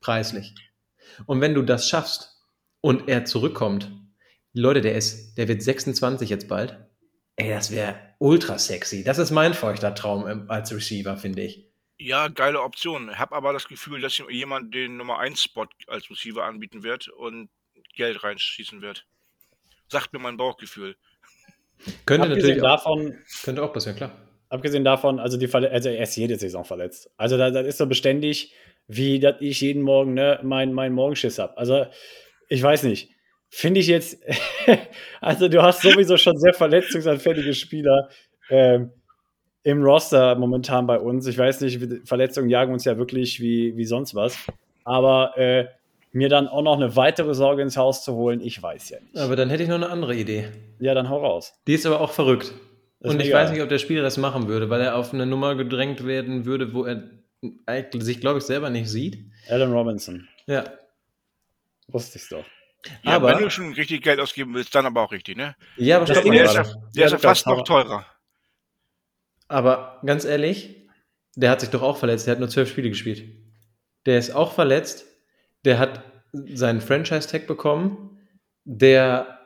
preislich. 0.00 0.54
Und 1.26 1.42
wenn 1.42 1.52
du 1.52 1.60
das 1.60 1.88
schaffst 1.88 2.42
und 2.80 3.06
er 3.06 3.26
zurückkommt, 3.26 3.90
Leute, 4.58 4.80
der 4.80 4.94
ist, 4.96 5.36
der 5.36 5.46
wird 5.46 5.62
26 5.62 6.28
jetzt 6.30 6.48
bald. 6.48 6.76
Ey, 7.36 7.50
das 7.50 7.70
wäre 7.70 7.94
ultra 8.18 8.58
sexy. 8.58 9.04
Das 9.04 9.18
ist 9.18 9.30
mein 9.30 9.54
feuchter 9.54 9.94
Traum 9.94 10.50
als 10.50 10.74
Receiver, 10.74 11.16
finde 11.16 11.42
ich. 11.42 11.68
Ja, 11.98 12.26
geile 12.28 12.62
Option. 12.62 13.10
Ich 13.10 13.18
habe 13.18 13.36
aber 13.36 13.52
das 13.52 13.68
Gefühl, 13.68 14.00
dass 14.00 14.20
jemand 14.30 14.74
den 14.74 14.96
Nummer 14.96 15.18
1 15.18 15.42
Spot 15.42 15.66
als 15.86 16.10
Receiver 16.10 16.44
anbieten 16.44 16.82
wird 16.82 17.08
und 17.08 17.50
Geld 17.94 18.22
reinschießen 18.24 18.82
wird. 18.82 19.06
Sagt 19.88 20.12
mir 20.12 20.18
mein 20.18 20.36
Bauchgefühl. 20.36 20.96
Könnte 22.04 22.26
Abgesehen 22.26 22.58
natürlich 22.58 22.62
davon, 22.62 23.12
auch, 23.12 23.44
könnte 23.44 23.62
auch 23.62 23.72
passieren, 23.72 23.96
klar. 23.96 24.10
abgesehen 24.48 24.84
davon, 24.84 25.20
also, 25.20 25.36
die 25.36 25.46
Verle 25.46 25.70
also 25.70 25.88
er 25.88 26.02
ist 26.02 26.16
jede 26.16 26.36
Saison 26.36 26.64
verletzt. 26.64 27.08
Also 27.16 27.36
das, 27.36 27.52
das 27.52 27.66
ist 27.66 27.78
so 27.78 27.86
beständig, 27.86 28.52
wie 28.88 29.20
dass 29.20 29.36
ich 29.40 29.60
jeden 29.60 29.82
Morgen 29.82 30.14
ne, 30.14 30.40
meinen 30.42 30.72
mein 30.72 30.92
Morgenschiss 30.92 31.38
habe. 31.38 31.56
Also 31.56 31.86
ich 32.48 32.60
weiß 32.60 32.82
nicht. 32.82 33.14
Finde 33.50 33.80
ich 33.80 33.86
jetzt, 33.86 34.18
also 35.20 35.48
du 35.48 35.62
hast 35.62 35.82
sowieso 35.82 36.16
schon 36.16 36.38
sehr 36.38 36.52
verletzungsanfällige 36.52 37.54
Spieler 37.54 38.08
ähm, 38.50 38.90
im 39.62 39.82
Roster 39.82 40.34
momentan 40.34 40.86
bei 40.86 40.98
uns. 40.98 41.26
Ich 41.26 41.38
weiß 41.38 41.60
nicht, 41.62 41.80
Verletzungen 42.06 42.50
jagen 42.50 42.72
uns 42.72 42.84
ja 42.84 42.98
wirklich 42.98 43.40
wie, 43.40 43.76
wie 43.76 43.84
sonst 43.84 44.14
was. 44.14 44.36
Aber 44.84 45.36
äh, 45.36 45.66
mir 46.12 46.28
dann 46.28 46.48
auch 46.48 46.62
noch 46.62 46.76
eine 46.76 46.96
weitere 46.96 47.34
Sorge 47.34 47.62
ins 47.62 47.76
Haus 47.76 48.04
zu 48.04 48.14
holen, 48.14 48.40
ich 48.40 48.62
weiß 48.62 48.90
ja 48.90 49.00
nicht. 49.00 49.16
Aber 49.16 49.36
dann 49.36 49.50
hätte 49.50 49.62
ich 49.62 49.68
noch 49.68 49.76
eine 49.76 49.90
andere 49.90 50.14
Idee. 50.14 50.48
Ja, 50.78 50.94
dann 50.94 51.08
hau 51.08 51.20
raus. 51.20 51.54
Die 51.66 51.74
ist 51.74 51.86
aber 51.86 52.00
auch 52.00 52.12
verrückt. 52.12 52.52
Das 53.00 53.12
Und 53.12 53.20
ich 53.20 53.32
weiß 53.32 53.52
nicht, 53.52 53.62
ob 53.62 53.68
der 53.68 53.78
Spieler 53.78 54.02
das 54.02 54.16
machen 54.16 54.48
würde, 54.48 54.70
weil 54.70 54.80
er 54.80 54.96
auf 54.96 55.14
eine 55.14 55.26
Nummer 55.26 55.54
gedrängt 55.54 56.04
werden 56.04 56.46
würde, 56.46 56.74
wo 56.74 56.84
er 56.84 57.04
sich, 57.92 58.20
glaube 58.20 58.38
ich, 58.38 58.44
selber 58.44 58.70
nicht 58.70 58.88
sieht. 58.88 59.18
Alan 59.48 59.72
Robinson. 59.72 60.26
Ja. 60.46 60.64
Wusste 61.86 62.18
ich's 62.18 62.28
doch. 62.28 62.44
Ja, 63.02 63.16
Aber- 63.16 63.28
wenn 63.28 63.38
du 63.44 63.50
schon 63.50 63.72
richtig 63.72 64.02
Geld 64.02 64.20
ausgeben 64.20 64.54
willst, 64.54 64.74
dann 64.74 64.86
aber 64.86 65.02
auch 65.02 65.12
richtig, 65.12 65.36
ne? 65.36 65.54
Ja, 65.76 65.96
aber 65.96 66.06
mal 66.06 66.22
Der 66.22 66.44
ist 66.44 66.54
ja, 66.54 66.64
der 66.96 67.06
ist 67.06 67.12
ja 67.12 67.18
fast 67.18 67.46
noch 67.46 67.64
teurer. 67.64 68.06
Aber 69.48 70.00
ganz 70.04 70.24
ehrlich, 70.24 70.88
der 71.36 71.50
hat 71.50 71.60
sich 71.60 71.70
doch 71.70 71.82
auch 71.82 71.96
verletzt. 71.96 72.26
Der 72.26 72.32
hat 72.32 72.40
nur 72.40 72.48
zwölf 72.48 72.68
Spiele 72.70 72.88
gespielt. 72.90 73.24
Der 74.06 74.18
ist 74.18 74.30
auch 74.30 74.52
verletzt. 74.52 75.06
Der 75.64 75.78
hat 75.78 76.02
seinen 76.32 76.80
Franchise-Tag 76.80 77.46
bekommen. 77.46 78.18
Der 78.64 79.38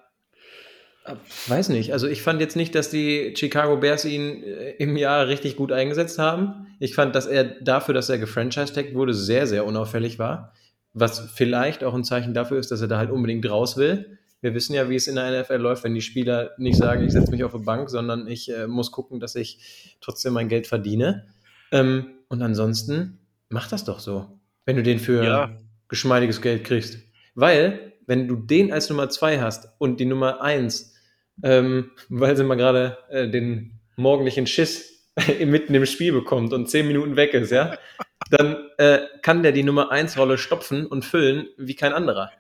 weiß 1.48 1.68
nicht. 1.70 1.92
Also 1.92 2.07
ich 2.07 2.22
fand 2.22 2.40
jetzt 2.40 2.57
nicht, 2.57 2.74
dass 2.74 2.90
die 2.90 3.35
Chicago 3.37 3.76
Bears 3.76 4.05
ihn 4.05 4.42
äh, 4.44 4.70
im 4.72 4.96
Jahr 4.96 5.26
richtig 5.26 5.57
gut 5.57 5.72
eingesetzt 5.72 6.18
haben. 6.18 6.66
Ich 6.78 6.94
fand, 6.94 7.14
dass 7.14 7.26
er 7.26 7.44
dafür, 7.44 7.94
dass 7.94 8.09
er 8.09 8.18
gefranchise-tagged 8.18 8.94
wurde, 8.94 9.14
sehr, 9.14 9.46
sehr 9.46 9.66
unauffällig 9.66 10.18
war. 10.18 10.52
Was 10.94 11.20
vielleicht 11.35 11.85
auch 11.85 11.94
ein 11.94 12.05
Zeichen 12.05 12.35
dafür 12.35 12.59
ist, 12.59 12.70
dass 12.70 12.81
er 12.81 12.88
da 12.88 12.98
halt 12.98 13.11
unbedingt 13.11 13.48
raus 13.48 13.76
will. 13.76 14.18
Wir 14.42 14.55
wissen 14.55 14.74
ja, 14.74 14.90
wie 14.90 14.96
es 14.96 15.07
in 15.07 15.14
der 15.14 15.42
NFL 15.42 15.55
läuft, 15.57 15.85
wenn 15.85 15.94
die 15.94 16.00
Spieler 16.02 16.50
nicht 16.59 16.76
sagen, 16.76 17.02
ich 17.05 17.12
setze 17.12 17.31
mich 17.31 17.44
auf 17.44 17.52
die 17.52 17.62
Bank, 17.64 17.88
sondern 17.88 18.26
ich 18.26 18.50
äh, 18.52 18.66
muss 18.66 18.90
gucken, 18.90 19.20
dass 19.20 19.37
ich 19.37 19.96
trotzdem 20.00 20.33
mein 20.33 20.48
Geld 20.48 20.66
verdiene. 20.66 21.26
Ähm, 21.70 22.07
und 22.28 22.42
ansonsten 22.42 23.18
mach 23.50 23.68
das 23.68 23.85
doch 23.85 24.00
so. 24.00 24.38
Wenn 24.66 24.76
du 24.76 24.83
den 24.83 24.98
für 24.98 25.24
Ja. 25.24 25.50
geschmeidiges 25.88 26.42
Geld 26.42 26.64
kriegst. 26.64 26.98
Weil, 27.35 27.92
wenn 28.07 28.26
du 28.28 28.37
den 28.37 28.72
als 28.72 28.90
Nummer 28.90 29.09
zwei 29.11 29.40
hast 29.40 29.68
und 29.78 30.00
die 30.00 30.05
Nummer 30.07 30.40
eins, 30.42 30.94
ähm, 31.42 31.92
weil 32.09 32.37
sie 32.37 32.44
mal 32.44 32.57
gerade 32.57 32.98
äh, 33.11 33.28
den 33.31 33.81
morgendlichen 33.96 34.46
Schiss 34.46 35.09
mitten 35.44 35.74
im 35.74 35.87
Spiel 35.87 36.12
bekommt 36.12 36.52
und 36.52 36.68
zehn 36.68 36.87
Minuten 36.87 37.16
weg 37.16 37.33
ist, 37.35 37.52
ja, 37.52 37.76
dann 38.33 38.71
äh, 38.79 39.01
kann 39.21 39.42
der 39.42 39.53
die 39.53 39.62
Nummer 39.62 39.90
eins 39.90 40.16
Rolle 40.16 40.38
stopfen 40.38 40.87
und 40.87 41.05
füllen 41.05 41.49
wie 41.59 41.77
kein 41.77 41.92
anderer. 41.92 42.33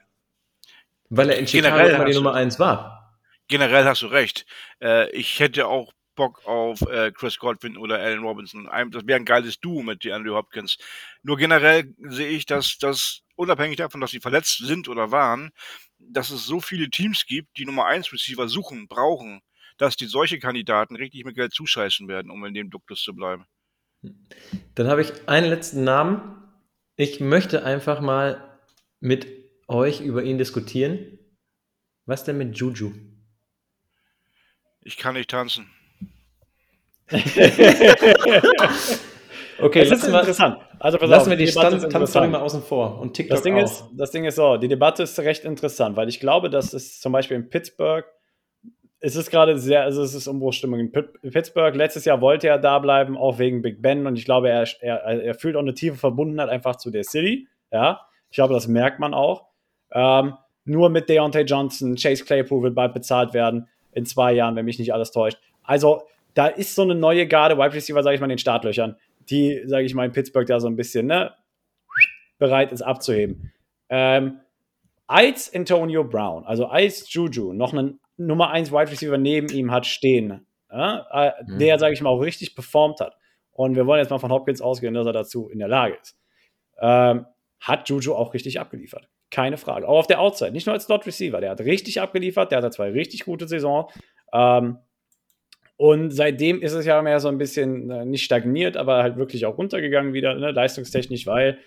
Weil 1.10 1.28
er 1.28 1.38
in 1.38 1.46
Chicago 1.46 1.76
Generell 1.76 1.94
immer 1.94 2.04
die 2.06 2.14
Nummer 2.14 2.34
eins 2.34 2.58
war. 2.58 3.20
Generell 3.48 3.84
hast 3.84 4.00
du 4.00 4.06
recht. 4.06 4.46
Äh, 4.80 5.10
ich 5.10 5.38
hätte 5.38 5.66
auch 5.66 5.92
Bock 6.14 6.46
auf 6.46 6.80
äh, 6.82 7.12
Chris 7.12 7.38
Godwin 7.38 7.76
oder 7.76 7.98
Allen 7.98 8.22
Robinson. 8.22 8.68
Das 8.90 9.06
wäre 9.06 9.18
ein 9.18 9.26
geiles 9.26 9.60
Duo 9.60 9.82
mit 9.82 10.04
DeAndre 10.04 10.34
Hopkins. 10.34 10.78
Nur 11.22 11.36
generell 11.36 11.94
sehe 11.98 12.28
ich, 12.28 12.46
dass 12.46 12.78
das 12.78 13.20
unabhängig 13.36 13.76
davon, 13.76 14.00
dass 14.00 14.12
sie 14.12 14.20
verletzt 14.20 14.58
sind 14.58 14.88
oder 14.88 15.10
waren, 15.10 15.50
dass 15.98 16.30
es 16.30 16.46
so 16.46 16.60
viele 16.60 16.88
Teams 16.88 17.26
gibt, 17.26 17.58
die 17.58 17.66
Nummer 17.66 17.86
1 17.86 18.12
Receiver 18.12 18.48
suchen, 18.48 18.88
brauchen, 18.88 19.42
dass 19.76 19.96
die 19.96 20.06
solche 20.06 20.38
Kandidaten 20.38 20.96
richtig 20.96 21.24
mit 21.24 21.34
Geld 21.34 21.52
zuscheißen 21.52 22.08
werden, 22.08 22.30
um 22.30 22.44
in 22.46 22.54
dem 22.54 22.70
Duktus 22.70 23.02
zu 23.02 23.14
bleiben. 23.14 23.46
Dann 24.74 24.88
habe 24.88 25.02
ich 25.02 25.12
einen 25.28 25.48
letzten 25.48 25.84
Namen. 25.84 26.36
Ich 26.96 27.20
möchte 27.20 27.64
einfach 27.64 28.00
mal 28.00 28.58
mit 29.00 29.26
euch 29.68 30.00
über 30.00 30.22
ihn 30.22 30.38
diskutieren. 30.38 31.18
Was 32.06 32.24
denn 32.24 32.38
mit 32.38 32.56
Juju? 32.56 32.92
Ich 34.82 34.96
kann 34.96 35.14
nicht 35.14 35.30
tanzen. 35.30 35.70
Okay, 39.58 39.80
Es 39.80 39.90
ist 39.90 40.10
wir, 40.10 40.18
interessant. 40.18 40.58
Also 40.80 40.98
pass 40.98 41.08
lassen 41.08 41.30
auf, 41.32 41.38
wir 41.38 41.46
die 41.46 41.52
Tanzstory 41.52 41.84
interessant. 41.84 42.32
mal 42.32 42.40
außen 42.40 42.62
vor 42.62 42.98
und 43.00 43.14
TikTok 43.14 43.36
Das 43.36 43.42
Ding, 43.42 43.54
auch. 43.56 43.62
ist, 43.62 43.84
das 43.92 44.10
Ding 44.10 44.24
ist 44.24 44.34
so, 44.34 44.56
die 44.56 44.66
Debatte 44.68 45.04
ist 45.04 45.18
recht 45.20 45.44
interessant, 45.44 45.96
weil 45.96 46.08
ich 46.08 46.18
glaube, 46.18 46.50
dass 46.50 46.72
es 46.72 47.00
zum 47.00 47.12
Beispiel 47.12 47.36
in 47.36 47.48
Pittsburgh, 47.48 48.04
es 49.04 49.16
ist 49.16 49.30
gerade 49.30 49.58
sehr, 49.58 49.82
also 49.82 50.02
es 50.02 50.14
ist 50.14 50.28
Umbruchstimmung 50.28 50.78
in 50.78 50.92
Pit- 50.92 51.20
Pittsburgh. 51.22 51.74
Letztes 51.74 52.04
Jahr 52.04 52.20
wollte 52.20 52.46
er 52.46 52.58
da 52.58 52.78
bleiben, 52.78 53.16
auch 53.16 53.38
wegen 53.38 53.60
Big 53.60 53.82
Ben 53.82 54.06
und 54.06 54.16
ich 54.16 54.24
glaube, 54.24 54.48
er, 54.48 54.64
er, 54.80 55.22
er 55.22 55.34
fühlt 55.34 55.56
auch 55.56 55.60
eine 55.60 55.74
tiefe 55.74 55.96
Verbundenheit 55.96 56.48
einfach 56.48 56.76
zu 56.76 56.90
der 56.90 57.02
City. 57.02 57.48
Ja, 57.72 58.06
ich 58.30 58.36
glaube, 58.36 58.54
das 58.54 58.68
merkt 58.68 59.00
man 59.00 59.12
auch. 59.12 59.46
Ähm, 59.90 60.34
nur 60.64 60.88
mit 60.88 61.08
Deontay 61.08 61.42
Johnson, 61.42 61.96
Chase 61.96 62.24
Claypool 62.24 62.62
wird 62.62 62.76
bald 62.76 62.94
bezahlt 62.94 63.34
werden 63.34 63.68
in 63.90 64.06
zwei 64.06 64.32
Jahren, 64.32 64.54
wenn 64.54 64.64
mich 64.64 64.78
nicht 64.78 64.94
alles 64.94 65.10
täuscht. 65.10 65.38
Also 65.64 66.02
da 66.34 66.46
ist 66.46 66.76
so 66.76 66.82
eine 66.82 66.94
neue 66.94 67.26
Garde, 67.26 67.58
Wide 67.58 67.74
Receiver, 67.74 68.02
sage 68.02 68.14
ich 68.14 68.20
mal, 68.20 68.26
in 68.26 68.30
den 68.30 68.38
Startlöchern, 68.38 68.96
die, 69.28 69.62
sage 69.66 69.84
ich 69.84 69.94
mal, 69.94 70.06
in 70.06 70.12
Pittsburgh 70.12 70.46
da 70.46 70.60
so 70.60 70.68
ein 70.68 70.76
bisschen, 70.76 71.06
ne, 71.06 71.32
bereit 72.38 72.72
ist 72.72 72.82
abzuheben. 72.82 73.52
Ähm, 73.88 74.40
als 75.08 75.52
Antonio 75.54 76.04
Brown, 76.04 76.44
also 76.44 76.66
als 76.66 77.12
Juju, 77.12 77.52
noch 77.52 77.72
einen 77.72 77.98
Nummer 78.16 78.50
1 78.50 78.70
Wide 78.72 78.90
Receiver 78.90 79.18
neben 79.18 79.48
ihm 79.48 79.70
hat 79.70 79.86
stehen, 79.86 80.46
ja, 80.70 81.06
äh, 81.12 81.32
Mhm. 81.46 81.58
der, 81.58 81.78
sage 81.78 81.94
ich 81.94 82.00
mal, 82.02 82.10
auch 82.10 82.20
richtig 82.20 82.54
performt 82.54 83.00
hat 83.00 83.16
Und 83.54 83.76
wir 83.76 83.86
wollen 83.86 84.00
jetzt 84.00 84.10
mal 84.10 84.18
von 84.18 84.32
Hopkins 84.32 84.62
ausgehen, 84.62 84.94
dass 84.94 85.06
er 85.06 85.12
dazu 85.12 85.48
in 85.50 85.58
der 85.58 85.68
Lage 85.68 85.98
ist. 86.00 86.16
Ähm, 86.80 87.26
hat 87.60 87.88
Juju 87.88 88.14
auch 88.14 88.32
richtig 88.32 88.58
abgeliefert. 88.58 89.08
Keine 89.30 89.56
Frage. 89.58 89.86
Auch 89.86 89.98
auf 89.98 90.06
der 90.06 90.20
Outside, 90.20 90.52
nicht 90.52 90.66
nur 90.66 90.72
als 90.74 90.84
Slot 90.84 91.06
Receiver. 91.06 91.40
Der 91.40 91.50
hat 91.50 91.60
richtig 91.60 92.00
abgeliefert, 92.00 92.50
der 92.50 92.58
hatte 92.58 92.70
zwei 92.70 92.90
richtig 92.90 93.24
gute 93.24 93.46
Saison. 93.46 93.90
Ähm, 94.32 94.78
und 95.76 96.10
seitdem 96.12 96.62
ist 96.62 96.72
es 96.72 96.86
ja 96.86 97.02
mehr 97.02 97.18
so 97.20 97.28
ein 97.28 97.38
bisschen 97.38 97.90
äh, 97.90 98.04
nicht 98.04 98.24
stagniert, 98.24 98.76
aber 98.76 99.02
halt 99.02 99.16
wirklich 99.16 99.44
auch 99.46 99.58
runtergegangen 99.58 100.12
wieder, 100.12 100.34
ne, 100.34 100.50
leistungstechnisch, 100.52 101.26
weil 101.26 101.58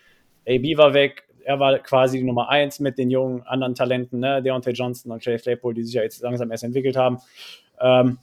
AB 0.48 0.78
war 0.78 0.94
weg, 0.94 1.25
er 1.46 1.60
war 1.60 1.78
quasi 1.80 2.18
die 2.18 2.24
Nummer 2.24 2.50
eins 2.50 2.80
mit 2.80 2.98
den 2.98 3.10
jungen 3.10 3.44
anderen 3.44 3.76
Talenten, 3.76 4.20
ne, 4.20 4.42
Deontay 4.42 4.72
Johnson 4.72 5.12
und 5.12 5.24
Jay 5.24 5.38
Claypool, 5.38 5.74
die 5.74 5.84
sich 5.84 5.94
ja 5.94 6.02
jetzt 6.02 6.22
langsam 6.22 6.52
erst 6.52 6.64
entwickelt 6.64 6.98
haben. 6.98 7.20
Ähm, 7.80 8.18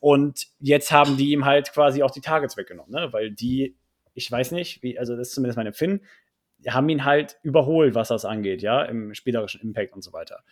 und 0.00 0.46
jetzt 0.60 0.92
haben 0.92 1.16
die 1.16 1.32
ihm 1.32 1.44
halt 1.44 1.72
quasi 1.72 2.02
auch 2.02 2.10
die 2.10 2.20
Targets 2.20 2.56
weggenommen, 2.56 2.92
ne, 2.92 3.12
weil 3.12 3.30
die, 3.30 3.76
ich 4.14 4.30
weiß 4.30 4.52
nicht, 4.52 4.82
wie, 4.82 4.98
also 4.98 5.16
das 5.16 5.28
ist 5.28 5.34
zumindest 5.34 5.56
mein 5.56 5.66
Empfinden, 5.66 6.02
haben 6.68 6.88
ihn 6.88 7.04
halt 7.04 7.38
überholt, 7.42 7.94
was 7.94 8.08
das 8.08 8.24
angeht, 8.24 8.62
ja, 8.62 8.82
im 8.82 9.14
spielerischen 9.14 9.60
Impact 9.62 9.94
und 9.94 10.02
so 10.02 10.12
weiter. 10.12 10.42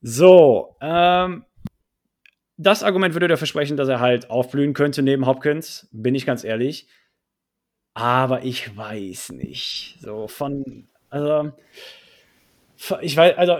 So, 0.00 0.76
ähm, 0.80 1.44
das 2.56 2.82
Argument 2.82 3.14
würde 3.14 3.28
dafür 3.28 3.46
sprechen, 3.46 3.76
dass 3.76 3.88
er 3.88 4.00
halt 4.00 4.30
aufblühen 4.30 4.74
könnte 4.74 5.02
neben 5.02 5.26
Hopkins, 5.26 5.88
bin 5.92 6.14
ich 6.14 6.26
ganz 6.26 6.44
ehrlich. 6.44 6.88
Aber 7.94 8.44
ich 8.44 8.76
weiß 8.76 9.32
nicht. 9.32 9.96
So 10.00 10.26
von, 10.26 10.88
also, 11.10 11.52
ich 13.00 13.16
weiß, 13.16 13.36
also, 13.38 13.58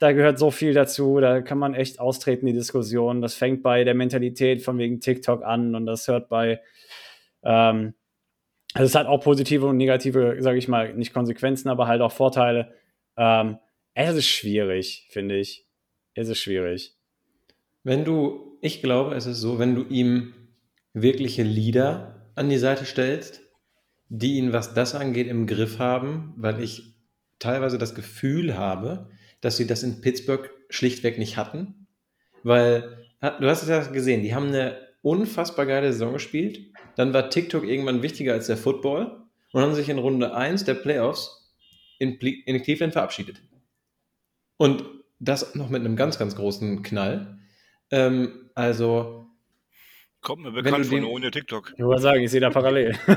da 0.00 0.12
gehört 0.12 0.38
so 0.38 0.50
viel 0.50 0.74
dazu, 0.74 1.20
da 1.20 1.40
kann 1.40 1.58
man 1.58 1.74
echt 1.74 2.00
austreten, 2.00 2.46
die 2.46 2.52
Diskussion. 2.52 3.22
Das 3.22 3.34
fängt 3.34 3.62
bei 3.62 3.84
der 3.84 3.94
Mentalität 3.94 4.62
von 4.62 4.78
wegen 4.78 5.00
TikTok 5.00 5.44
an 5.44 5.74
und 5.74 5.86
das 5.86 6.08
hört 6.08 6.28
bei, 6.28 6.60
ähm, 7.44 7.94
also 8.74 8.84
es 8.84 8.94
hat 8.94 9.06
auch 9.06 9.20
positive 9.20 9.66
und 9.66 9.76
negative, 9.76 10.36
sage 10.40 10.58
ich 10.58 10.68
mal, 10.68 10.94
nicht 10.94 11.14
Konsequenzen, 11.14 11.68
aber 11.68 11.86
halt 11.86 12.02
auch 12.02 12.12
Vorteile. 12.12 12.74
Ähm, 13.16 13.58
es 13.94 14.14
ist 14.14 14.28
schwierig, 14.28 15.06
finde 15.10 15.36
ich. 15.38 15.66
Es 16.14 16.28
ist 16.28 16.38
schwierig. 16.38 16.94
Wenn 17.82 18.04
du, 18.04 18.58
ich 18.60 18.82
glaube, 18.82 19.14
es 19.14 19.26
ist 19.26 19.40
so, 19.40 19.58
wenn 19.58 19.74
du 19.74 19.84
ihm 19.84 20.34
wirkliche 20.92 21.42
Leader 21.42 22.17
an 22.38 22.48
die 22.48 22.58
Seite 22.58 22.84
stellst, 22.84 23.40
die 24.08 24.36
ihn, 24.36 24.52
was 24.52 24.74
das 24.74 24.94
angeht, 24.94 25.26
im 25.26 25.46
Griff 25.46 25.78
haben, 25.78 26.32
weil 26.36 26.62
ich 26.62 26.94
teilweise 27.38 27.78
das 27.78 27.94
Gefühl 27.94 28.56
habe, 28.56 29.10
dass 29.40 29.56
sie 29.56 29.66
das 29.66 29.82
in 29.82 30.00
Pittsburgh 30.00 30.50
schlichtweg 30.70 31.18
nicht 31.18 31.36
hatten. 31.36 31.86
Weil, 32.42 33.06
du 33.20 33.48
hast 33.48 33.62
es 33.62 33.68
ja 33.68 33.80
gesehen, 33.82 34.22
die 34.22 34.34
haben 34.34 34.48
eine 34.48 34.78
unfassbar 35.02 35.66
geile 35.66 35.92
Saison 35.92 36.14
gespielt. 36.14 36.60
Dann 36.96 37.12
war 37.12 37.30
TikTok 37.30 37.64
irgendwann 37.64 38.02
wichtiger 38.02 38.32
als 38.32 38.46
der 38.46 38.56
Football 38.56 39.22
und 39.52 39.62
haben 39.62 39.74
sich 39.74 39.88
in 39.88 39.98
Runde 39.98 40.34
1 40.34 40.64
der 40.64 40.74
Playoffs 40.74 41.54
in, 41.98 42.14
in 42.14 42.62
Cleveland 42.62 42.92
verabschiedet. 42.92 43.42
Und 44.56 44.84
das 45.20 45.54
noch 45.54 45.68
mit 45.68 45.80
einem 45.80 45.96
ganz, 45.96 46.18
ganz 46.18 46.36
großen 46.36 46.82
Knall. 46.82 47.38
Ähm, 47.90 48.50
also. 48.54 49.27
Kommt 50.28 50.42
mir 50.42 50.52
bekannt 50.52 50.84
von 50.84 51.04
ohne 51.04 51.30
TikTok. 51.30 51.72
Ich 51.74 51.82
wollte 51.82 52.02
sagen, 52.02 52.20
ich 52.22 52.30
sehe 52.30 52.42
da 52.42 52.50
parallel. 52.50 52.94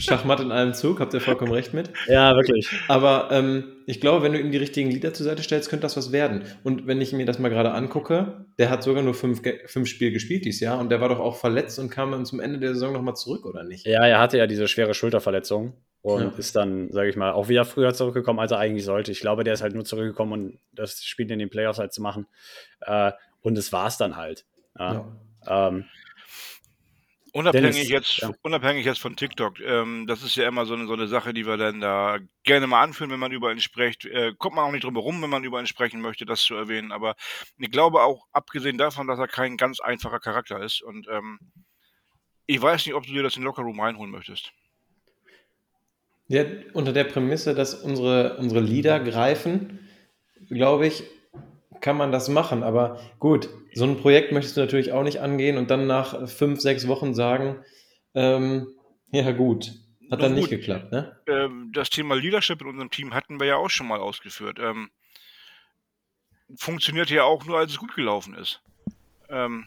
Schachmatt 0.00 0.40
in 0.40 0.50
einem 0.50 0.74
Zug, 0.74 0.98
habt 0.98 1.14
ihr 1.14 1.20
vollkommen 1.20 1.52
recht 1.52 1.74
mit. 1.74 1.90
Ja, 2.08 2.34
wirklich. 2.34 2.68
Aber 2.88 3.28
ähm, 3.30 3.76
ich 3.86 4.00
glaube, 4.00 4.24
wenn 4.24 4.32
du 4.32 4.40
ihm 4.40 4.50
die 4.50 4.58
richtigen 4.58 4.90
Lieder 4.90 5.14
zur 5.14 5.26
Seite 5.26 5.44
stellst, 5.44 5.70
könnte 5.70 5.82
das 5.82 5.96
was 5.96 6.10
werden. 6.10 6.42
Und 6.64 6.88
wenn 6.88 7.00
ich 7.00 7.12
mir 7.12 7.24
das 7.24 7.38
mal 7.38 7.50
gerade 7.50 7.70
angucke, 7.70 8.46
der 8.58 8.68
hat 8.68 8.82
sogar 8.82 9.04
nur 9.04 9.14
fünf, 9.14 9.42
fünf 9.66 9.88
Spiele 9.88 10.10
gespielt 10.10 10.44
dieses 10.44 10.58
Jahr 10.58 10.80
und 10.80 10.90
der 10.90 11.00
war 11.00 11.08
doch 11.08 11.20
auch 11.20 11.36
verletzt 11.36 11.78
und 11.78 11.88
kam 11.90 12.10
dann 12.10 12.26
zum 12.26 12.40
Ende 12.40 12.58
der 12.58 12.74
Saison 12.74 12.92
nochmal 12.92 13.14
zurück, 13.14 13.46
oder 13.46 13.62
nicht? 13.62 13.86
Ja, 13.86 14.04
er 14.04 14.18
hatte 14.18 14.38
ja 14.38 14.48
diese 14.48 14.66
schwere 14.66 14.92
Schulterverletzung 14.92 15.74
und 16.02 16.22
ja. 16.22 16.32
ist 16.36 16.56
dann, 16.56 16.90
sage 16.90 17.10
ich 17.10 17.16
mal, 17.16 17.30
auch 17.30 17.48
wieder 17.48 17.64
früher 17.64 17.94
zurückgekommen, 17.94 18.40
als 18.40 18.50
er 18.50 18.58
eigentlich 18.58 18.84
sollte. 18.84 19.12
Ich 19.12 19.20
glaube, 19.20 19.44
der 19.44 19.54
ist 19.54 19.62
halt 19.62 19.74
nur 19.74 19.84
zurückgekommen, 19.84 20.32
um 20.32 20.58
das 20.72 21.04
Spiel 21.04 21.30
in 21.30 21.38
den 21.38 21.48
Playoffs 21.48 21.78
halt 21.78 21.92
zu 21.92 22.02
machen. 22.02 22.26
Äh, 22.80 23.12
und 23.42 23.56
es 23.58 23.72
war 23.72 23.86
es 23.86 23.96
dann 23.96 24.16
halt. 24.16 24.44
Ja. 24.78 24.92
Ja. 25.46 25.68
Ähm, 25.68 25.84
unabhängig, 27.32 27.88
Dennis, 27.88 27.88
jetzt, 27.88 28.28
unabhängig 28.42 28.84
jetzt 28.84 29.00
von 29.00 29.16
TikTok, 29.16 29.60
ähm, 29.60 30.06
das 30.06 30.22
ist 30.22 30.36
ja 30.36 30.48
immer 30.48 30.66
so 30.66 30.74
eine, 30.74 30.86
so 30.86 30.94
eine 30.94 31.08
Sache, 31.08 31.32
die 31.32 31.46
wir 31.46 31.56
dann 31.56 31.80
da 31.80 32.18
gerne 32.44 32.66
mal 32.66 32.82
anführen, 32.82 33.10
wenn 33.10 33.20
man 33.20 33.32
über 33.32 33.52
ihn 33.52 33.60
spricht. 33.60 34.04
Äh, 34.04 34.34
kommt 34.38 34.56
man 34.56 34.64
auch 34.64 34.72
nicht 34.72 34.84
drum 34.84 34.94
herum, 34.94 35.22
wenn 35.22 35.30
man 35.30 35.44
über 35.44 35.60
ihn 35.60 35.66
sprechen 35.66 36.00
möchte, 36.00 36.26
das 36.26 36.42
zu 36.42 36.54
erwähnen. 36.54 36.92
Aber 36.92 37.14
ich 37.58 37.70
glaube 37.70 38.02
auch, 38.02 38.26
abgesehen 38.32 38.78
davon, 38.78 39.06
dass 39.06 39.18
er 39.18 39.28
kein 39.28 39.56
ganz 39.56 39.80
einfacher 39.80 40.20
Charakter 40.20 40.60
ist. 40.60 40.82
Und 40.82 41.06
ähm, 41.08 41.38
ich 42.46 42.60
weiß 42.60 42.86
nicht, 42.86 42.94
ob 42.94 43.06
du 43.06 43.12
dir 43.12 43.22
das 43.22 43.36
in 43.36 43.42
den 43.42 43.46
Lockerroom 43.46 43.80
reinholen 43.80 44.10
möchtest. 44.10 44.52
Ja, 46.28 46.44
unter 46.74 46.92
der 46.92 47.04
Prämisse, 47.04 47.54
dass 47.54 47.74
unsere, 47.74 48.36
unsere 48.36 48.60
Lieder 48.60 49.00
greifen, 49.00 49.88
glaube 50.48 50.86
ich, 50.86 51.04
kann 51.80 51.96
man 51.96 52.12
das 52.12 52.28
machen. 52.28 52.62
Aber 52.62 53.00
gut, 53.18 53.48
so 53.74 53.84
ein 53.84 53.96
Projekt 53.96 54.32
möchtest 54.32 54.56
du 54.56 54.60
natürlich 54.60 54.92
auch 54.92 55.02
nicht 55.02 55.20
angehen 55.20 55.56
und 55.56 55.70
dann 55.70 55.86
nach 55.86 56.28
fünf, 56.28 56.60
sechs 56.60 56.88
Wochen 56.88 57.14
sagen, 57.14 57.64
ähm, 58.14 58.68
ja 59.10 59.30
gut, 59.32 59.72
hat 60.10 60.22
dann 60.22 60.34
nicht 60.34 60.50
geklappt. 60.50 60.92
Ne? 60.92 61.16
Ähm, 61.26 61.70
das 61.72 61.90
Thema 61.90 62.14
Leadership 62.14 62.60
in 62.62 62.68
unserem 62.68 62.90
Team 62.90 63.14
hatten 63.14 63.40
wir 63.40 63.46
ja 63.46 63.56
auch 63.56 63.70
schon 63.70 63.88
mal 63.88 64.00
ausgeführt. 64.00 64.58
Ähm, 64.60 64.90
funktioniert 66.56 67.10
ja 67.10 67.24
auch 67.24 67.44
nur, 67.44 67.58
als 67.58 67.72
es 67.72 67.78
gut 67.78 67.94
gelaufen 67.94 68.34
ist. 68.34 68.62
Ähm, 69.28 69.66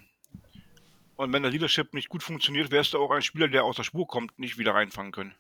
und 1.15 1.33
wenn 1.33 1.43
der 1.43 1.51
Leadership 1.51 1.93
nicht 1.93 2.09
gut 2.09 2.23
funktioniert, 2.23 2.71
wärst 2.71 2.93
du 2.93 2.97
auch 2.97 3.11
ein 3.11 3.21
Spieler, 3.21 3.47
der 3.47 3.63
aus 3.63 3.75
der 3.75 3.83
Spur 3.83 4.07
kommt, 4.07 4.39
nicht 4.39 4.57
wieder 4.57 4.73
reinfangen 4.73 5.11
können. 5.11 5.35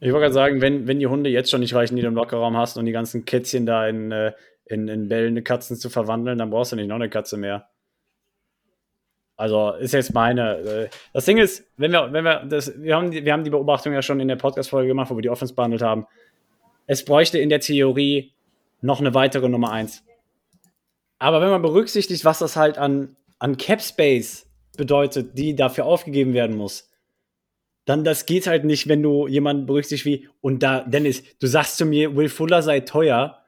Ich 0.00 0.10
wollte 0.10 0.22
gerade 0.22 0.34
sagen, 0.34 0.60
wenn, 0.60 0.88
wenn 0.88 0.98
die 0.98 1.06
Hunde 1.06 1.30
jetzt 1.30 1.50
schon 1.50 1.60
nicht 1.60 1.74
reichen, 1.74 1.94
die 1.94 2.02
du 2.02 2.08
im 2.08 2.16
Lockerraum 2.16 2.56
hast 2.56 2.76
und 2.76 2.86
die 2.86 2.92
ganzen 2.92 3.24
Kätzchen 3.24 3.66
da 3.66 3.86
in, 3.86 4.10
äh, 4.10 4.32
in, 4.72 4.88
in 4.88 5.08
bellende 5.08 5.42
Katzen 5.42 5.76
zu 5.76 5.90
verwandeln, 5.90 6.38
dann 6.38 6.50
brauchst 6.50 6.72
du 6.72 6.76
nicht 6.76 6.88
noch 6.88 6.96
eine 6.96 7.10
Katze 7.10 7.36
mehr. 7.36 7.68
Also 9.36 9.72
ist 9.72 9.92
jetzt 9.92 10.14
meine. 10.14 10.58
Äh, 10.58 10.88
das 11.12 11.24
Ding 11.24 11.38
ist, 11.38 11.64
wenn 11.76 11.92
wir, 11.92 12.12
wenn 12.12 12.24
wir 12.24 12.44
das, 12.44 12.80
wir 12.80 12.96
haben, 12.96 13.10
die, 13.10 13.24
wir 13.24 13.32
haben 13.32 13.44
die 13.44 13.50
Beobachtung 13.50 13.92
ja 13.92 14.02
schon 14.02 14.20
in 14.20 14.28
der 14.28 14.36
Podcast-Folge 14.36 14.88
gemacht, 14.88 15.10
wo 15.10 15.16
wir 15.16 15.22
die 15.22 15.30
Offense 15.30 15.54
behandelt 15.54 15.82
haben. 15.82 16.06
Es 16.86 17.04
bräuchte 17.04 17.38
in 17.38 17.48
der 17.48 17.60
Theorie 17.60 18.32
noch 18.80 19.00
eine 19.00 19.14
weitere 19.14 19.48
Nummer 19.48 19.72
1. 19.72 20.04
Aber 21.18 21.40
wenn 21.40 21.50
man 21.50 21.62
berücksichtigt, 21.62 22.24
was 22.24 22.40
das 22.40 22.56
halt 22.56 22.78
an, 22.78 23.16
an 23.38 23.56
Cap 23.56 23.80
Space 23.80 24.46
bedeutet, 24.76 25.38
die 25.38 25.54
dafür 25.54 25.86
aufgegeben 25.86 26.34
werden 26.34 26.56
muss, 26.56 26.90
dann 27.84 28.04
das 28.04 28.26
geht 28.26 28.46
halt 28.46 28.64
nicht, 28.64 28.88
wenn 28.88 29.02
du 29.02 29.26
jemanden 29.26 29.66
berücksichtigst 29.66 30.06
wie, 30.06 30.28
und 30.40 30.62
da, 30.62 30.80
Dennis, 30.82 31.22
du 31.38 31.46
sagst 31.46 31.78
zu 31.78 31.84
mir, 31.84 32.16
Will 32.16 32.28
Fuller 32.28 32.62
sei 32.62 32.80
teuer, 32.80 33.41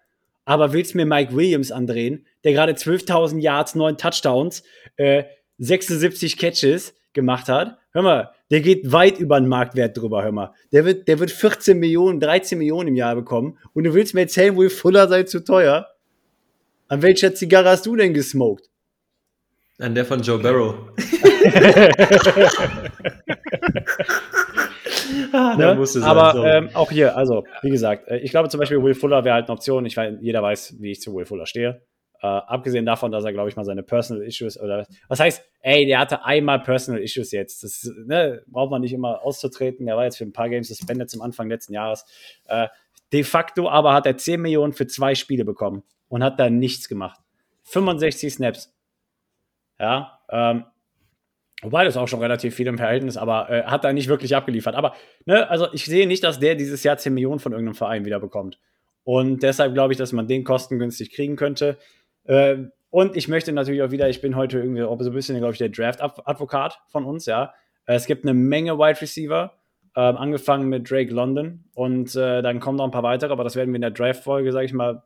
aber 0.44 0.72
willst 0.72 0.94
mir 0.94 1.06
Mike 1.06 1.34
Williams 1.34 1.72
andrehen, 1.72 2.26
der 2.44 2.52
gerade 2.52 2.72
12.000 2.72 3.40
Yards, 3.40 3.74
9 3.74 3.96
Touchdowns, 3.96 4.62
äh, 4.96 5.24
76 5.58 6.36
Catches 6.36 6.94
gemacht 7.12 7.48
hat. 7.48 7.78
Hör 7.92 8.02
mal, 8.02 8.30
der 8.50 8.60
geht 8.60 8.92
weit 8.92 9.18
über 9.18 9.40
den 9.40 9.48
Marktwert 9.48 9.96
drüber, 9.96 10.22
hör 10.22 10.32
mal. 10.32 10.52
Der 10.72 10.84
wird, 10.84 11.08
der 11.08 11.20
wird 11.20 11.30
14 11.30 11.78
Millionen, 11.78 12.20
13 12.20 12.58
Millionen 12.58 12.88
im 12.88 12.96
Jahr 12.96 13.14
bekommen. 13.14 13.58
Und 13.72 13.84
du 13.84 13.94
willst 13.94 14.14
mir 14.14 14.22
erzählen, 14.22 14.56
Will 14.56 14.70
Fuller 14.70 15.08
sei 15.08 15.22
zu 15.22 15.44
teuer? 15.44 15.88
An 16.88 17.02
welcher 17.02 17.34
Zigarre 17.34 17.70
hast 17.70 17.86
du 17.86 17.96
denn 17.96 18.12
gesmoked? 18.12 18.68
An 19.78 19.94
der 19.94 20.04
von 20.04 20.20
Joe 20.20 20.38
Barrow. 20.38 20.74
ah, 25.32 25.56
ne? 25.56 26.02
Aber 26.02 26.32
so. 26.32 26.44
ähm, 26.44 26.70
auch 26.74 26.90
hier, 26.90 27.16
also, 27.16 27.44
wie 27.62 27.70
gesagt, 27.70 28.08
äh, 28.08 28.18
ich 28.18 28.30
glaube 28.30 28.48
zum 28.48 28.60
Beispiel, 28.60 28.82
Will 28.82 28.94
Fuller 28.94 29.24
wäre 29.24 29.34
halt 29.34 29.46
eine 29.46 29.54
Option. 29.54 29.86
Ich 29.86 29.96
weiß, 29.96 30.16
jeder 30.20 30.42
weiß, 30.42 30.76
wie 30.80 30.92
ich 30.92 31.00
zu 31.00 31.14
Will 31.14 31.26
Fuller 31.26 31.46
stehe. 31.46 31.82
Äh, 32.20 32.26
abgesehen 32.26 32.86
davon, 32.86 33.12
dass 33.12 33.24
er, 33.24 33.32
glaube 33.32 33.50
ich, 33.50 33.56
mal 33.56 33.64
seine 33.64 33.82
Personal 33.82 34.24
Issues 34.24 34.58
oder 34.58 34.86
was 35.08 35.20
heißt, 35.20 35.44
ey, 35.60 35.84
der 35.84 35.98
hatte 35.98 36.24
einmal 36.24 36.60
Personal 36.60 37.02
Issues 37.02 37.32
jetzt. 37.32 37.62
Das 37.62 37.90
ne, 38.06 38.42
braucht 38.46 38.70
man 38.70 38.80
nicht 38.80 38.94
immer 38.94 39.22
auszutreten. 39.22 39.84
Der 39.84 39.96
war 39.96 40.04
jetzt 40.04 40.16
für 40.16 40.24
ein 40.24 40.32
paar 40.32 40.48
Games 40.48 40.68
suspended 40.68 41.10
zum 41.10 41.20
Anfang 41.20 41.50
letzten 41.50 41.74
Jahres. 41.74 42.06
Äh, 42.46 42.68
de 43.12 43.24
facto 43.24 43.68
aber 43.68 43.92
hat 43.92 44.06
er 44.06 44.16
10 44.16 44.40
Millionen 44.40 44.72
für 44.72 44.86
zwei 44.86 45.14
Spiele 45.14 45.44
bekommen 45.44 45.82
und 46.08 46.24
hat 46.24 46.40
da 46.40 46.48
nichts 46.48 46.88
gemacht. 46.88 47.20
65 47.64 48.32
Snaps. 48.32 48.74
Ja, 49.78 50.20
ähm, 50.30 50.64
wobei 51.62 51.84
das 51.84 51.96
auch 51.96 52.08
schon 52.08 52.20
relativ 52.20 52.54
viel 52.54 52.66
im 52.66 52.78
Verhältnis, 52.78 53.16
aber 53.16 53.50
äh, 53.50 53.62
hat 53.64 53.84
da 53.84 53.92
nicht 53.92 54.08
wirklich 54.08 54.34
abgeliefert. 54.36 54.74
Aber, 54.74 54.94
ne, 55.26 55.48
also 55.48 55.68
ich 55.72 55.84
sehe 55.84 56.06
nicht, 56.06 56.24
dass 56.24 56.40
der 56.40 56.54
dieses 56.54 56.82
Jahr 56.82 56.96
10 56.96 57.14
Millionen 57.14 57.40
von 57.40 57.52
irgendeinem 57.52 57.74
Verein 57.74 58.04
wieder 58.04 58.20
bekommt. 58.20 58.58
Und 59.02 59.42
deshalb 59.42 59.74
glaube 59.74 59.92
ich, 59.92 59.98
dass 59.98 60.12
man 60.12 60.26
den 60.26 60.44
kostengünstig 60.44 61.12
kriegen 61.12 61.36
könnte. 61.36 61.78
Äh, 62.24 62.56
und 62.90 63.16
ich 63.16 63.28
möchte 63.28 63.52
natürlich 63.52 63.82
auch 63.82 63.90
wieder, 63.90 64.08
ich 64.08 64.20
bin 64.20 64.36
heute 64.36 64.58
irgendwie 64.58 64.82
auch 64.82 65.00
so 65.00 65.10
ein 65.10 65.14
bisschen, 65.14 65.36
glaube 65.38 65.52
ich, 65.52 65.58
der 65.58 65.68
Draft-Advokat 65.68 66.80
von 66.88 67.04
uns, 67.04 67.26
ja. 67.26 67.52
Es 67.86 68.06
gibt 68.06 68.24
eine 68.24 68.34
Menge 68.34 68.78
Wide 68.78 69.00
Receiver, 69.00 69.52
äh, 69.94 70.00
angefangen 70.00 70.68
mit 70.68 70.90
Drake 70.90 71.12
London 71.12 71.64
und 71.74 72.14
äh, 72.16 72.42
dann 72.42 72.60
kommen 72.60 72.78
noch 72.78 72.84
ein 72.84 72.90
paar 72.90 73.02
weitere, 73.02 73.32
aber 73.32 73.44
das 73.44 73.56
werden 73.56 73.70
wir 73.70 73.76
in 73.76 73.82
der 73.82 73.90
Draft-Folge, 73.90 74.52
sage 74.52 74.66
ich 74.66 74.72
mal, 74.72 75.02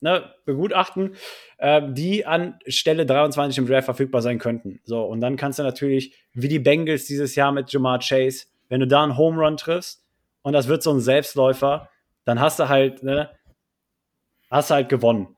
ne, 0.00 0.34
begutachten, 0.44 1.14
äh, 1.58 1.82
die 1.92 2.26
an 2.26 2.58
Stelle 2.66 3.06
23 3.06 3.58
im 3.58 3.66
Draft 3.66 3.84
verfügbar 3.84 4.22
sein 4.22 4.38
könnten. 4.38 4.80
So, 4.84 5.02
und 5.04 5.20
dann 5.20 5.36
kannst 5.36 5.58
du 5.58 5.62
natürlich, 5.62 6.14
wie 6.32 6.48
die 6.48 6.58
Bengals 6.58 7.04
dieses 7.04 7.34
Jahr 7.34 7.52
mit 7.52 7.72
Jamar 7.72 8.00
Chase, 8.00 8.46
wenn 8.68 8.80
du 8.80 8.86
da 8.86 9.02
einen 9.02 9.16
Home 9.16 9.40
Run 9.40 9.56
triffst 9.56 10.04
und 10.42 10.52
das 10.52 10.68
wird 10.68 10.82
so 10.82 10.92
ein 10.92 11.00
Selbstläufer, 11.00 11.88
dann 12.24 12.40
hast 12.40 12.58
du 12.58 12.68
halt, 12.68 13.02
ne, 13.02 13.30
hast 14.50 14.70
du 14.70 14.74
halt 14.74 14.88
gewonnen. 14.88 15.36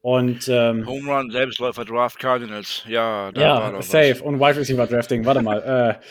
Und 0.00 0.48
ähm, 0.48 0.86
Home 0.86 1.12
Run, 1.12 1.30
Selbstläufer, 1.30 1.84
Draft 1.84 2.18
Cardinals. 2.18 2.84
Ja, 2.88 3.32
da 3.32 3.40
ja, 3.40 3.60
war 3.60 3.72
doch 3.72 3.82
safe. 3.82 4.10
Was. 4.10 4.20
Und 4.20 4.38
Wide 4.38 4.56
Receiver 4.56 4.86
Drafting. 4.86 5.24
Warte 5.24 5.42
mal. 5.42 5.98
Äh, 6.00 6.04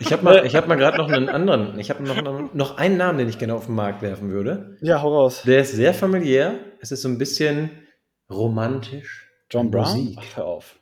ich 0.00 0.12
habe 0.12 0.24
mal, 0.24 0.48
hab 0.48 0.68
mal 0.68 0.74
gerade 0.76 0.98
noch 0.98 1.08
einen 1.08 1.28
anderen. 1.28 1.78
Ich 1.78 1.90
habe 1.90 2.02
noch, 2.02 2.52
noch 2.52 2.78
einen 2.78 2.96
Namen, 2.96 3.18
den 3.18 3.28
ich 3.28 3.38
gerne 3.38 3.54
auf 3.54 3.66
den 3.66 3.76
Markt 3.76 4.02
werfen 4.02 4.30
würde. 4.30 4.76
Ja, 4.80 5.02
hau 5.02 5.14
raus. 5.14 5.42
Der 5.46 5.60
ist 5.60 5.72
sehr 5.72 5.94
familiär. 5.94 6.54
Es 6.80 6.90
ist 6.90 7.02
so 7.02 7.08
ein 7.08 7.18
bisschen 7.18 7.70
romantisch. 8.28 9.28
John 9.50 9.70
Brown? 9.70 9.84
Musik. 9.84 10.18
Ach, 10.20 10.36
hör 10.36 10.46
auf. 10.46 10.76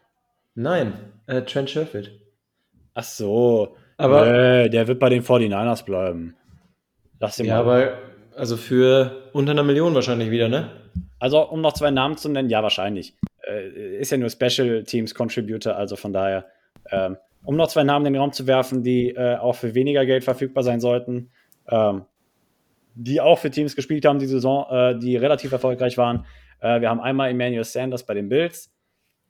Nein, 0.54 1.12
äh, 1.26 1.42
Trent 1.42 1.68
Sherfield. 1.68 2.20
Ach 2.94 3.04
so. 3.04 3.76
Aber 3.96 4.26
äh, 4.26 4.70
der 4.70 4.88
wird 4.88 4.98
bei 4.98 5.08
den 5.08 5.22
49ers 5.22 5.84
bleiben. 5.84 6.36
Lass 7.20 7.38
ihn 7.38 7.46
ja, 7.46 7.62
mal. 7.62 7.82
aber 7.82 7.98
also 8.36 8.56
für 8.56 9.28
unter 9.32 9.52
einer 9.52 9.62
Million 9.62 9.94
wahrscheinlich 9.94 10.30
wieder, 10.30 10.48
ne? 10.48 10.70
Also, 11.18 11.40
um 11.48 11.60
noch 11.60 11.72
zwei 11.72 11.90
Namen 11.90 12.16
zu 12.16 12.28
nennen, 12.28 12.50
ja, 12.50 12.62
wahrscheinlich. 12.62 13.16
Äh, 13.46 13.98
ist 13.98 14.10
ja 14.10 14.18
nur 14.18 14.30
Special 14.30 14.84
Teams 14.84 15.14
Contributor, 15.14 15.76
also 15.76 15.96
von 15.96 16.12
daher. 16.12 16.46
Ähm, 16.90 17.16
um 17.44 17.56
noch 17.56 17.68
zwei 17.68 17.84
Namen 17.84 18.06
in 18.06 18.14
den 18.14 18.20
Raum 18.20 18.32
zu 18.32 18.46
werfen, 18.46 18.82
die 18.82 19.10
äh, 19.10 19.36
auch 19.36 19.54
für 19.54 19.74
weniger 19.74 20.06
Geld 20.06 20.24
verfügbar 20.24 20.64
sein 20.64 20.80
sollten, 20.80 21.30
ähm, 21.68 22.04
die 22.94 23.20
auch 23.20 23.38
für 23.38 23.50
Teams 23.50 23.76
gespielt 23.76 24.04
haben 24.04 24.18
die 24.18 24.26
Saison, 24.26 24.66
äh, 24.70 24.98
die 24.98 25.16
relativ 25.16 25.52
erfolgreich 25.52 25.98
waren. 25.98 26.26
Äh, 26.60 26.80
wir 26.80 26.88
haben 26.88 27.00
einmal 27.00 27.30
Emmanuel 27.30 27.64
Sanders 27.64 28.04
bei 28.04 28.14
den 28.14 28.28
Bills, 28.28 28.72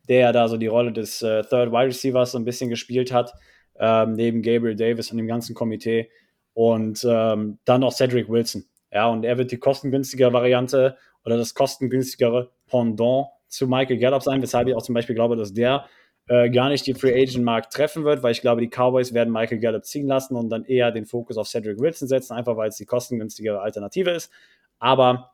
der 0.08 0.32
da 0.32 0.48
so 0.48 0.56
die 0.56 0.66
Rolle 0.66 0.92
des 0.92 1.22
äh, 1.22 1.42
Third 1.42 1.72
Wide 1.72 1.86
Receivers 1.86 2.32
so 2.32 2.38
ein 2.38 2.44
bisschen 2.44 2.70
gespielt 2.70 3.12
hat, 3.12 3.32
ähm, 3.78 4.12
neben 4.12 4.42
Gabriel 4.42 4.76
Davis 4.76 5.10
und 5.10 5.16
dem 5.18 5.26
ganzen 5.26 5.54
Komitee. 5.54 6.10
Und 6.52 7.04
ähm, 7.08 7.58
dann 7.64 7.80
noch 7.80 7.92
Cedric 7.92 8.28
Wilson. 8.28 8.64
Ja, 8.94 9.08
und 9.08 9.24
er 9.24 9.36
wird 9.36 9.50
die 9.50 9.58
kostengünstige 9.58 10.32
Variante 10.32 10.96
oder 11.24 11.36
das 11.36 11.54
kostengünstigere 11.54 12.52
Pendant 12.66 13.26
zu 13.48 13.66
Michael 13.66 13.98
Gallup 13.98 14.22
sein, 14.22 14.40
weshalb 14.40 14.68
ich 14.68 14.74
auch 14.74 14.82
zum 14.82 14.94
Beispiel 14.94 15.16
glaube, 15.16 15.36
dass 15.36 15.52
der 15.52 15.86
äh, 16.28 16.48
gar 16.48 16.68
nicht 16.68 16.86
die 16.86 16.94
Free 16.94 17.12
Agent 17.12 17.44
Markt 17.44 17.72
treffen 17.72 18.04
wird, 18.04 18.22
weil 18.22 18.32
ich 18.32 18.40
glaube, 18.40 18.60
die 18.60 18.68
Cowboys 18.68 19.12
werden 19.12 19.32
Michael 19.32 19.58
Gallup 19.58 19.84
ziehen 19.84 20.06
lassen 20.06 20.36
und 20.36 20.48
dann 20.48 20.64
eher 20.64 20.92
den 20.92 21.06
Fokus 21.06 21.36
auf 21.36 21.48
Cedric 21.48 21.78
Wilson 21.80 22.08
setzen, 22.08 22.34
einfach 22.34 22.56
weil 22.56 22.68
es 22.68 22.76
die 22.76 22.86
kostengünstigere 22.86 23.60
Alternative 23.60 24.10
ist. 24.10 24.32
Aber 24.78 25.32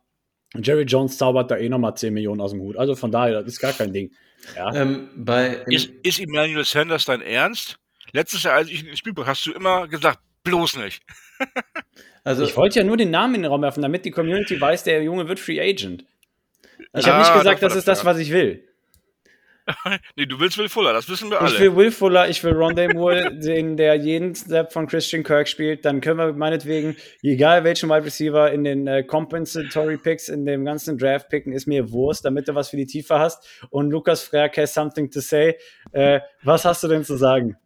Jerry 0.54 0.82
Jones 0.82 1.18
zaubert 1.18 1.50
da 1.50 1.56
eh 1.58 1.68
nochmal 1.68 1.94
10 1.94 2.12
Millionen 2.14 2.40
aus 2.40 2.52
dem 2.52 2.60
Hut. 2.60 2.76
Also 2.76 2.96
von 2.96 3.12
daher, 3.12 3.42
das 3.42 3.52
ist 3.52 3.60
gar 3.60 3.72
kein 3.72 3.92
Ding. 3.92 4.10
Ja. 4.56 4.74
Ähm, 4.74 5.10
bei, 5.16 5.62
ist, 5.66 5.90
ist 6.02 6.18
Emmanuel 6.18 6.64
Sanders 6.64 7.04
dein 7.04 7.20
Ernst? 7.20 7.78
Letztes 8.12 8.42
Jahr, 8.42 8.54
als 8.54 8.68
ich 8.68 8.84
ihn 8.84 8.96
Spiel 8.96 9.12
hast 9.24 9.46
du 9.46 9.52
immer 9.52 9.86
gesagt, 9.86 10.18
bloß 10.42 10.78
nicht. 10.78 11.02
Also, 12.24 12.44
ich 12.44 12.56
wollte 12.56 12.80
ja 12.80 12.84
nur 12.84 12.96
den 12.96 13.10
Namen 13.10 13.36
in 13.36 13.42
den 13.42 13.50
Raum 13.50 13.62
werfen, 13.62 13.82
damit 13.82 14.04
die 14.04 14.10
Community 14.10 14.60
weiß, 14.60 14.84
der 14.84 15.02
Junge 15.02 15.28
wird 15.28 15.40
Free 15.40 15.60
Agent. 15.60 16.04
Ich 16.94 17.06
ah, 17.06 17.12
habe 17.12 17.18
nicht 17.20 17.32
gesagt, 17.32 17.62
das, 17.62 17.72
das 17.72 17.78
ist 17.78 17.88
das, 17.88 18.04
was 18.04 18.18
ich 18.18 18.30
will. 18.32 18.64
nee, 20.16 20.26
du 20.26 20.38
willst 20.40 20.58
Will 20.58 20.68
Fuller, 20.68 20.92
das 20.92 21.08
wissen 21.08 21.30
wir 21.30 21.40
alle. 21.40 21.52
Ich 21.52 21.60
will 21.60 21.76
Will 21.76 21.90
Fuller, 21.90 22.28
ich 22.28 22.42
will 22.42 22.52
Rondé 22.52 22.92
Moore, 22.92 23.34
den, 23.34 23.76
der 23.76 23.94
jeden 23.94 24.34
Step 24.34 24.72
von 24.72 24.86
Christian 24.86 25.22
Kirk 25.22 25.48
spielt. 25.48 25.84
Dann 25.84 26.00
können 26.00 26.18
wir 26.18 26.32
meinetwegen, 26.32 26.96
egal 27.22 27.64
welchen 27.64 27.88
Wide 27.88 28.04
Receiver 28.04 28.50
in 28.50 28.64
den 28.64 28.86
äh, 28.86 29.02
Compensatory 29.02 29.98
Picks, 29.98 30.28
in 30.28 30.44
dem 30.44 30.64
ganzen 30.64 30.98
Draft 30.98 31.28
picken, 31.28 31.52
ist 31.52 31.66
mir 31.66 31.90
Wurst, 31.92 32.24
damit 32.24 32.48
du 32.48 32.54
was 32.54 32.70
für 32.70 32.76
die 32.76 32.86
Tiefe 32.86 33.18
hast. 33.18 33.46
Und 33.70 33.90
Lukas 33.90 34.22
Frerk 34.22 34.56
has 34.56 34.74
something 34.74 35.10
to 35.10 35.20
say. 35.20 35.56
Äh, 35.92 36.20
was 36.42 36.64
hast 36.64 36.82
du 36.82 36.88
denn 36.88 37.04
zu 37.04 37.16
sagen? 37.16 37.56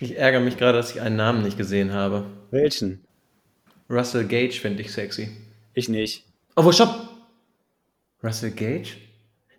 Ich 0.00 0.16
ärgere 0.16 0.40
mich 0.40 0.56
gerade, 0.56 0.78
dass 0.78 0.94
ich 0.94 1.00
einen 1.00 1.16
Namen 1.16 1.42
nicht 1.42 1.58
gesehen 1.58 1.92
habe. 1.92 2.24
Welchen? 2.50 3.07
Russell 3.90 4.24
Gage 4.24 4.54
finde 4.60 4.82
ich 4.82 4.92
sexy. 4.92 5.30
Ich 5.74 5.88
nicht. 5.88 6.24
Oh, 6.56 6.64
wo 6.64 6.72
stopp! 6.72 7.08
Russell 8.22 8.50
Gage? 8.50 8.96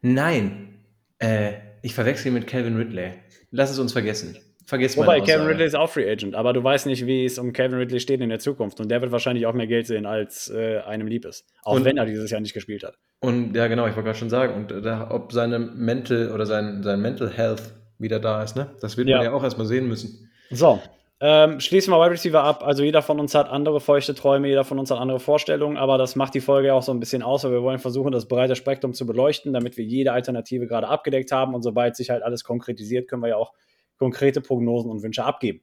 Nein. 0.01 0.79
Äh, 1.17 1.53
ich 1.81 1.93
verwechsel 1.93 2.27
ihn 2.27 2.33
mit 2.33 2.47
Calvin 2.47 2.75
Ridley. 2.75 3.13
Lass 3.51 3.71
es 3.71 3.79
uns 3.79 3.93
vergessen. 3.93 4.37
Vergiss 4.69 4.95
Wobei, 4.97 5.19
Calvin 5.21 5.47
Ridley 5.47 5.65
ist 5.65 5.75
auch 5.75 5.89
Free 5.89 6.07
Agent, 6.07 6.35
aber 6.35 6.53
du 6.53 6.63
weißt 6.63 6.85
nicht, 6.85 7.07
wie 7.07 7.25
es 7.25 7.39
um 7.39 7.53
Calvin 7.53 7.79
Ridley 7.79 7.99
steht 7.99 8.21
in 8.21 8.29
der 8.29 8.37
Zukunft. 8.37 8.79
Und 8.79 8.89
der 8.89 9.01
wird 9.01 9.11
wahrscheinlich 9.11 9.47
auch 9.47 9.53
mehr 9.53 9.65
Geld 9.65 9.87
sehen, 9.87 10.05
als 10.05 10.47
äh, 10.51 10.77
einem 10.81 11.07
lieb 11.07 11.25
ist. 11.25 11.43
Auch 11.63 11.73
und, 11.73 11.85
wenn 11.85 11.97
er 11.97 12.05
dieses 12.05 12.29
Jahr 12.29 12.39
nicht 12.39 12.53
gespielt 12.53 12.83
hat. 12.83 12.99
Und 13.19 13.55
ja, 13.55 13.65
genau, 13.65 13.87
ich 13.87 13.95
wollte 13.95 14.05
gerade 14.05 14.19
schon 14.19 14.29
sagen, 14.29 14.53
und 14.53 14.71
äh, 14.71 15.05
ob 15.09 15.31
seine 15.31 15.57
Mental 15.57 16.31
oder 16.31 16.45
sein, 16.45 16.83
sein 16.83 17.01
Mental 17.01 17.31
Health 17.31 17.73
wieder 17.97 18.19
da 18.19 18.43
ist, 18.43 18.55
ne? 18.55 18.69
Das 18.79 18.95
wird 18.95 19.07
ja. 19.07 19.17
man 19.17 19.25
ja 19.25 19.33
auch 19.33 19.43
erstmal 19.43 19.65
sehen 19.65 19.87
müssen. 19.87 20.29
So, 20.51 20.79
ähm, 21.21 21.59
schließen 21.59 21.91
wir 21.91 21.99
Wide 21.99 22.11
Receiver 22.11 22.43
ab. 22.43 22.63
Also 22.63 22.83
jeder 22.83 23.01
von 23.01 23.19
uns 23.19 23.35
hat 23.35 23.49
andere 23.49 23.81
feuchte 23.81 24.15
Träume, 24.15 24.47
jeder 24.47 24.63
von 24.63 24.79
uns 24.79 24.89
hat 24.89 24.99
andere 24.99 25.19
Vorstellungen, 25.19 25.75
aber 25.75 25.97
das 25.97 26.15
macht 26.15 26.33
die 26.33 26.39
Folge 26.39 26.73
auch 26.73 26.83
so 26.83 26.93
ein 26.93 26.99
bisschen 26.99 27.23
aus, 27.23 27.43
weil 27.43 27.51
wir 27.51 27.61
wollen 27.61 27.79
versuchen, 27.79 28.11
das 28.11 28.27
breite 28.27 28.55
Spektrum 28.55 28.93
zu 28.93 29.05
beleuchten, 29.05 29.51
damit 29.51 29.75
wir 29.75 29.83
jede 29.83 30.13
Alternative 30.13 30.65
gerade 30.65 30.87
abgedeckt 30.87 31.31
haben 31.33 31.53
und 31.53 31.61
sobald 31.61 31.97
sich 31.97 32.09
halt 32.09 32.23
alles 32.23 32.45
konkretisiert, 32.45 33.09
können 33.09 33.21
wir 33.21 33.29
ja 33.29 33.35
auch 33.35 33.53
konkrete 33.97 34.39
Prognosen 34.39 34.89
und 34.89 35.03
Wünsche 35.03 35.25
abgeben. 35.25 35.61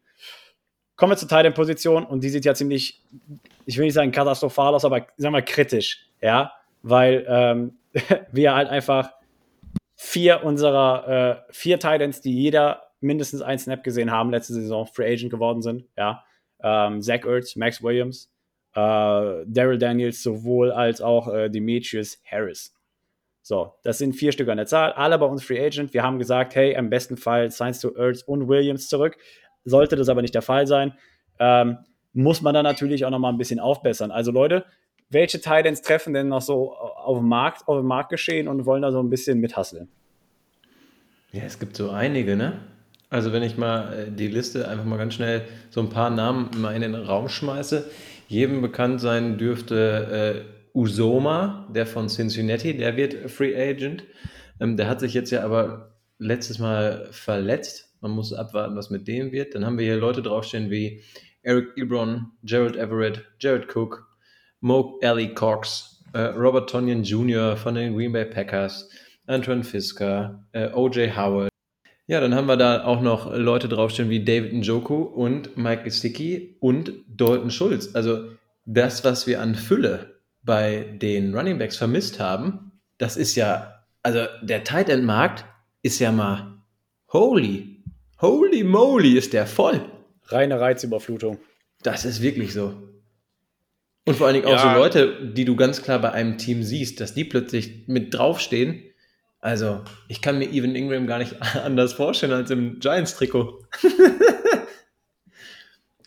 Kommen 0.94 1.12
wir 1.12 1.16
zur 1.16 1.28
Teilposition 1.28 2.04
und 2.04 2.22
die 2.22 2.28
sieht 2.28 2.44
ja 2.44 2.54
ziemlich, 2.54 3.02
ich 3.64 3.78
will 3.78 3.86
nicht 3.86 3.94
sagen 3.94 4.12
katastrophal 4.12 4.74
aus, 4.74 4.84
aber 4.84 5.07
sagen 5.16 5.34
wir 5.34 5.42
kritisch, 5.42 6.07
ja, 6.20 6.52
weil 6.82 7.24
ähm, 7.28 7.78
wir 8.32 8.54
halt 8.54 8.68
einfach 8.68 9.11
vier 9.94 10.44
unserer 10.44 11.46
äh, 11.48 11.52
vier 11.52 11.78
Titans, 11.78 12.20
die 12.20 12.34
jeder 12.34 12.86
mindestens 13.01 13.42
ein 13.42 13.59
Snap 13.59 13.84
gesehen 13.84 14.11
haben 14.11 14.30
letzte 14.30 14.55
Saison, 14.55 14.86
Free 14.86 15.12
Agent 15.12 15.30
geworden 15.30 15.62
sind. 15.62 15.84
Ja. 15.97 16.24
Ähm, 16.62 17.03
Zach 17.03 17.24
Ertz, 17.24 17.57
Max 17.57 17.82
Williams, 17.82 18.30
äh, 18.74 18.80
Daryl 18.80 19.78
Daniels 19.78 20.22
sowohl 20.22 20.72
als 20.72 21.01
auch 21.01 21.32
äh, 21.32 21.51
Demetrius 21.51 22.18
Harris. 22.24 22.74
So, 23.42 23.74
das 23.84 23.99
sind 23.99 24.14
vier 24.14 24.32
Stück 24.32 24.49
an 24.49 24.57
der 24.57 24.66
Zahl, 24.66 24.92
alle 24.92 25.18
bei 25.18 25.26
uns 25.26 25.44
Free 25.44 25.64
Agent. 25.64 25.94
Wir 25.94 26.03
haben 26.03 26.18
gesagt, 26.18 26.57
hey, 26.57 26.74
im 26.74 26.90
besten 26.90 27.16
Fall 27.16 27.51
signst 27.51 27.84
du 27.84 27.90
Ertz 27.90 28.22
und 28.22 28.49
Williams 28.49 28.88
zurück. 28.88 29.16
Sollte 29.64 29.97
das 29.97 30.09
aber 30.09 30.22
nicht 30.22 30.34
der 30.34 30.42
Fall 30.42 30.66
sein, 30.66 30.94
ähm, 31.38 31.78
muss 32.12 32.40
man 32.40 32.55
dann 32.55 32.64
natürlich 32.64 33.05
auch 33.05 33.11
noch 33.11 33.18
mal 33.18 33.28
ein 33.28 33.38
bisschen 33.38 33.61
aufbessern. 33.61 34.11
Also 34.11 34.32
Leute, 34.32 34.64
welche 35.11 35.40
Titans 35.40 35.82
treffen 35.82 36.14
denn 36.14 36.28
noch 36.28 36.40
so 36.40 36.74
auf 36.74 37.18
dem 37.18 37.28
Markt, 37.28 37.68
auf 37.68 37.78
dem 37.78 37.86
Markt 37.86 38.11
geschehen 38.11 38.49
und 38.49 38.66
wollen 38.66 38.82
da 38.82 38.90
so 38.90 39.01
ein 39.01 39.11
bisschen 39.11 39.38
mithasseln? 39.38 39.88
Ja, 41.32 41.42
es 41.44 41.59
gibt 41.59 41.76
so 41.76 41.90
einige, 41.90 42.36
ne? 42.36 42.61
Also 43.09 43.32
wenn 43.32 43.42
ich 43.42 43.57
mal 43.57 43.92
äh, 43.92 44.11
die 44.11 44.28
Liste 44.28 44.68
einfach 44.68 44.84
mal 44.84 44.98
ganz 44.98 45.14
schnell 45.14 45.42
so 45.70 45.80
ein 45.80 45.90
paar 45.90 46.11
Namen 46.11 46.50
mal 46.59 46.74
in 46.74 46.82
den 46.82 46.94
Raum 46.94 47.28
schmeiße. 47.28 47.88
Jedem 48.28 48.61
bekannt 48.62 49.00
sein 49.00 49.38
dürfte 49.38 50.44
äh, 50.44 50.78
Usoma, 50.78 51.68
der 51.72 51.86
von 51.86 52.09
Cincinnati, 52.09 52.76
der 52.76 52.96
wird 52.96 53.30
Free 53.30 53.57
Agent. 53.57 54.04
Ähm, 54.61 54.76
der 54.76 54.88
hat 54.88 55.00
sich 55.00 55.14
jetzt 55.14 55.30
ja 55.30 55.44
aber 55.44 55.96
letztes 56.18 56.59
Mal 56.59 57.09
verletzt. 57.12 57.94
Man 58.00 58.11
muss 58.11 58.32
abwarten, 58.32 58.76
was 58.76 58.90
mit 58.90 59.07
dem 59.09 59.32
wird. 59.32 59.54
Dann 59.54 59.64
haben 59.64 59.78
wir 59.78 59.86
hier 59.86 59.96
Leute 59.96 60.22
draufstehen 60.22 60.70
wie 60.70 61.02
Eric 61.42 61.76
Ebron, 61.76 62.32
Gerald 62.42 62.76
Everett, 62.76 63.24
Jared 63.38 63.74
Cook, 63.74 64.07
Mo 64.61 64.98
Ali 65.02 65.32
Cox, 65.32 66.02
äh, 66.12 66.20
Robert 66.20 66.68
Tonyan 66.68 67.04
Jr. 67.04 67.57
von 67.57 67.74
den 67.76 67.94
Green 67.94 68.12
Bay 68.12 68.24
Packers, 68.24 68.88
Antoine 69.26 69.62
Fisker, 69.62 70.44
äh, 70.52 70.70
OJ 70.72 71.12
Howard. 71.16 71.48
Ja, 72.09 72.20
dann 72.20 72.34
haben 72.34 72.46
wir 72.46 72.57
da 72.57 72.84
auch 72.84 73.00
noch 73.00 73.34
Leute 73.34 73.68
draufstehen 73.68 74.11
wie 74.11 74.24
David 74.24 74.52
Njoku 74.52 75.02
und 75.02 75.57
Mike 75.57 75.82
Gesicki 75.82 76.57
und 76.61 76.92
Dalton 77.09 77.50
Schulz. 77.50 77.94
Also 77.94 78.30
das, 78.64 79.04
was 79.04 79.26
wir 79.26 79.40
an 79.40 79.57
Fülle 79.57 80.20
bei 80.42 80.86
den 81.00 81.34
Running 81.34 81.59
Backs 81.59 81.76
vermisst 81.76 82.20
haben, 82.20 82.72
das 82.98 83.16
ist 83.16 83.34
ja, 83.34 83.84
also 84.04 84.26
der 84.40 84.62
Tight 84.62 84.88
End 84.88 85.04
Markt 85.04 85.44
ist 85.82 85.98
ja 85.98 86.12
mal 86.12 86.62
holy, 87.12 87.82
holy 88.20 88.62
moly 88.62 89.18
ist 89.18 89.32
der 89.32 89.46
voll. 89.46 89.80
Reine 90.28 90.61
Reizüberflutung. 90.61 91.38
Das 91.82 92.04
ist 92.04 92.22
wirklich 92.22 92.52
so. 92.52 92.74
Und 94.04 94.16
vor 94.16 94.28
allen 94.28 94.34
Dingen 94.34 94.46
auch 94.46 94.52
ja. 94.52 94.74
so 94.74 94.78
Leute, 94.78 95.32
die 95.32 95.44
du 95.44 95.57
ganz 95.57 95.82
klar 95.82 95.98
bei 95.98 96.12
einem 96.12 96.38
Team 96.38 96.62
siehst, 96.62 97.00
dass 97.00 97.14
die 97.14 97.24
plötzlich 97.24 97.88
mit 97.88 98.14
draufstehen 98.14 98.82
also, 99.47 99.84
ich 100.09 100.20
kann 100.20 100.38
mir 100.38 100.51
Evan 100.51 100.74
Ingram 100.74 101.07
gar 101.07 101.18
nicht 101.18 101.40
anders 101.40 101.92
vorstellen 101.92 102.32
als 102.32 102.51
im 102.51 102.80
Giants-Trikot. 102.80 103.64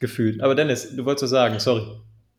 Gefühlt. 0.01 0.41
Aber 0.41 0.55
Dennis, 0.55 0.93
du 0.93 1.05
wolltest 1.05 1.23
was 1.23 1.29
sagen, 1.29 1.57
sorry. 1.59 1.87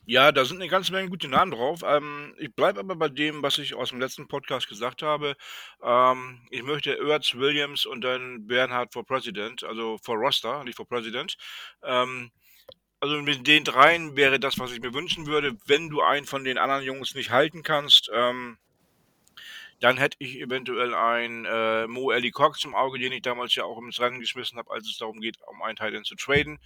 Ja, 0.04 0.30
da 0.30 0.44
sind 0.44 0.60
eine 0.60 0.68
ganze 0.68 0.92
Menge 0.92 1.08
gute 1.08 1.28
Namen 1.28 1.52
drauf. 1.52 1.80
Ähm, 1.86 2.34
ich 2.36 2.54
bleibe 2.54 2.80
aber 2.80 2.96
bei 2.96 3.08
dem, 3.08 3.42
was 3.42 3.56
ich 3.56 3.74
aus 3.74 3.88
dem 3.88 4.00
letzten 4.00 4.28
Podcast 4.28 4.68
gesagt 4.68 5.00
habe. 5.00 5.36
Ähm, 5.82 6.40
ich 6.50 6.64
möchte 6.64 6.92
Ertz, 6.92 7.34
Williams 7.34 7.86
und 7.86 8.02
dann 8.02 8.46
Bernhard 8.46 8.92
for 8.92 9.06
President, 9.06 9.64
also 9.64 9.96
for 10.02 10.16
Roster, 10.16 10.64
nicht 10.64 10.76
for 10.76 10.86
President. 10.86 11.34
Ähm, 11.82 12.30
also 13.00 13.22
mit 13.22 13.46
den 13.46 13.64
dreien 13.64 14.16
wäre 14.16 14.38
das, 14.38 14.58
was 14.58 14.72
ich 14.72 14.82
mir 14.82 14.92
wünschen 14.92 15.26
würde. 15.26 15.56
Wenn 15.64 15.88
du 15.88 16.02
einen 16.02 16.26
von 16.26 16.44
den 16.44 16.58
anderen 16.58 16.84
Jungs 16.84 17.14
nicht 17.14 17.30
halten 17.30 17.62
kannst, 17.62 18.10
ähm, 18.12 18.58
Dann 19.80 19.96
hätte 19.96 20.16
ich 20.20 20.38
eventuell 20.38 20.94
einen 20.94 21.46
äh, 21.46 21.86
Mo 21.86 22.10
Ellie 22.10 22.30
Cox 22.30 22.64
im 22.64 22.74
Auge, 22.74 22.98
den 22.98 23.12
ich 23.12 23.22
damals 23.22 23.54
ja 23.54 23.64
auch 23.64 23.78
ins 23.78 23.98
Rennen 23.98 24.20
geschmissen 24.20 24.58
habe, 24.58 24.70
als 24.70 24.86
es 24.86 24.98
darum 24.98 25.20
geht, 25.20 25.36
um 25.46 25.62
einen 25.62 25.76
Teil 25.76 26.00
zu 26.02 26.14
traden. 26.14 26.58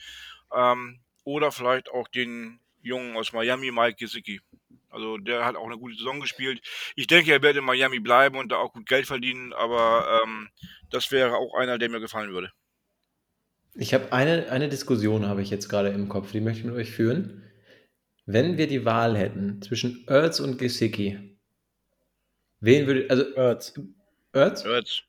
Ähm, 0.53 1.01
oder 1.23 1.53
vielleicht 1.53 1.91
auch 1.91 2.09
den 2.09 2.61
Jungen 2.83 3.17
aus 3.17 3.33
Miami, 3.33 3.71
Mike 3.71 3.97
Gesicki. 3.99 4.41
Also 4.91 5.19
der 5.19 5.45
hat 5.45 5.57
auch 5.57 5.67
eine 5.67 5.79
gute 5.79 5.97
Saison 5.97 6.21
gespielt. 6.21 6.61
Ich 6.95 7.07
denke, 7.07 7.33
er 7.33 7.43
wird 7.43 7.57
in 7.57 7.65
Miami 7.65 7.99
bleiben 7.99 8.37
und 8.37 8.53
da 8.53 8.57
auch 8.57 8.73
gut 8.73 8.87
Geld 8.87 9.07
verdienen, 9.07 9.53
aber 9.53 10.23
ähm, 10.23 10.51
das 10.91 11.11
wäre 11.11 11.37
auch 11.37 11.55
einer, 11.55 11.79
der 11.79 11.89
mir 11.89 12.01
gefallen 12.01 12.33
würde. 12.33 12.51
Ich 13.75 13.93
habe 13.93 14.13
eine, 14.13 14.51
eine 14.51 14.69
Diskussion, 14.69 15.27
habe 15.27 15.43
ich 15.43 15.51
jetzt 15.51 15.69
gerade 15.69 15.89
im 15.89 16.09
Kopf, 16.09 16.31
die 16.31 16.41
möchte 16.41 16.61
ich 16.61 16.67
mit 16.67 16.77
euch 16.77 16.93
führen. 16.93 17.43
Wenn 18.25 18.57
wir 18.57 18.69
die 18.69 18.85
Wahl 18.85 19.17
hätten 19.17 19.61
zwischen 19.63 20.07
Ertz 20.07 20.39
und 20.39 20.59
Gesicki, 20.59 21.34
wen 22.65 22.87
würde, 22.87 23.07
also 23.09 23.25
Ertz. 23.35 23.75
Ertz? 24.33 24.65
Ertz. 24.65 25.03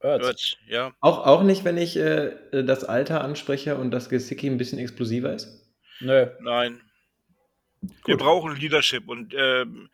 Ertz. 0.00 0.26
Ertz, 0.26 0.56
ja. 0.68 0.92
Auch, 1.00 1.26
auch 1.26 1.42
nicht, 1.42 1.64
wenn 1.64 1.76
ich 1.76 1.96
äh, 1.96 2.32
das 2.52 2.84
Alter 2.84 3.22
anspreche 3.22 3.76
und 3.76 3.90
das 3.90 4.08
Gesicki 4.08 4.48
ein 4.48 4.58
bisschen 4.58 4.78
explosiver 4.78 5.32
ist? 5.32 5.66
Nö. 6.00 6.26
Nein. 6.40 6.80
Wir 8.04 8.16
brauchen 8.16 8.56
Leadership 8.56 9.08
und 9.08 9.34
ähm, 9.36 9.88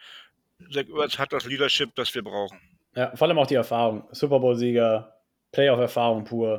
Zach 0.72 0.84
Ertz 0.96 1.18
hat 1.18 1.32
das 1.32 1.44
Leadership, 1.46 1.94
das 1.94 2.14
wir 2.14 2.22
brauchen. 2.22 2.58
Ja, 2.94 3.14
vor 3.16 3.28
allem 3.28 3.38
auch 3.38 3.46
die 3.46 3.54
Erfahrung. 3.54 4.04
Super 4.10 4.40
Bowl-Sieger, 4.40 5.14
Playoff-Erfahrung 5.52 6.24
pur. 6.24 6.58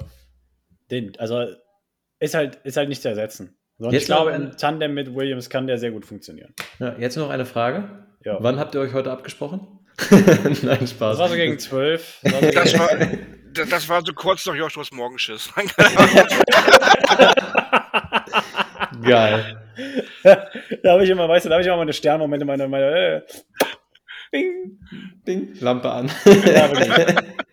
Den, 0.89 1.17
also 1.19 1.47
ist 2.19 2.33
halt, 2.33 2.55
ist 2.63 2.77
halt 2.77 2.89
nicht 2.89 3.01
zu 3.01 3.09
ersetzen. 3.09 3.57
So, 3.77 3.87
und 3.87 3.93
Jetzt 3.93 4.03
ich 4.03 4.07
glaube, 4.07 4.31
im 4.31 4.55
Tandem 4.57 4.93
mit 4.93 5.13
Williams 5.13 5.49
kann 5.49 5.67
der 5.67 5.77
sehr 5.77 5.91
gut 5.91 6.05
funktionieren. 6.05 6.53
Ja, 6.79 6.95
jetzt 6.97 7.17
noch 7.17 7.29
eine 7.29 7.45
Frage. 7.45 8.05
Ja. 8.23 8.37
Wann 8.39 8.59
habt 8.59 8.75
ihr 8.75 8.81
euch 8.81 8.93
heute 8.93 9.11
abgesprochen? 9.11 9.79
Nein, 10.63 10.87
Spaß. 10.87 11.17
Das 11.17 11.19
war 11.19 11.29
so 11.29 11.35
gegen 11.35 11.59
12. 11.59 12.21
Das 12.23 12.33
war 12.33 12.41
so 12.41 12.51
Das 12.51 12.79
war, 12.79 12.89
das, 13.69 13.89
war 13.89 14.01
so 14.05 14.13
kurz 14.13 14.45
nach 14.45 14.55
Joshuas 14.55 14.91
Morgenschiss. 14.91 15.49
Geil. 19.03 19.57
da 20.23 20.91
habe 20.91 21.03
ich 21.03 21.09
immer, 21.09 21.27
weißt 21.27 21.45
du, 21.45 21.49
da 21.49 21.55
habe 21.55 21.61
ich 21.61 21.67
immer 21.67 21.77
meine 21.77 21.93
Sternmomente, 21.93 22.45
meine, 22.45 22.67
meine 22.67 22.85
äh, 22.85 23.21
Bing. 24.31 24.79
Ding, 25.27 25.53
Lampe 25.59 25.91
an. 25.91 26.09
Ja, 26.25 26.69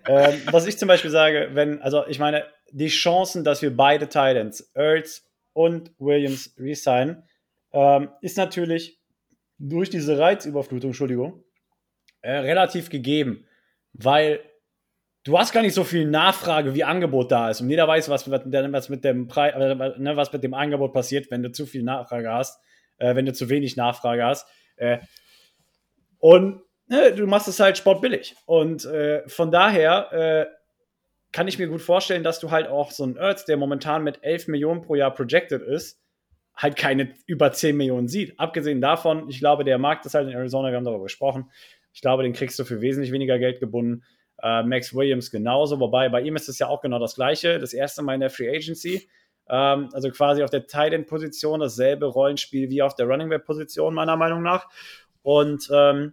ähm, 0.09 0.41
was 0.51 0.67
ich 0.67 0.79
zum 0.79 0.89
Beispiel 0.89 1.11
sage, 1.11 1.51
wenn, 1.53 1.83
also 1.83 2.07
ich 2.07 2.19
meine, 2.19 2.45
die 2.71 2.89
Chancen, 2.89 3.45
dass 3.45 3.63
wir 3.63 3.77
beide 3.77 4.07
Titans, 4.07 4.71
Ertz 4.75 5.25
und 5.53 5.93
Williams, 5.99 6.55
resignen, 6.59 7.25
ähm, 7.73 8.11
ist 8.21 8.37
natürlich 8.37 8.99
durch 9.59 9.91
diese 9.91 10.19
Reizüberflutung, 10.19 10.91
Entschuldigung, 10.91 11.45
äh, 12.23 12.33
relativ 12.33 12.91
gegeben, 12.91 13.47
weil 13.93 14.41
du 15.25 15.39
hast 15.39 15.53
gar 15.53 15.63
nicht 15.63 15.75
so 15.75 15.85
viel 15.85 16.07
Nachfrage, 16.07 16.75
wie 16.75 16.85
Angebot 16.85 17.31
da 17.31 17.51
ist 17.51 17.61
und 17.61 17.71
jeder 17.71 17.87
weiß, 17.87 18.09
was, 18.09 18.31
was, 18.31 18.89
mit 18.89 19.05
dem 19.05 19.29
Preis, 19.29 19.55
äh, 19.55 19.75
ne, 19.99 20.17
was 20.17 20.33
mit 20.33 20.43
dem 20.43 20.55
Angebot 20.55 20.93
passiert, 20.93 21.31
wenn 21.31 21.43
du 21.43 21.53
zu 21.53 21.67
viel 21.67 21.83
Nachfrage 21.83 22.33
hast, 22.33 22.61
äh, 22.99 23.15
wenn 23.15 23.27
du 23.27 23.33
zu 23.33 23.49
wenig 23.49 23.77
Nachfrage 23.77 24.25
hast. 24.25 24.49
Äh, 24.77 24.99
und 26.19 26.63
ne, 26.87 27.13
du 27.13 27.27
machst 27.27 27.49
es 27.49 27.61
halt 27.61 27.79
sportbillig. 27.79 28.37
Und 28.47 28.85
äh, 28.87 29.27
von 29.29 29.51
daher 29.51 30.49
kann 31.33 31.47
ich 31.47 31.59
mir 31.59 31.69
gut 31.69 31.83
vorstellen, 31.83 32.25
dass 32.25 32.41
du 32.41 32.51
halt 32.51 32.69
auch 32.69 32.91
so 32.91 33.05
einen 33.05 33.17
Ertz, 33.17 33.45
der 33.45 33.57
momentan 33.57 34.03
mit 34.03 34.23
11 34.23 34.49
Millionen 34.49 34.81
pro 34.81 34.95
Jahr 34.95 35.13
projected 35.13 35.63
ist, 35.63 36.01
halt 36.57 36.77
keine 36.77 37.15
über 37.27 37.53
10 37.53 37.77
Millionen 37.77 38.09
sieht. 38.09 38.39
Abgesehen 38.41 38.81
davon, 38.81 39.29
ich 39.29 39.39
glaube, 39.39 39.65
der 39.65 39.79
Markt 39.79 40.07
ist 40.07 40.15
halt 40.15 40.29
in 40.29 40.35
Arizona, 40.35 40.71
wir 40.71 40.77
haben 40.77 40.85
darüber 40.85 41.05
gesprochen. 41.05 41.51
Ich 41.99 42.03
glaube, 42.03 42.23
den 42.23 42.33
kriegst 42.33 42.57
du 42.61 42.65
für 42.65 42.81
wesentlich 42.81 43.11
weniger 43.11 43.41
Geld 43.41 43.59
gebunden. 43.59 44.05
Äh, 44.41 44.63
Max 44.63 44.95
Williams 44.95 45.33
genauso, 45.33 45.81
wobei 45.81 46.09
bei 46.09 46.21
ihm 46.21 46.37
ist 46.37 46.49
es 46.49 46.61
ja 46.61 46.69
auch 46.69 46.81
genau 46.81 47.01
das 47.01 47.17
Gleiche. 47.17 47.59
Das 47.59 47.73
erste 47.73 48.03
Mal 48.03 48.15
in 48.15 48.21
der 48.21 48.31
Free 48.31 48.49
Agency. 48.49 49.09
Ähm, 49.49 49.89
also 49.93 50.09
quasi 50.13 50.45
auf 50.45 50.51
der 50.51 50.69
Tight 50.69 50.93
End 50.93 51.09
Position 51.09 51.59
dasselbe 51.59 52.07
Rollenspiel 52.07 52.71
wie 52.71 52.83
auf 52.83 52.95
der 52.95 53.07
Running 53.07 53.31
Back 53.31 53.45
Position, 53.45 53.95
meiner 53.95 54.17
Meinung 54.17 54.43
nach. 54.45 54.69
Und 55.23 55.69
ähm, 55.75 56.13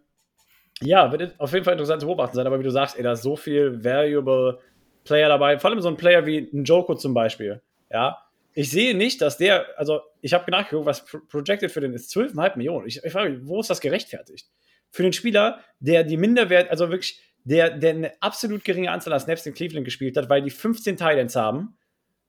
ja, 0.81 1.11
wird 1.11 1.39
auf 1.39 1.53
jeden 1.53 1.65
Fall 1.65 1.73
interessant 1.73 2.01
zu 2.01 2.07
beobachten 2.07 2.35
sein, 2.35 2.47
aber 2.47 2.57
wie 2.59 2.63
du 2.63 2.71
sagst, 2.71 2.97
ey, 2.97 3.03
da 3.03 3.11
ist 3.11 3.21
so 3.21 3.35
viel 3.35 3.83
valuable 3.83 4.57
Player 5.03 5.29
dabei, 5.29 5.59
vor 5.59 5.69
allem 5.69 5.81
so 5.81 5.89
ein 5.89 5.97
Player 5.97 6.25
wie 6.25 6.49
ein 6.51 6.63
Joko 6.63 6.95
zum 6.95 7.13
Beispiel. 7.13 7.61
Ja, 7.91 8.17
ich 8.55 8.71
sehe 8.71 8.97
nicht, 8.97 9.21
dass 9.21 9.37
der, 9.37 9.67
also 9.77 10.01
ich 10.21 10.33
habe 10.33 10.49
nachgeguckt, 10.49 10.87
was 10.87 11.05
pro- 11.05 11.19
projected 11.29 11.69
für 11.69 11.81
den 11.81 11.93
ist 11.93 12.11
12,5 12.11 12.57
Millionen. 12.57 12.87
Ich, 12.87 13.03
ich 13.03 13.11
frage 13.11 13.29
mich, 13.29 13.47
wo 13.47 13.59
ist 13.59 13.69
das 13.69 13.81
gerechtfertigt? 13.81 14.47
Für 14.91 15.03
den 15.03 15.13
Spieler, 15.13 15.59
der 15.79 16.03
die 16.03 16.17
Minderwert, 16.17 16.69
also 16.69 16.89
wirklich, 16.89 17.21
der, 17.43 17.77
der 17.77 17.91
eine 17.91 18.11
absolut 18.21 18.63
geringe 18.63 18.91
Anzahl 18.91 19.13
an 19.13 19.19
Snaps 19.19 19.45
in 19.45 19.53
Cleveland 19.53 19.85
gespielt 19.85 20.17
hat, 20.17 20.29
weil 20.29 20.41
die 20.41 20.49
15 20.49 20.97
Titans 20.97 21.35
haben, 21.35 21.77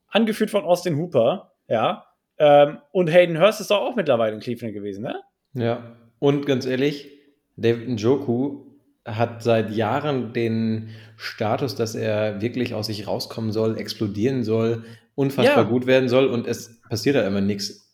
angeführt 0.09 0.51
von 0.51 0.65
Austin 0.65 0.97
Hooper, 0.97 1.53
ja, 1.69 2.05
ähm, 2.39 2.79
und 2.93 3.09
Hayden 3.11 3.41
Hurst 3.41 3.61
ist 3.61 3.71
doch 3.71 3.81
auch 3.81 3.97
mittlerweile 3.97 4.35
in 4.35 4.41
Cleveland 4.41 4.75
gewesen, 4.75 5.03
ne? 5.03 5.21
Ja, 5.55 5.97
und 6.19 6.45
ganz 6.47 6.67
ehrlich, 6.67 7.11
David 7.57 7.89
Njoku 7.89 8.67
hat 9.07 9.43
seit 9.43 9.71
Jahren 9.71 10.33
den 10.33 10.91
Status, 11.17 11.77
dass 11.77 11.95
er 11.95 12.41
wirklich 12.43 12.75
aus 12.75 12.89
sich 12.89 13.07
rauskommen 13.07 13.53
soll, 13.53 13.79
explodieren 13.79 14.45
soll, 14.45 14.85
unfassbar 15.15 15.65
Ja. 15.65 15.71
gut 15.71 15.87
werden 15.87 16.09
soll 16.09 16.27
und 16.27 16.47
es 16.47 16.81
passiert 16.83 17.17
da 17.17 17.27
immer 17.27 17.41
nichts. 17.41 17.86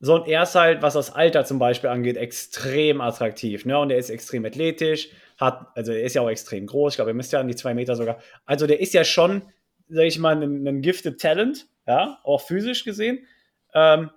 So, 0.00 0.14
und 0.14 0.28
er 0.28 0.44
ist 0.44 0.54
halt, 0.54 0.80
was 0.82 0.94
das 0.94 1.12
Alter 1.12 1.44
zum 1.44 1.58
Beispiel 1.58 1.90
angeht, 1.90 2.16
extrem 2.16 3.00
attraktiv. 3.00 3.64
Ne? 3.64 3.78
Und 3.78 3.90
er 3.90 3.98
ist 3.98 4.10
extrem 4.10 4.44
athletisch, 4.44 5.10
hat, 5.38 5.66
also 5.74 5.92
er 5.92 6.02
ist 6.02 6.14
ja 6.14 6.22
auch 6.22 6.30
extrem 6.30 6.66
groß, 6.66 6.92
ich 6.92 6.96
glaube, 6.96 7.10
er 7.10 7.14
müsste 7.14 7.36
ja 7.36 7.40
an 7.40 7.48
die 7.48 7.56
zwei 7.56 7.74
Meter 7.74 7.96
sogar. 7.96 8.18
Also 8.46 8.66
der 8.66 8.80
ist 8.80 8.94
ja 8.94 9.04
schon, 9.04 9.42
sag 9.88 10.04
ich 10.04 10.18
mal, 10.18 10.40
ein, 10.40 10.66
ein 10.66 10.82
gifted 10.82 11.20
Talent, 11.20 11.66
ja, 11.86 12.18
auch 12.22 12.40
physisch 12.40 12.84
gesehen. 12.84 13.26
Ähm, 13.74 14.10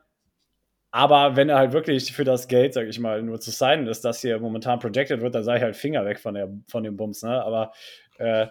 aber 0.92 1.36
wenn 1.38 1.50
er 1.50 1.58
halt 1.58 1.72
wirklich 1.72 2.12
für 2.12 2.26
das 2.26 2.48
Geld, 2.48 2.74
sag 2.74 2.86
ich 2.88 3.00
mal, 3.00 3.24
nur 3.24 3.40
zu 3.40 3.50
sein 3.50 3.88
ist, 3.88 4.04
das 4.04 4.22
hier 4.22 4.40
momentan 4.40 4.80
projected 4.80 5.22
wird, 5.22 5.34
dann 5.34 5.44
sage 5.44 5.60
ich 5.60 5.64
halt 5.64 5.78
Finger 5.78 6.06
weg 6.06 6.20
von, 6.20 6.34
der, 6.34 6.50
von 6.68 6.84
dem 6.84 6.98
Bums, 6.98 7.24
ne? 7.24 7.42
Aber 7.44 7.72
äh, 8.18 8.48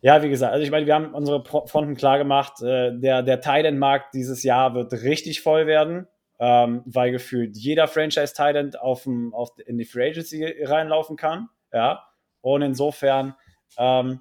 ja, 0.00 0.22
wie 0.22 0.28
gesagt, 0.28 0.52
also 0.52 0.62
ich 0.62 0.70
meine, 0.70 0.86
wir 0.86 0.94
haben 0.94 1.14
unsere 1.14 1.42
Fronten 1.44 1.96
klar 1.96 2.18
gemacht. 2.18 2.62
Äh, 2.62 2.96
der 2.98 3.22
der 3.22 3.40
Titan-Markt 3.40 4.14
dieses 4.14 4.42
Jahr 4.42 4.74
wird 4.74 4.92
richtig 4.92 5.40
voll 5.40 5.66
werden, 5.66 6.06
ähm, 6.38 6.82
weil 6.86 7.10
gefühlt 7.12 7.56
jeder 7.56 7.88
Franchise-Titan 7.88 8.74
auf, 8.76 9.04
dem- 9.04 9.34
auf, 9.34 9.50
in 9.66 9.78
die 9.78 9.84
Free 9.84 10.10
Agency 10.10 10.44
reinlaufen 10.62 11.16
kann. 11.16 11.48
Ja, 11.72 12.04
und 12.40 12.62
insofern 12.62 13.34
ähm, 13.76 14.20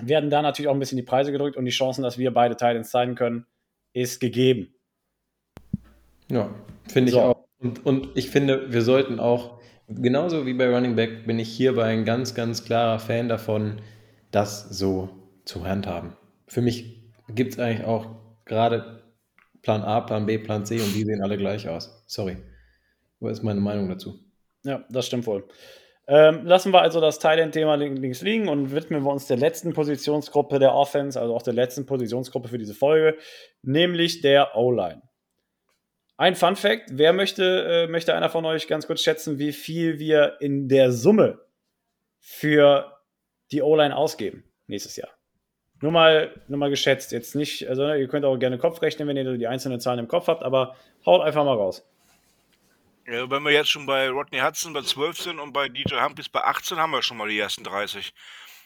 werden 0.00 0.30
da 0.30 0.42
natürlich 0.42 0.68
auch 0.68 0.74
ein 0.74 0.78
bisschen 0.78 0.96
die 0.98 1.02
Preise 1.02 1.32
gedrückt 1.32 1.56
und 1.56 1.64
die 1.64 1.70
Chancen, 1.70 2.02
dass 2.02 2.18
wir 2.18 2.32
beide 2.32 2.56
Titans 2.56 2.90
sein 2.90 3.14
können, 3.14 3.46
ist 3.92 4.20
gegeben. 4.20 4.74
Ja, 6.30 6.54
finde 6.88 7.08
ich 7.08 7.14
So. 7.14 7.22
auch. 7.22 7.44
Und, 7.58 7.84
und 7.84 8.16
ich 8.16 8.30
finde, 8.30 8.72
wir 8.72 8.82
sollten 8.82 9.20
auch, 9.20 9.60
genauso 9.88 10.46
wie 10.46 10.54
bei 10.54 10.72
Running 10.72 10.96
Back, 10.96 11.26
bin 11.26 11.38
ich 11.38 11.48
hierbei 11.50 11.86
ein 11.86 12.04
ganz, 12.04 12.34
ganz 12.34 12.64
klarer 12.64 12.98
Fan 12.98 13.28
davon, 13.28 13.82
das 14.30 14.68
so 14.70 15.10
zu 15.44 15.66
handhaben. 15.66 16.16
Für 16.46 16.62
mich 16.62 17.02
gibt 17.28 17.52
es 17.54 17.58
eigentlich 17.58 17.86
auch 17.86 18.06
gerade 18.44 18.99
Plan 19.62 19.82
A, 19.82 20.00
Plan 20.00 20.26
B, 20.26 20.38
Plan 20.38 20.64
C 20.64 20.80
und 20.80 20.94
die 20.94 21.04
sehen 21.04 21.22
alle 21.22 21.36
gleich 21.36 21.68
aus. 21.68 22.02
Sorry. 22.06 22.36
Was 23.20 23.38
ist 23.38 23.42
meine 23.42 23.60
Meinung 23.60 23.88
dazu? 23.88 24.18
Ja, 24.64 24.84
das 24.90 25.06
stimmt 25.06 25.26
wohl. 25.26 25.46
Ähm, 26.06 26.44
lassen 26.44 26.72
wir 26.72 26.80
also 26.80 27.00
das 27.00 27.18
Thailand-Thema 27.18 27.76
link- 27.76 27.98
links 27.98 28.20
liegen 28.20 28.48
und 28.48 28.72
widmen 28.72 29.04
wir 29.04 29.12
uns 29.12 29.26
der 29.26 29.36
letzten 29.36 29.72
Positionsgruppe 29.74 30.58
der 30.58 30.74
Offense, 30.74 31.20
also 31.20 31.36
auch 31.36 31.42
der 31.42 31.52
letzten 31.52 31.86
Positionsgruppe 31.86 32.48
für 32.48 32.58
diese 32.58 32.74
Folge, 32.74 33.16
nämlich 33.62 34.20
der 34.20 34.56
O-Line. 34.56 35.02
Ein 36.16 36.34
Fun 36.34 36.56
Fact: 36.56 36.90
Wer 36.90 37.12
möchte, 37.12 37.44
äh, 37.44 37.86
möchte 37.86 38.14
einer 38.14 38.28
von 38.28 38.44
euch 38.44 38.66
ganz 38.66 38.86
kurz 38.86 39.02
schätzen, 39.02 39.38
wie 39.38 39.52
viel 39.52 39.98
wir 39.98 40.36
in 40.40 40.68
der 40.68 40.90
Summe 40.90 41.40
für 42.18 42.96
die 43.52 43.62
O-Line 43.62 43.96
ausgeben 43.96 44.44
nächstes 44.66 44.96
Jahr? 44.96 45.10
Nur 45.80 45.92
mal, 45.92 46.34
nur 46.48 46.58
mal 46.58 46.70
geschätzt. 46.70 47.12
Jetzt 47.12 47.34
nicht, 47.34 47.68
also 47.68 47.92
ihr 47.92 48.08
könnt 48.08 48.24
auch 48.24 48.36
gerne 48.36 48.58
Kopf 48.58 48.82
rechnen, 48.82 49.08
wenn 49.08 49.16
ihr 49.16 49.38
die 49.38 49.46
einzelnen 49.46 49.80
Zahlen 49.80 49.98
im 49.98 50.08
Kopf 50.08 50.26
habt, 50.26 50.42
aber 50.42 50.76
haut 51.06 51.22
einfach 51.22 51.44
mal 51.44 51.56
raus. 51.56 51.82
Ja, 53.06 53.28
wenn 53.30 53.42
wir 53.42 53.50
jetzt 53.50 53.70
schon 53.70 53.86
bei 53.86 54.08
Rodney 54.10 54.38
Hudson 54.38 54.72
bei 54.72 54.82
12 54.82 55.20
sind 55.20 55.38
und 55.38 55.52
bei 55.52 55.68
DJ 55.68 55.96
Humphries 56.00 56.28
bei 56.28 56.44
18, 56.44 56.78
haben 56.78 56.92
wir 56.92 57.02
schon 57.02 57.16
mal 57.16 57.28
die 57.28 57.38
ersten 57.38 57.64
30. 57.64 58.12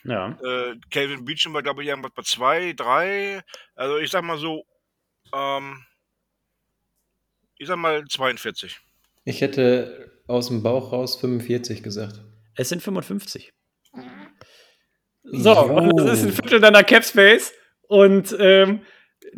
Ja. 0.03 0.37
Äh, 0.43 0.75
Calvin 0.91 1.25
Beecham 1.25 1.53
war, 1.53 1.63
glaube 1.63 1.81
ich, 1.81 1.89
irgendwas 1.89 2.11
bei 2.13 2.21
2, 2.21 2.73
3. 2.73 3.41
Also 3.75 3.97
ich 3.97 4.11
sag 4.11 4.23
mal 4.23 4.37
so, 4.37 4.65
ähm, 5.33 5.83
ich 7.57 7.67
sag 7.67 7.77
mal 7.77 8.05
42. 8.05 8.79
Ich 9.23 9.41
hätte 9.41 10.11
aus 10.27 10.49
dem 10.49 10.61
Bauch 10.61 10.91
raus 10.91 11.15
45 11.15 11.81
gesagt. 11.81 12.21
Es 12.55 12.69
sind 12.69 12.83
55. 12.83 13.51
So, 15.31 15.91
das 15.97 16.19
ist 16.19 16.25
ein 16.25 16.31
Viertel 16.31 16.59
deiner 16.61 16.83
Cap 16.83 17.03
Space. 17.03 17.53
Und 17.87 18.35
ähm, 18.39 18.81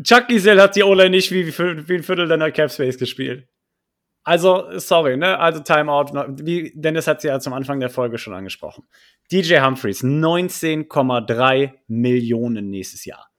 Chuck 0.03 0.27
Giselle 0.27 0.61
hat 0.61 0.75
die 0.75 0.83
O-Line 0.83 1.09
nicht 1.09 1.31
wie, 1.31 1.47
wie, 1.47 1.89
wie 1.89 1.95
ein 1.95 2.03
Viertel 2.03 2.27
deiner 2.27 2.51
Cap 2.51 2.71
Space 2.71 2.97
gespielt. 2.97 3.47
Also, 4.23 4.77
sorry, 4.77 5.15
ne? 5.15 5.39
Also 5.39 5.61
Timeout. 5.61 6.11
Wie 6.43 6.73
Dennis 6.75 7.07
hat 7.07 7.21
sie 7.21 7.29
ja 7.29 7.39
zum 7.39 7.53
Anfang 7.53 7.79
der 7.79 7.89
Folge 7.89 8.17
schon 8.17 8.33
angesprochen. 8.33 8.85
DJ 9.31 9.61
Humphreys, 9.61 10.03
19,3 10.03 11.71
Millionen 11.87 12.69
nächstes 12.69 13.05
Jahr. 13.05 13.29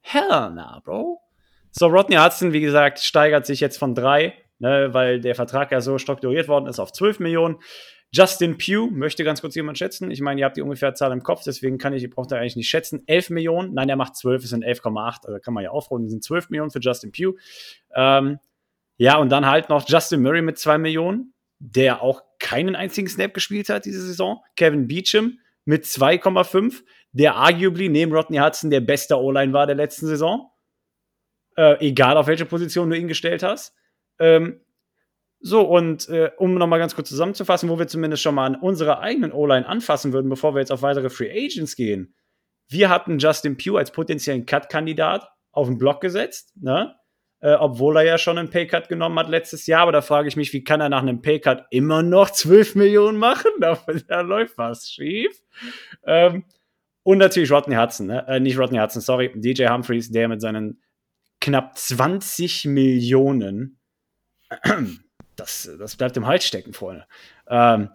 Hell 0.00 0.28
nah, 0.28 0.82
Bro. 0.84 1.22
So, 1.70 1.86
Rodney 1.86 2.16
Hudson, 2.16 2.52
wie 2.52 2.60
gesagt, 2.60 2.98
steigert 2.98 3.46
sich 3.46 3.60
jetzt 3.60 3.78
von 3.78 3.94
3, 3.94 4.34
ne, 4.58 4.92
weil 4.92 5.20
der 5.20 5.34
Vertrag 5.34 5.72
ja 5.72 5.80
so 5.80 5.96
strukturiert 5.96 6.48
worden 6.48 6.66
ist, 6.66 6.80
auf 6.80 6.92
12 6.92 7.20
Millionen. 7.20 7.56
Justin 8.10 8.56
Pugh, 8.56 8.90
möchte 8.90 9.22
ganz 9.22 9.40
kurz 9.40 9.54
jemand 9.54 9.76
schätzen. 9.76 10.10
Ich 10.10 10.20
meine, 10.20 10.40
ihr 10.40 10.46
habt 10.46 10.56
die 10.56 10.62
ungefähr 10.62 10.94
Zahl 10.94 11.12
im 11.12 11.22
Kopf, 11.22 11.42
deswegen 11.44 11.76
kann 11.76 11.92
ich, 11.92 12.02
ihr 12.02 12.10
braucht 12.10 12.32
da 12.32 12.36
eigentlich 12.36 12.56
nicht 12.56 12.68
schätzen. 12.68 13.02
11 13.06 13.30
Millionen, 13.30 13.74
nein, 13.74 13.88
er 13.88 13.96
macht 13.96 14.16
12, 14.16 14.44
es 14.44 14.50
sind 14.50 14.64
11,8, 14.64 15.26
also 15.26 15.38
kann 15.40 15.52
man 15.52 15.62
ja 15.62 15.70
aufrunden, 15.70 16.08
sind 16.08 16.24
12 16.24 16.48
Millionen 16.50 16.70
für 16.70 16.80
Justin 16.80 17.12
Pugh. 17.12 17.38
Ähm, 17.94 18.38
ja, 18.96 19.16
und 19.18 19.28
dann 19.30 19.46
halt 19.46 19.68
noch 19.68 19.88
Justin 19.88 20.22
Murray 20.22 20.42
mit 20.42 20.58
2 20.58 20.78
Millionen, 20.78 21.34
der 21.58 22.02
auch 22.02 22.22
keinen 22.38 22.76
einzigen 22.76 23.08
Snap 23.08 23.34
gespielt 23.34 23.68
hat 23.68 23.84
diese 23.84 24.02
Saison. 24.02 24.42
Kevin 24.56 24.88
Beecham 24.88 25.38
mit 25.64 25.84
2,5, 25.84 26.82
der 27.12 27.36
arguably 27.36 27.88
neben 27.88 28.12
Rodney 28.12 28.38
Hudson 28.38 28.70
der 28.70 28.80
beste 28.80 29.20
O-Line 29.20 29.52
war 29.52 29.66
der 29.66 29.76
letzten 29.76 30.06
Saison. 30.06 30.50
Äh, 31.56 31.86
egal 31.86 32.16
auf 32.16 32.26
welche 32.26 32.46
Position 32.46 32.88
du 32.88 32.96
ihn 32.96 33.08
gestellt 33.08 33.42
hast. 33.42 33.74
Ähm, 34.18 34.60
so, 35.40 35.62
und 35.62 36.08
äh, 36.08 36.30
um 36.36 36.54
nochmal 36.54 36.78
ganz 36.78 36.94
kurz 36.94 37.08
zusammenzufassen, 37.08 37.68
wo 37.68 37.78
wir 37.78 37.86
zumindest 37.86 38.22
schon 38.22 38.34
mal 38.34 38.46
an 38.46 38.56
unserer 38.56 39.00
eigenen 39.00 39.32
O-Line 39.32 39.66
anfassen 39.66 40.12
würden, 40.12 40.28
bevor 40.28 40.54
wir 40.54 40.60
jetzt 40.60 40.72
auf 40.72 40.82
weitere 40.82 41.10
Free 41.10 41.30
Agents 41.30 41.76
gehen. 41.76 42.14
Wir 42.68 42.90
hatten 42.90 43.18
Justin 43.18 43.56
Pugh 43.56 43.78
als 43.78 43.92
potenziellen 43.92 44.46
Cut-Kandidat 44.46 45.28
auf 45.52 45.68
den 45.68 45.78
Block 45.78 46.00
gesetzt. 46.00 46.52
Ne? 46.60 46.94
äh, 47.40 47.54
obwohl 47.54 47.96
er 47.96 48.04
ja 48.04 48.18
schon 48.18 48.38
einen 48.38 48.50
Paycut 48.50 48.88
genommen 48.88 49.18
hat 49.18 49.28
letztes 49.28 49.66
Jahr. 49.66 49.82
Aber 49.82 49.92
da 49.92 50.02
frage 50.02 50.28
ich 50.28 50.36
mich, 50.36 50.52
wie 50.52 50.64
kann 50.64 50.80
er 50.80 50.88
nach 50.88 51.02
einem 51.02 51.22
Paycut 51.22 51.64
immer 51.70 52.02
noch 52.02 52.30
12 52.30 52.74
Millionen 52.74 53.18
machen? 53.18 53.50
Da, 53.60 53.76
da 54.06 54.20
läuft 54.20 54.56
was 54.56 54.88
schief. 54.88 55.32
Ähm, 56.06 56.44
und 57.02 57.18
natürlich 57.18 57.50
Rodney 57.50 57.74
Hudson, 57.74 58.06
ne? 58.06 58.24
äh, 58.28 58.38
nicht 58.38 58.58
Rodney 58.58 58.78
Hudson, 58.78 59.02
sorry, 59.02 59.32
DJ 59.34 59.66
Humphreys, 59.66 60.10
der 60.10 60.28
mit 60.28 60.40
seinen 60.40 60.80
knapp 61.40 61.76
20 61.76 62.66
Millionen, 62.66 63.80
das, 65.38 65.70
das 65.78 65.96
bleibt 65.96 66.16
im 66.16 66.26
Hals 66.26 66.44
stecken, 66.44 66.72
Freunde. 66.72 67.06
Ähm, 67.48 67.90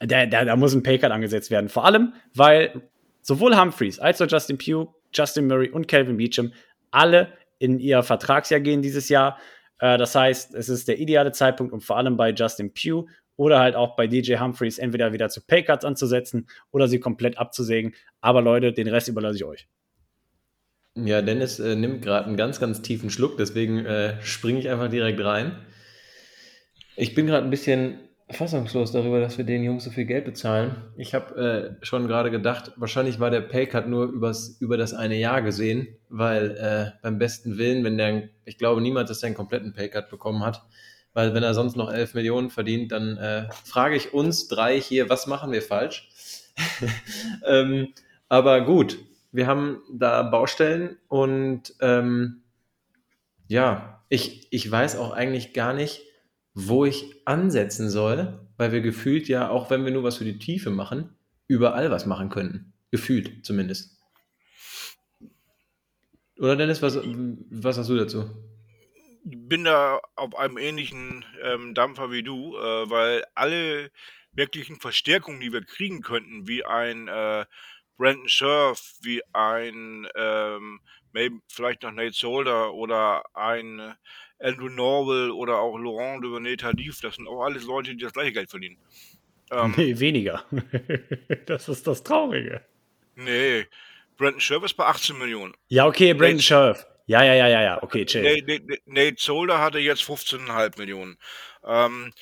da, 0.00 0.26
da, 0.26 0.44
da 0.44 0.56
muss 0.56 0.74
ein 0.74 0.82
Paycut 0.82 1.10
angesetzt 1.10 1.50
werden. 1.50 1.68
Vor 1.68 1.84
allem, 1.84 2.14
weil 2.34 2.82
sowohl 3.22 3.58
Humphreys 3.58 3.98
als 3.98 4.20
auch 4.20 4.26
Justin 4.28 4.58
Pugh, 4.58 4.94
Justin 5.12 5.46
Murray 5.46 5.70
und 5.70 5.88
Calvin 5.88 6.16
Beecham 6.16 6.52
alle 6.90 7.32
in 7.58 7.78
ihr 7.78 8.02
Vertragsjahr 8.02 8.60
gehen 8.60 8.82
dieses 8.82 9.08
Jahr. 9.08 9.38
Äh, 9.78 9.98
das 9.98 10.14
heißt, 10.14 10.54
es 10.54 10.68
ist 10.68 10.88
der 10.88 10.98
ideale 10.98 11.32
Zeitpunkt, 11.32 11.72
um 11.72 11.80
vor 11.80 11.96
allem 11.96 12.16
bei 12.16 12.30
Justin 12.30 12.72
Pugh 12.72 13.06
oder 13.36 13.60
halt 13.60 13.74
auch 13.74 13.96
bei 13.96 14.06
DJ 14.06 14.36
Humphreys 14.38 14.78
entweder 14.78 15.12
wieder 15.12 15.28
zu 15.28 15.40
Paycuts 15.42 15.84
anzusetzen 15.84 16.48
oder 16.70 16.88
sie 16.88 17.00
komplett 17.00 17.38
abzusägen. 17.38 17.94
Aber 18.20 18.42
Leute, 18.42 18.72
den 18.72 18.88
Rest 18.88 19.08
überlasse 19.08 19.36
ich 19.36 19.44
euch. 19.44 19.68
Ja, 20.94 21.20
Dennis 21.20 21.58
äh, 21.58 21.76
nimmt 21.76 22.02
gerade 22.02 22.26
einen 22.26 22.38
ganz, 22.38 22.58
ganz 22.58 22.80
tiefen 22.80 23.10
Schluck, 23.10 23.36
deswegen 23.36 23.84
äh, 23.84 24.22
springe 24.22 24.58
ich 24.58 24.70
einfach 24.70 24.88
direkt 24.88 25.22
rein. 25.22 25.58
Ich 26.96 27.14
bin 27.14 27.26
gerade 27.26 27.44
ein 27.44 27.50
bisschen 27.50 27.98
fassungslos 28.30 28.90
darüber, 28.90 29.20
dass 29.20 29.36
wir 29.38 29.44
den 29.44 29.62
Jungs 29.62 29.84
so 29.84 29.90
viel 29.90 30.06
Geld 30.06 30.24
bezahlen. 30.24 30.76
Ich 30.96 31.14
habe 31.14 31.76
äh, 31.80 31.84
schon 31.84 32.08
gerade 32.08 32.30
gedacht, 32.30 32.72
wahrscheinlich 32.76 33.20
war 33.20 33.30
der 33.30 33.42
Paycut 33.42 33.86
nur 33.86 34.06
übers, 34.06 34.56
über 34.60 34.76
das 34.76 34.94
eine 34.94 35.16
Jahr 35.16 35.42
gesehen, 35.42 35.88
weil 36.08 36.56
äh, 36.56 36.98
beim 37.02 37.18
besten 37.18 37.58
Willen, 37.58 37.84
wenn 37.84 37.98
der, 37.98 38.28
ich 38.46 38.58
glaube 38.58 38.80
niemand, 38.80 39.10
dass 39.10 39.20
der 39.20 39.28
einen 39.28 39.36
kompletten 39.36 39.74
Paycut 39.74 40.08
bekommen 40.08 40.44
hat, 40.44 40.62
weil 41.12 41.34
wenn 41.34 41.42
er 41.42 41.54
sonst 41.54 41.76
noch 41.76 41.92
11 41.92 42.14
Millionen 42.14 42.50
verdient, 42.50 42.92
dann 42.92 43.16
äh, 43.18 43.48
frage 43.64 43.94
ich 43.94 44.12
uns 44.12 44.48
drei 44.48 44.80
hier, 44.80 45.08
was 45.08 45.26
machen 45.26 45.52
wir 45.52 45.62
falsch? 45.62 46.08
ähm, 47.46 47.88
aber 48.28 48.62
gut, 48.62 48.98
wir 49.30 49.46
haben 49.46 49.82
da 49.92 50.22
Baustellen 50.22 50.96
und 51.08 51.74
ähm, 51.80 52.42
ja, 53.46 54.02
ich, 54.08 54.48
ich 54.50 54.68
weiß 54.68 54.96
auch 54.96 55.12
eigentlich 55.12 55.52
gar 55.52 55.74
nicht, 55.74 56.05
wo 56.58 56.86
ich 56.86 57.14
ansetzen 57.26 57.90
soll, 57.90 58.40
weil 58.56 58.72
wir 58.72 58.80
gefühlt 58.80 59.28
ja, 59.28 59.50
auch 59.50 59.68
wenn 59.68 59.84
wir 59.84 59.92
nur 59.92 60.04
was 60.04 60.16
für 60.16 60.24
die 60.24 60.38
Tiefe 60.38 60.70
machen, 60.70 61.14
überall 61.46 61.90
was 61.90 62.06
machen 62.06 62.30
könnten. 62.30 62.72
Gefühlt 62.90 63.44
zumindest. 63.44 64.00
Oder 66.38 66.56
Dennis, 66.56 66.80
was, 66.80 66.96
was 66.96 67.76
hast 67.76 67.90
du 67.90 67.96
dazu? 67.96 68.30
Ich 69.28 69.36
bin 69.38 69.64
da 69.64 70.00
auf 70.14 70.34
einem 70.34 70.56
ähnlichen 70.56 71.26
ähm, 71.42 71.74
Dampfer 71.74 72.10
wie 72.10 72.22
du, 72.22 72.56
äh, 72.56 72.88
weil 72.88 73.24
alle 73.34 73.90
wirklichen 74.32 74.80
Verstärkungen, 74.80 75.40
die 75.40 75.52
wir 75.52 75.62
kriegen 75.62 76.00
könnten, 76.00 76.48
wie 76.48 76.64
ein 76.64 77.08
äh, 77.08 77.44
Brandon 77.98 78.28
Scherf, 78.28 78.94
wie 79.02 79.20
ein 79.34 80.08
ähm, 80.14 80.80
vielleicht 81.48 81.82
noch 81.82 81.92
Nate 81.92 82.12
Solder 82.12 82.72
oder 82.72 83.24
ein 83.34 83.94
Andrew 84.38 84.68
Norwell 84.68 85.30
oder 85.30 85.58
auch 85.58 85.76
Laurent 85.78 86.22
Duvernay 86.22 86.56
Tardif, 86.56 87.00
das 87.00 87.16
sind 87.16 87.26
auch 87.26 87.42
alles 87.42 87.64
Leute, 87.64 87.94
die 87.94 88.02
das 88.02 88.12
gleiche 88.12 88.32
Geld 88.32 88.50
verdienen. 88.50 88.76
Ähm, 89.50 89.74
nee, 89.76 89.98
weniger. 89.98 90.44
das 91.46 91.68
ist 91.68 91.86
das 91.86 92.02
Traurige. 92.02 92.62
Nee, 93.14 93.66
Brandon 94.16 94.40
Scherf 94.40 94.64
ist 94.64 94.74
bei 94.74 94.86
18 94.86 95.18
Millionen. 95.18 95.54
Ja, 95.68 95.86
okay, 95.86 96.12
Brandon 96.14 96.40
Scherf. 96.40 96.86
Ja, 97.06 97.22
ja, 97.22 97.34
ja, 97.34 97.46
ja, 97.46 97.62
ja, 97.62 97.82
okay, 97.82 98.04
chill. 98.04 98.22
Nate, 98.22 98.80
Nate, 98.84 99.16
Solder 99.18 99.60
hatte 99.60 99.78
jetzt 99.78 100.02
15,5 100.02 100.78
Millionen. 100.78 101.16
Ähm, 101.64 102.12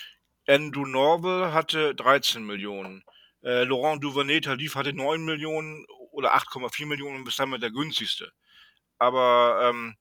Andrew 0.47 0.85
Norwell 0.85 1.53
hatte 1.53 1.95
13 1.95 2.45
Millionen. 2.45 3.03
Äh, 3.43 3.65
Laurent 3.65 4.05
Duvernay 4.05 4.43
Tardif 4.43 4.75
hatte 4.75 4.93
9 4.93 5.25
Millionen 5.25 5.87
oder 6.11 6.35
8,4 6.35 6.87
Millionen 6.87 7.17
und 7.17 7.25
bis 7.25 7.37
damit 7.37 7.62
der 7.62 7.71
günstigste. 7.71 8.31
Aber 8.99 9.71
ähm, 9.71 9.97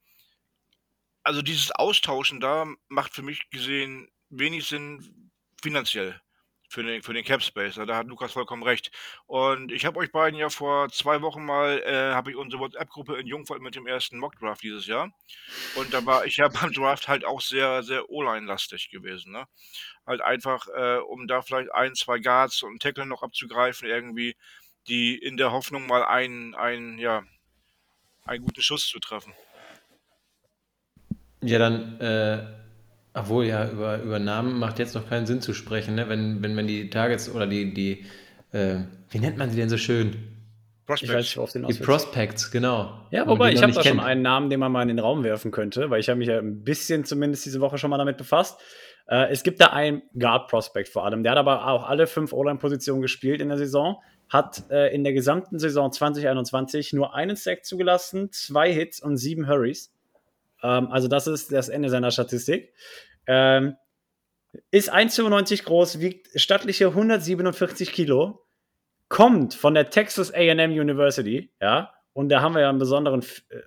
also 1.24 1.42
dieses 1.42 1.72
Austauschen 1.72 2.40
da 2.40 2.68
macht 2.90 3.14
für 3.14 3.22
mich 3.22 3.50
gesehen 3.50 4.10
wenig 4.30 4.68
Sinn 4.68 5.32
finanziell 5.62 6.20
für 6.74 6.84
den, 6.84 7.04
für 7.04 7.14
den 7.14 7.24
Cap 7.24 7.44
Space. 7.44 7.76
Da 7.76 7.96
hat 7.96 8.08
Lukas 8.08 8.34
vollkommen 8.34 8.64
recht. 8.64 8.92
Und 9.28 9.72
ich 9.72 9.86
habe 9.86 10.00
euch 10.00 10.12
beiden 10.12 10.40
ja 10.40 10.50
vor 10.50 10.90
zwei 10.90 11.22
Wochen 11.22 11.46
mal, 11.46 11.80
äh, 11.86 12.14
habe 12.14 12.32
ich 12.32 12.36
unsere 12.36 12.62
WhatsApp-Gruppe 12.62 13.18
in 13.18 13.28
Jungfurt 13.28 13.62
mit 13.62 13.76
dem 13.76 13.86
ersten 13.86 14.18
Mock-Draft 14.18 14.64
dieses 14.64 14.88
Jahr. 14.88 15.14
Und 15.76 15.94
da 15.94 16.04
war 16.06 16.26
ich 16.26 16.38
ja 16.38 16.48
beim 16.62 16.74
Draft 16.74 17.08
halt 17.08 17.26
auch 17.26 17.42
sehr, 17.42 17.84
sehr 17.84 18.10
O-Line-lastig 18.10 18.90
gewesen. 18.90 19.32
Ne? 19.34 19.46
Halt 20.08 20.22
einfach, 20.22 20.68
äh, 20.68 20.98
um 20.98 21.28
da 21.28 21.44
vielleicht 21.44 21.72
ein, 21.74 21.94
zwei 21.94 22.18
Guards 22.20 22.64
und 22.64 22.82
Tackle 22.82 23.06
noch 23.06 23.22
abzugreifen, 23.22 23.88
irgendwie, 23.88 24.36
die 24.88 25.16
in 25.16 25.38
der 25.38 25.52
Hoffnung 25.52 25.86
mal 25.86 26.04
einen, 26.04 26.56
einen, 26.56 26.98
ja, 26.98 27.24
einen 28.26 28.44
guten 28.44 28.62
Schuss 28.62 28.88
zu 28.88 29.00
treffen. 29.00 29.34
Ja, 31.44 31.60
dann, 31.60 32.00
äh, 32.00 32.40
obwohl 33.14 33.46
ja 33.46 33.70
über, 33.70 34.02
über 34.02 34.20
Namen 34.20 34.58
macht 34.58 34.80
jetzt 34.80 34.96
noch 34.96 35.08
keinen 35.08 35.26
Sinn 35.26 35.42
zu 35.42 35.54
sprechen, 35.54 35.96
ne? 35.96 36.10
wenn, 36.10 36.42
wenn 36.42 36.56
man 36.56 36.68
die 36.68 36.90
Targets 36.90 37.34
oder 37.34 37.48
die, 37.48 37.74
die 37.74 38.06
äh, 38.52 38.78
wie 39.10 39.20
nennt 39.20 39.38
man 39.38 39.50
sie 39.50 39.58
denn 39.58 39.70
so 39.70 39.78
schön? 39.78 40.16
Prospects. 40.86 41.10
Ich 41.10 41.16
weiß 41.16 41.26
nicht, 41.26 41.38
auf 41.38 41.52
den 41.52 41.68
die 41.68 41.74
Prospects, 41.76 42.52
genau. 42.52 43.08
Ja, 43.12 43.26
wobei, 43.28 43.54
ich 43.54 43.64
habe 43.64 43.72
da 43.72 43.82
kennt. 43.82 43.96
schon 43.96 44.06
einen 44.06 44.22
Namen, 44.22 44.50
den 44.50 44.60
man 44.60 44.72
mal 44.72 44.82
in 44.82 44.90
den 44.90 45.00
Raum 45.00 45.24
werfen 45.24 45.52
könnte, 45.52 45.90
weil 45.90 46.00
ich 46.00 46.10
habe 46.10 46.18
mich 46.18 46.28
ja 46.28 46.40
ein 46.40 46.64
bisschen 46.64 47.06
zumindest 47.06 47.46
diese 47.46 47.62
Woche 47.62 47.78
schon 47.78 47.90
mal 47.90 47.98
damit 47.98 48.18
befasst. 48.18 48.60
Äh, 49.08 49.32
es 49.32 49.44
gibt 49.44 49.62
da 49.62 49.68
einen 49.68 50.04
Guard-Prospect 50.18 50.90
vor 50.90 51.06
allem. 51.06 51.24
Der 51.24 51.34
hat 51.34 51.40
aber 51.40 51.68
auch 51.68 51.88
alle 51.88 52.06
fünf 52.06 52.34
O-Line-Positionen 52.34 53.02
gespielt 53.02 53.42
in 53.42 53.50
der 53.50 53.58
Saison. 53.58 54.02
Hat 54.30 54.64
äh, 54.70 54.94
in 54.94 55.04
der 55.04 55.14
gesamten 55.14 55.58
Saison 55.58 55.92
2021 55.92 56.94
nur 56.94 57.16
einen 57.16 57.36
Sack 57.36 57.66
zugelassen, 57.66 58.32
zwei 58.32 58.72
Hits 58.72 59.02
und 59.02 59.18
sieben 59.18 59.48
Hurries. 59.48 59.93
Ähm, 60.64 60.88
also 60.88 61.08
das 61.08 61.28
ist 61.28 61.52
das 61.52 61.70
Ende 61.70 61.90
seiner 61.90 62.12
Statistik. 62.12 62.74
Ähm, 63.28 63.76
ist 64.72 64.94
1,95 64.94 65.64
groß, 65.64 66.00
wiegt 66.00 66.30
stattliche 66.40 66.88
147 66.88 67.92
Kilo, 67.92 68.46
kommt 69.10 69.54
von 69.54 69.74
der 69.74 69.90
Texas 69.90 70.34
AM 70.34 70.72
University, 70.72 71.52
ja, 71.62 71.94
und 72.14 72.30
da 72.30 72.42
haben 72.42 72.56
wir 72.56 72.62
ja 72.62 72.70
einen 72.70 72.80
besonderen 72.80 73.22
äh, 73.50 73.62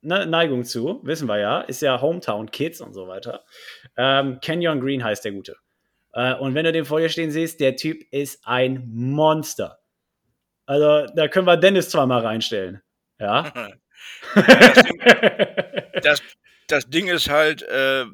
ne, 0.00 0.26
Neigung 0.26 0.64
zu, 0.64 1.00
wissen 1.02 1.28
wir 1.28 1.38
ja, 1.38 1.60
ist 1.60 1.82
ja 1.82 2.00
Hometown 2.00 2.50
Kids 2.50 2.80
und 2.80 2.94
so 2.94 3.08
weiter. 3.08 3.44
Ähm, 3.96 4.38
Kenyon 4.40 4.80
Green 4.80 5.02
heißt 5.02 5.24
der 5.24 5.32
Gute. 5.32 5.56
Äh, 6.12 6.34
und 6.34 6.54
wenn 6.54 6.64
du 6.64 6.72
den 6.72 6.84
vor 6.84 7.00
dir 7.00 7.08
stehen 7.08 7.30
siehst, 7.30 7.60
der 7.60 7.76
Typ 7.76 8.02
ist 8.12 8.46
ein 8.46 8.88
Monster. 8.92 9.80
Also 10.66 11.06
da 11.14 11.28
können 11.28 11.46
wir 11.46 11.56
Dennis 11.56 11.90
zweimal 11.90 12.20
reinstellen. 12.20 12.82
Ja. 13.18 13.52
Ding, 14.34 14.44
das, 16.00 16.22
das 16.68 16.88
Ding 16.88 17.08
ist 17.08 17.28
halt, 17.28 17.62
äh, 17.62 18.04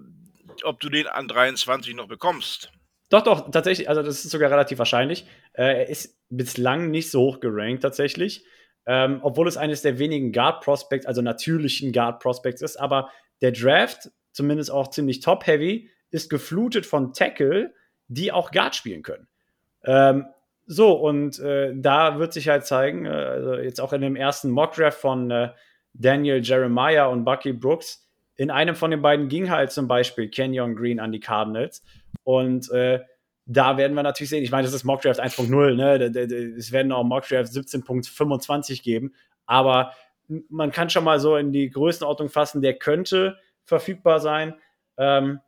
ob 0.63 0.81
du 0.81 0.89
den 0.89 1.07
an 1.07 1.29
23 1.29 1.95
noch 1.95 2.09
bekommst. 2.09 2.71
Doch, 3.11 3.23
doch, 3.23 3.51
tatsächlich, 3.51 3.89
also 3.89 4.03
das 4.03 4.25
ist 4.25 4.31
sogar 4.31 4.51
relativ 4.51 4.79
wahrscheinlich. 4.79 5.27
Äh, 5.53 5.63
er 5.65 5.89
ist 5.89 6.19
bislang 6.31 6.91
nicht 6.91 7.11
so 7.11 7.21
hoch 7.21 7.41
gerankt 7.41 7.83
tatsächlich. 7.83 8.45
Ähm, 8.87 9.21
obwohl 9.23 9.49
es 9.49 9.57
eines 9.57 9.83
der 9.83 9.99
wenigen 9.99 10.33
Guard-Prospects, 10.33 11.07
also 11.07 11.23
natürlichen 11.23 11.93
Guard-Prospects 11.93 12.61
ist, 12.61 12.77
aber 12.77 13.11
der 13.41 13.53
Draft, 13.53 14.11
zumindest 14.33 14.71
auch 14.71 14.89
ziemlich 14.89 15.21
top-heavy, 15.21 15.91
ist 16.11 16.29
geflutet 16.29 16.85
von 16.87 17.13
Tackle, 17.13 17.73
die 18.09 18.31
auch 18.31 18.51
Guard 18.51 18.75
spielen 18.75 19.03
können. 19.03 19.27
Ähm, 19.85 20.27
so, 20.67 20.93
und 20.93 21.39
äh, 21.41 21.73
da 21.75 22.19
wird 22.19 22.33
sich 22.33 22.49
halt 22.49 22.67
zeigen, 22.67 23.07
äh, 23.07 23.11
also 23.11 23.55
jetzt 23.55 23.81
auch 23.81 23.93
in 23.93 24.01
dem 24.01 24.17
ersten 24.17 24.51
Mock-Draft 24.51 24.99
von 24.99 25.31
äh, 25.31 25.51
Daniel 25.95 26.43
Jeremiah 26.43 27.07
und 27.07 27.25
Bucky 27.25 27.53
Brooks, 27.53 28.07
in 28.37 28.51
einem 28.51 28.75
von 28.75 28.91
den 28.91 29.01
beiden 29.01 29.29
ging 29.29 29.51
halt 29.51 29.71
zum 29.71 29.89
Beispiel 29.89 30.29
Kenyon 30.29 30.75
Green 30.75 31.01
an 31.01 31.13
die 31.13 31.21
Cardinals. 31.21 31.83
Und 32.25 32.71
äh, 32.71 33.01
da 33.47 33.77
werden 33.77 33.95
wir 33.95 34.03
natürlich 34.03 34.31
sehen, 34.31 34.43
ich 34.43 34.51
meine, 34.51 34.65
das 34.65 34.75
ist 34.75 34.85
Mockdraft 34.85 35.23
1.0, 35.23 35.75
ne? 35.75 36.57
Es 36.57 36.73
werden 36.73 36.93
auch 36.93 37.05
Mockdraft 37.05 37.53
17.25 37.53 38.83
geben, 38.83 39.15
aber 39.47 39.93
man 40.49 40.73
kann 40.73 40.91
schon 40.91 41.05
mal 41.05 41.21
so 41.21 41.37
in 41.37 41.53
die 41.53 41.71
Größenordnung 41.71 42.31
fassen, 42.31 42.63
der 42.63 42.75
könnte 42.75 43.37
verfügbar 43.65 44.21
sein. 44.21 44.55
Ähm, 44.97 45.41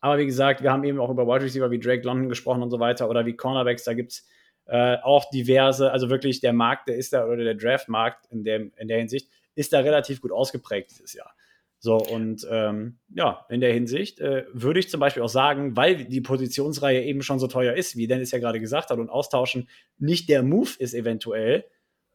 aber 0.00 0.18
wie 0.18 0.26
gesagt, 0.26 0.62
wir 0.62 0.72
haben 0.72 0.84
eben 0.84 0.98
auch 0.98 1.10
über 1.10 1.26
Wide 1.26 1.44
Receiver 1.44 1.70
wie 1.70 1.78
Drake 1.78 2.02
London 2.02 2.28
gesprochen 2.28 2.62
und 2.62 2.70
so 2.70 2.80
weiter 2.80 3.08
oder 3.10 3.26
wie 3.26 3.36
Cornerbacks, 3.36 3.84
da 3.84 3.92
gibt 3.92 4.12
es 4.12 4.26
äh, 4.66 4.96
auch 5.02 5.28
diverse, 5.30 5.92
also 5.92 6.08
wirklich 6.08 6.40
der 6.40 6.52
Markt, 6.52 6.88
der 6.88 6.96
ist 6.96 7.12
da, 7.12 7.26
oder 7.26 7.44
der 7.44 7.54
Draftmarkt 7.54 8.26
in, 8.30 8.44
dem, 8.44 8.72
in 8.76 8.88
der 8.88 8.98
Hinsicht, 8.98 9.28
ist 9.54 9.72
da 9.72 9.80
relativ 9.80 10.20
gut 10.20 10.32
ausgeprägt 10.32 10.90
dieses 10.90 11.12
Jahr. 11.12 11.32
So, 11.78 11.96
und 11.96 12.46
ähm, 12.48 12.98
ja, 13.12 13.44
in 13.48 13.60
der 13.60 13.72
Hinsicht 13.72 14.20
äh, 14.20 14.44
würde 14.52 14.78
ich 14.78 14.88
zum 14.88 15.00
Beispiel 15.00 15.22
auch 15.22 15.28
sagen, 15.28 15.76
weil 15.76 16.04
die 16.04 16.20
Positionsreihe 16.20 17.02
eben 17.02 17.22
schon 17.22 17.40
so 17.40 17.48
teuer 17.48 17.74
ist, 17.74 17.96
wie 17.96 18.06
Dennis 18.06 18.30
ja 18.30 18.38
gerade 18.38 18.60
gesagt 18.60 18.90
hat, 18.90 18.98
und 19.00 19.10
austauschen 19.10 19.68
nicht 19.98 20.28
der 20.28 20.44
Move 20.44 20.70
ist 20.78 20.94
eventuell, 20.94 21.64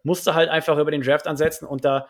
musst 0.04 0.26
du 0.26 0.36
halt 0.36 0.50
einfach 0.50 0.78
über 0.78 0.92
den 0.92 1.02
Draft 1.02 1.28
ansetzen 1.28 1.66
und 1.66 1.84
da 1.84 2.08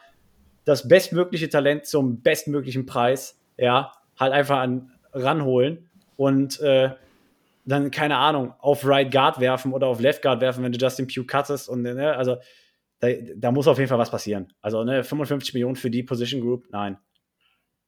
das 0.65 0.87
bestmögliche 0.87 1.49
Talent 1.49 1.87
zum 1.87 2.21
bestmöglichen 2.21 2.85
Preis, 2.85 3.39
ja, 3.57 3.91
halt 4.19 4.33
einfach 4.33 4.59
an, 4.59 4.91
ranholen 5.13 5.89
und 6.15 6.59
äh, 6.59 6.91
dann, 7.65 7.89
keine 7.89 8.17
Ahnung, 8.17 8.53
auf 8.59 8.85
Right 8.85 9.11
Guard 9.11 9.39
werfen 9.39 9.73
oder 9.73 9.87
auf 9.87 9.99
Left 9.99 10.21
Guard 10.21 10.41
werfen, 10.41 10.63
wenn 10.63 10.71
du 10.71 10.77
Justin 10.77 11.07
Pugh 11.07 11.25
cuttest 11.25 11.69
und, 11.69 11.81
ne, 11.81 12.15
also 12.15 12.37
da, 12.99 13.09
da 13.35 13.51
muss 13.51 13.67
auf 13.67 13.77
jeden 13.77 13.89
Fall 13.89 13.99
was 13.99 14.11
passieren. 14.11 14.53
Also, 14.61 14.83
ne, 14.83 15.03
55 15.03 15.53
Millionen 15.53 15.75
für 15.75 15.89
die 15.89 16.03
Position 16.03 16.41
Group, 16.41 16.67
nein. 16.71 16.97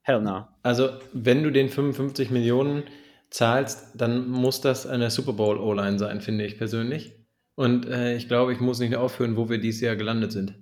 Hell 0.01 0.21
no. 0.21 0.47
Also, 0.63 0.89
wenn 1.13 1.43
du 1.43 1.51
den 1.51 1.69
55 1.69 2.31
Millionen 2.31 2.83
zahlst, 3.29 3.89
dann 3.95 4.29
muss 4.29 4.61
das 4.61 4.87
eine 4.87 5.09
Super 5.09 5.33
Bowl 5.33 5.57
O-Line 5.57 5.99
sein, 5.99 6.21
finde 6.21 6.45
ich 6.45 6.57
persönlich. 6.57 7.15
Und 7.55 7.85
äh, 7.87 8.15
ich 8.15 8.27
glaube, 8.27 8.53
ich 8.53 8.59
muss 8.59 8.79
nicht 8.79 8.95
aufhören, 8.95 9.35
wo 9.35 9.49
wir 9.49 9.59
dieses 9.59 9.81
Jahr 9.81 9.95
gelandet 9.95 10.31
sind. 10.31 10.55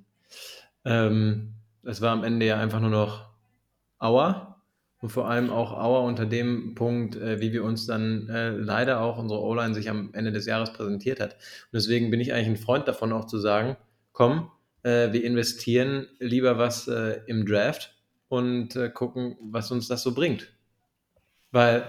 Ähm, 0.83 1.53
es 1.83 2.01
war 2.01 2.11
am 2.11 2.23
Ende 2.23 2.45
ja 2.45 2.59
einfach 2.59 2.79
nur 2.79 2.89
noch 2.89 3.29
Auer 3.99 4.63
und 4.99 5.09
vor 5.09 5.29
allem 5.29 5.49
auch 5.49 5.73
Auer 5.73 6.03
unter 6.03 6.25
dem 6.25 6.75
Punkt, 6.75 7.15
äh, 7.15 7.39
wie 7.39 7.53
wir 7.53 7.63
uns 7.63 7.85
dann 7.85 8.27
äh, 8.29 8.49
leider 8.49 9.01
auch 9.01 9.17
unsere 9.17 9.41
O-Line 9.41 9.75
sich 9.75 9.89
am 9.89 10.09
Ende 10.13 10.31
des 10.31 10.45
Jahres 10.45 10.73
präsentiert 10.73 11.19
hat. 11.19 11.33
Und 11.33 11.73
deswegen 11.73 12.09
bin 12.09 12.19
ich 12.19 12.33
eigentlich 12.33 12.47
ein 12.47 12.57
Freund 12.57 12.87
davon, 12.87 13.13
auch 13.13 13.25
zu 13.25 13.37
sagen, 13.37 13.77
komm, 14.17 14.49
äh, 14.81 15.13
wir 15.13 15.23
investieren 15.23 16.07
lieber 16.17 16.57
was 16.57 16.87
äh, 16.87 17.19
im 17.27 17.45
Draft 17.45 17.93
und 18.29 18.75
äh, 18.75 18.89
gucken, 18.89 19.37
was 19.39 19.69
uns 19.69 19.87
das 19.87 20.01
so 20.01 20.15
bringt. 20.15 20.51
Weil 21.51 21.85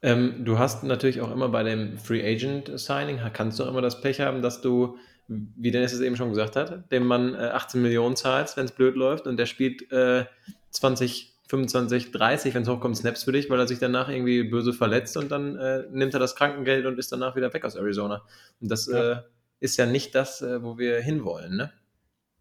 ähm, 0.00 0.42
du 0.46 0.58
hast 0.58 0.84
natürlich 0.84 1.20
auch 1.20 1.30
immer 1.30 1.50
bei 1.50 1.62
dem 1.62 1.98
Free 1.98 2.26
Agent 2.26 2.72
Signing, 2.80 3.20
kannst 3.34 3.58
du 3.58 3.64
auch 3.64 3.68
immer 3.68 3.82
das 3.82 4.00
Pech 4.00 4.22
haben, 4.22 4.40
dass 4.40 4.62
du, 4.62 4.96
wie 5.28 5.70
Dennis 5.70 5.92
es 5.92 6.00
eben 6.00 6.16
schon 6.16 6.30
gesagt 6.30 6.56
hat, 6.56 6.90
dem 6.90 7.06
man 7.06 7.34
äh, 7.34 7.50
18 7.52 7.82
Millionen 7.82 8.16
zahlst, 8.16 8.56
wenn 8.56 8.64
es 8.64 8.72
blöd 8.72 8.96
läuft 8.96 9.26
und 9.26 9.36
der 9.36 9.44
spielt 9.44 9.92
äh, 9.92 10.24
20, 10.70 11.40
25, 11.46 12.10
30, 12.10 12.54
wenn 12.54 12.62
es 12.62 12.70
hochkommt, 12.70 12.96
Snaps 12.96 13.24
für 13.24 13.32
dich, 13.32 13.50
weil 13.50 13.58
er 13.58 13.68
sich 13.68 13.80
danach 13.80 14.08
irgendwie 14.08 14.44
böse 14.44 14.72
verletzt 14.72 15.14
und 15.18 15.30
dann 15.30 15.56
äh, 15.56 15.84
nimmt 15.90 16.14
er 16.14 16.20
das 16.20 16.36
Krankengeld 16.36 16.86
und 16.86 16.98
ist 16.98 17.12
danach 17.12 17.36
wieder 17.36 17.52
weg 17.52 17.66
aus 17.66 17.76
Arizona. 17.76 18.22
Und 18.62 18.70
das 18.70 18.86
ja. 18.86 19.12
Äh, 19.12 19.22
ist 19.60 19.76
ja 19.76 19.86
nicht 19.86 20.14
das, 20.14 20.42
äh, 20.42 20.62
wo 20.62 20.78
wir 20.78 21.00
hinwollen, 21.00 21.56
ne? 21.56 21.72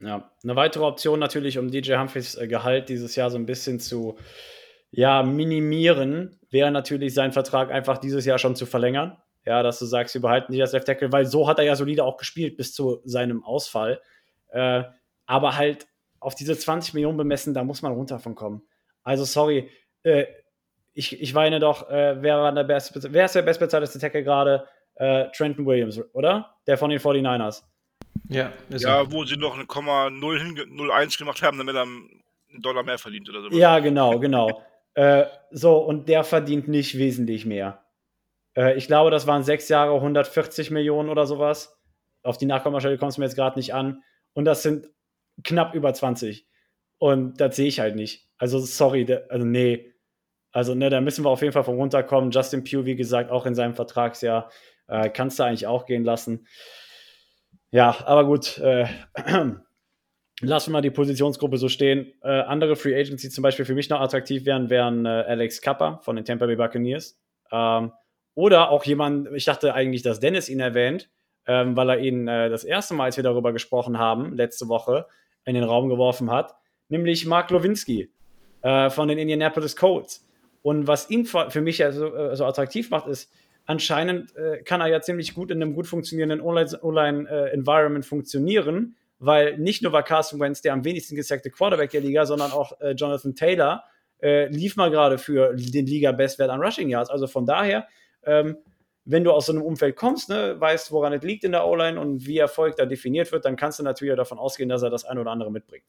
Ja, 0.02 0.32
eine 0.44 0.56
weitere 0.56 0.86
Option 0.86 1.20
natürlich, 1.20 1.58
um 1.58 1.70
DJ 1.70 1.96
Humphreys 1.96 2.36
äh, 2.36 2.48
Gehalt 2.48 2.88
dieses 2.88 3.16
Jahr 3.18 3.30
so 3.30 3.38
ein 3.38 3.46
bisschen 3.46 3.80
zu 3.80 4.18
ja, 4.92 5.24
minimieren, 5.24 6.40
wäre 6.50 6.72
natürlich 6.72 7.14
sein 7.14 7.32
Vertrag 7.32 7.70
einfach 7.70 7.98
dieses 7.98 8.26
Jahr 8.26 8.40
schon 8.40 8.56
zu 8.56 8.66
verlängern. 8.66 9.18
Ja, 9.46 9.64
dass 9.64 9.80
du 9.80 9.86
sagst, 9.86 10.14
wir 10.14 10.22
behalten 10.22 10.52
nicht 10.52 10.62
als 10.62 10.74
Left 10.74 10.86
Tackle, 10.86 11.12
weil 11.12 11.26
so 11.26 11.48
hat 11.48 11.60
er 11.60 11.66
ja 11.66 11.76
solide 11.76 12.04
auch 12.04 12.18
gespielt 12.18 12.58
bis 12.58 12.74
zu 12.74 13.02
seinem 13.04 13.44
Ausfall. 13.44 14.02
Äh, 14.50 14.84
aber 15.26 15.58
halt 15.58 15.88
auf 16.20 16.36
diese 16.36 16.58
20 16.58 16.94
Millionen 16.94 17.18
bemessen, 17.18 17.54
da 17.54 17.64
muss 17.64 17.82
man 17.82 17.94
runter 17.94 18.20
von 18.20 18.36
kommen. 18.36 18.64
Also, 19.04 19.26
sorry, 19.26 19.70
äh, 20.04 20.26
ich, 20.94 21.22
ich 21.22 21.34
weine 21.34 21.60
doch, 21.60 21.90
äh, 21.90 22.22
wer, 22.22 22.38
war 22.38 22.52
der 22.52 22.64
beste, 22.64 23.14
wer 23.14 23.26
ist 23.26 23.36
der 23.36 23.42
bestbezahlteste 23.42 24.00
Tackle 24.00 24.24
gerade? 24.24 24.68
Äh, 25.00 25.32
Trenton 25.32 25.66
Williams, 25.66 26.00
oder? 26.14 26.56
Der 26.68 26.78
von 26.78 26.90
den 26.90 27.00
49ers. 27.00 27.64
Ja, 28.28 28.54
ja 28.70 29.12
wo 29.12 29.26
sie 29.26 29.38
noch 29.38 29.56
eine 29.56 29.64
0,01 29.64 31.18
gemacht 31.18 31.42
haben, 31.42 31.58
damit 31.58 31.76
er 31.76 31.82
einen 31.82 32.22
Dollar 32.62 32.84
mehr 32.84 32.98
verdient 32.98 33.30
oder 33.30 33.42
so. 33.42 33.50
Ja, 33.50 33.80
genau, 33.80 34.20
genau. 34.20 34.62
äh, 34.94 35.26
so, 35.52 35.78
und 35.78 36.08
der 36.10 36.24
verdient 36.24 36.68
nicht 36.68 36.98
wesentlich 36.98 37.46
mehr. 37.46 37.84
Äh, 38.56 38.78
ich 38.78 38.88
glaube, 38.88 39.10
das 39.10 39.26
waren 39.26 39.44
sechs 39.44 39.70
Jahre 39.70 39.96
140 39.96 40.70
Millionen 40.70 41.10
oder 41.10 41.26
sowas. 41.26 41.80
Auf 42.22 42.38
die 42.38 42.46
Nachkommastelle 42.46 42.98
kommst 42.98 43.18
du 43.18 43.22
mir 43.22 43.28
jetzt 43.28 43.36
gerade 43.36 43.58
nicht 43.58 43.74
an. 43.74 44.04
Und 44.34 44.46
das 44.46 44.64
sind 44.64 44.90
knapp 45.44 45.74
über 45.74 45.94
20. 45.94 46.48
Und 46.98 47.40
das 47.40 47.56
sehe 47.56 47.68
ich 47.68 47.80
halt 47.80 47.96
nicht. 47.96 48.28
Also, 48.38 48.60
sorry, 48.60 49.06
der, 49.06 49.28
also 49.30 49.46
nee. 49.46 49.94
Also, 50.52 50.76
ne, 50.76 50.90
da 50.90 51.00
müssen 51.00 51.24
wir 51.24 51.30
auf 51.30 51.42
jeden 51.42 51.54
Fall 51.54 51.64
von 51.64 51.78
runterkommen. 51.78 52.32
Justin 52.32 52.64
Pugh, 52.64 52.86
wie 52.86 52.96
gesagt, 52.96 53.32
auch 53.32 53.46
in 53.46 53.56
seinem 53.56 53.76
Vertragsjahr, 53.76 54.52
äh, 54.90 55.10
kannst 55.10 55.40
du 55.40 55.44
eigentlich 55.44 55.68
auch 55.68 55.86
gehen 55.86 56.04
lassen. 56.04 56.48
Ja, 57.72 57.96
aber 58.06 58.26
gut. 58.26 58.58
Äh, 58.58 58.88
lassen 60.42 60.70
wir 60.70 60.74
mal 60.74 60.82
die 60.82 60.92
Positionsgruppe 60.92 61.58
so 61.58 61.70
stehen. 61.70 62.14
Äh, 62.24 62.30
andere 62.42 62.76
Free 62.76 63.00
Agents, 63.00 63.22
die 63.22 63.30
zum 63.30 63.42
Beispiel 63.42 63.66
für 63.66 63.76
mich 63.76 63.90
noch 63.90 64.02
attraktiv 64.02 64.46
wären, 64.46 64.70
wären 64.70 65.06
äh, 65.06 65.10
Alex 65.10 65.62
Kappa 65.62 66.00
von 66.00 66.16
den 66.16 66.26
Tampa 66.26 66.46
Bay 66.46 66.56
Buccaneers. 66.56 67.20
Ähm, 67.52 67.92
oder 68.36 68.70
auch 68.70 68.86
jemand, 68.86 69.30
ich 69.34 69.46
dachte 69.46 69.74
eigentlich, 69.74 70.02
dass 70.02 70.20
Dennis 70.20 70.50
ihn 70.50 70.60
erwähnt, 70.60 71.10
ähm, 71.46 71.76
weil 71.76 71.90
er 71.90 72.00
ihn 72.00 72.28
äh, 72.28 72.50
das 72.50 72.64
erste 72.64 72.94
Mal, 72.94 73.06
als 73.06 73.18
wir 73.18 73.24
darüber 73.24 73.54
gesprochen 73.54 73.98
haben, 74.00 74.36
letzte 74.36 74.68
Woche, 74.68 75.08
in 75.46 75.56
den 75.56 75.64
Raum 75.64 75.90
geworfen 75.90 76.32
hat, 76.32 76.56
nämlich 76.90 77.26
Mark 77.26 77.50
Lowinski 77.50 78.12
äh, 78.62 78.90
von 78.90 79.08
den 79.08 79.18
Indianapolis 79.18 79.76
Colts. 79.76 80.26
Und 80.62 80.88
was 80.88 81.10
ihn 81.10 81.26
für 81.26 81.62
mich 81.62 81.78
so, 81.92 82.16
äh, 82.16 82.36
so 82.36 82.46
attraktiv 82.46 82.90
macht, 82.90 83.08
ist, 83.08 83.32
anscheinend 83.70 84.36
äh, 84.36 84.64
kann 84.64 84.82
er 84.82 84.88
ja 84.88 85.00
ziemlich 85.00 85.36
gut 85.36 85.52
in 85.52 85.62
einem 85.62 85.76
gut 85.76 85.86
funktionierenden 85.86 86.42
Online-Environment 86.42 88.04
äh, 88.04 88.08
funktionieren, 88.08 88.96
weil 89.20 89.60
nicht 89.60 89.84
nur 89.84 89.92
war 89.92 90.02
Carson 90.02 90.40
Wentz 90.40 90.64
der 90.64 90.74
am 90.74 90.84
wenigsten 90.84 91.16
gesackte 91.16 91.52
Quarterback 91.52 91.92
der 91.92 92.02
Liga, 92.02 92.26
sondern 92.26 92.52
auch 92.52 92.82
äh, 92.82 92.94
Jonathan 92.94 93.36
Taylor 93.36 93.84
äh, 94.24 94.48
lief 94.48 94.76
mal 94.76 94.90
gerade 94.90 95.20
für 95.20 95.54
den 95.54 95.86
Liga-Bestwert 95.86 96.50
an 96.50 96.62
Rushing 96.62 96.90
Yards. 96.90 97.12
Also 97.12 97.28
von 97.28 97.46
daher, 97.46 97.88
ähm, 98.24 98.58
wenn 99.06 99.24
du 99.24 99.32
aus 99.32 99.46
so 99.46 99.54
einem 99.54 99.62
Umfeld 99.62 99.96
kommst, 99.96 100.30
ne, 100.30 100.60
weißt, 100.60 100.92
woran 100.92 101.14
es 101.14 101.22
liegt 101.22 101.44
in 101.44 101.52
der 101.52 101.68
O-Line 101.68 102.00
und 102.00 102.26
wie 102.26 102.40
Erfolg 102.40 102.76
da 102.76 102.88
definiert 102.88 103.32
wird, 103.32 103.46
dann 103.46 103.56
kannst 103.56 103.78
du 103.78 103.84
natürlich 103.84 104.16
davon 104.16 104.40
ausgehen, 104.40 104.70
dass 104.70 104.82
er 104.82 104.90
das 104.90 105.06
ein 105.06 105.20
oder 105.20 105.30
andere 105.30 105.52
mitbringt. 105.52 105.86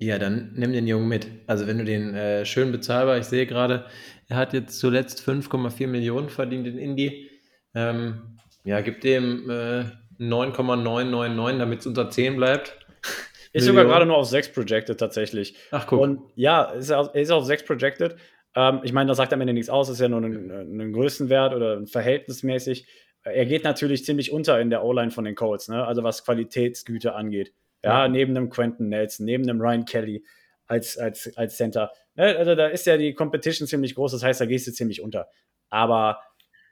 Ja, 0.00 0.18
dann 0.18 0.52
nimm 0.54 0.72
den 0.72 0.86
Jungen 0.86 1.08
mit. 1.08 1.26
Also 1.46 1.66
wenn 1.66 1.78
du 1.78 1.84
den 1.84 2.14
äh, 2.14 2.44
schön 2.44 2.70
bezahlbar, 2.70 3.18
ich 3.18 3.24
sehe 3.24 3.46
gerade, 3.46 3.86
er 4.28 4.36
hat 4.36 4.52
jetzt 4.52 4.78
zuletzt 4.78 5.20
5,4 5.26 5.86
Millionen 5.86 6.28
verdient 6.28 6.66
in 6.66 6.78
Indie. 6.78 7.30
Ähm, 7.74 8.38
ja, 8.64 8.80
gib 8.80 9.00
dem 9.00 9.50
äh, 9.50 9.84
9,999, 10.18 11.58
damit 11.58 11.80
es 11.80 11.86
unter 11.86 12.10
10 12.10 12.36
bleibt. 12.36 12.78
Ist 13.52 13.64
sogar 13.64 13.86
gerade 13.86 14.04
nur 14.04 14.18
auf 14.18 14.26
6 14.26 14.52
projected 14.52 14.98
tatsächlich. 14.98 15.56
Ach 15.70 15.86
guck. 15.86 16.00
Und 16.00 16.20
ja, 16.36 16.64
ist 16.64 16.90
er 16.90 17.14
ist 17.14 17.30
auf 17.30 17.46
6 17.46 17.64
projected. 17.64 18.16
Ähm, 18.54 18.80
ich 18.82 18.92
meine, 18.92 19.08
das 19.08 19.16
sagt 19.16 19.32
am 19.32 19.40
Ende 19.40 19.54
nichts 19.54 19.70
aus, 19.70 19.88
ist 19.88 20.00
ja 20.00 20.08
nur 20.08 20.20
ein, 20.20 20.50
ein 20.50 20.92
Größenwert 20.92 21.54
oder 21.54 21.86
verhältnismäßig. 21.86 22.86
Er 23.24 23.46
geht 23.46 23.64
natürlich 23.64 24.04
ziemlich 24.04 24.32
unter 24.32 24.60
in 24.60 24.68
der 24.68 24.84
O-Line 24.84 25.10
von 25.10 25.24
den 25.24 25.34
Colts, 25.34 25.68
ne? 25.68 25.84
also 25.84 26.02
was 26.02 26.24
Qualitätsgüte 26.24 27.14
angeht. 27.14 27.52
Ja, 27.82 28.02
ja, 28.02 28.08
neben 28.08 28.36
einem 28.36 28.50
Quentin 28.50 28.88
Nelson, 28.88 29.26
neben 29.26 29.44
einem 29.44 29.60
Ryan 29.60 29.84
Kelly 29.84 30.24
als, 30.66 30.98
als, 30.98 31.36
als 31.36 31.56
Center. 31.56 31.92
Ne, 32.14 32.36
also 32.36 32.54
da 32.54 32.66
ist 32.66 32.86
ja 32.86 32.96
die 32.96 33.14
Competition 33.14 33.68
ziemlich 33.68 33.94
groß, 33.94 34.12
das 34.12 34.22
heißt, 34.22 34.40
da 34.40 34.46
gehst 34.46 34.66
du 34.66 34.72
ziemlich 34.72 35.00
unter. 35.00 35.28
Aber 35.70 36.20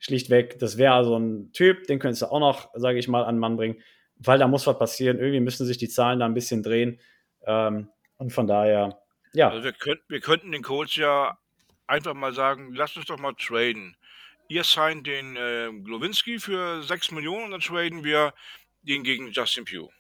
schlichtweg, 0.01 0.59
das 0.59 0.79
wäre 0.79 1.05
so 1.05 1.17
ein 1.19 1.53
Typ, 1.53 1.87
den 1.87 1.99
könntest 1.99 2.23
du 2.23 2.27
auch 2.27 2.41
noch, 2.41 2.71
sage 2.75 2.99
ich 2.99 3.09
mal, 3.09 3.25
an 3.25 3.37
den 3.37 3.41
Mann 3.41 3.57
bringen, 3.57 3.83
weil 4.17 4.39
da 4.39 4.49
muss 4.49 4.67
was 4.67 4.79
passieren. 4.79 5.19
Irgendwie 5.19 5.41
müssen 5.41 5.67
sich 5.67 5.79
die 5.79 5.89
Zahlen 5.89 6.21
da 6.21 6.27
ein 6.27 6.35
bisschen 6.35 6.63
drehen. 6.63 7.01
Ähm, 7.47 7.89
und 8.17 8.33
von 8.33 8.47
daher, 8.47 8.99
ja. 9.33 9.51
Also 9.51 9.65
wir, 9.65 9.73
könnt, 9.73 10.01
wir 10.09 10.21
könnten 10.21 10.51
den 10.51 10.63
Coach 10.63 10.97
ja 10.97 11.39
einfach 11.87 12.15
mal 12.15 12.33
sagen, 12.33 12.73
lass 12.75 12.97
uns 12.97 13.07
doch 13.07 13.19
mal 13.19 13.35
traden. 13.35 13.97
Ihr 14.49 14.65
signed 14.65 15.07
den 15.07 15.37
äh, 15.37 15.71
Glowinski 15.85 16.39
für 16.39 16.83
6 16.83 17.11
Millionen 17.11 17.45
und 17.45 17.51
dann 17.51 17.61
traden 17.61 18.05
wir 18.05 18.33
den 18.83 19.03
gegen 19.03 19.31
Justin 19.33 19.65
Pugh. 19.65 19.91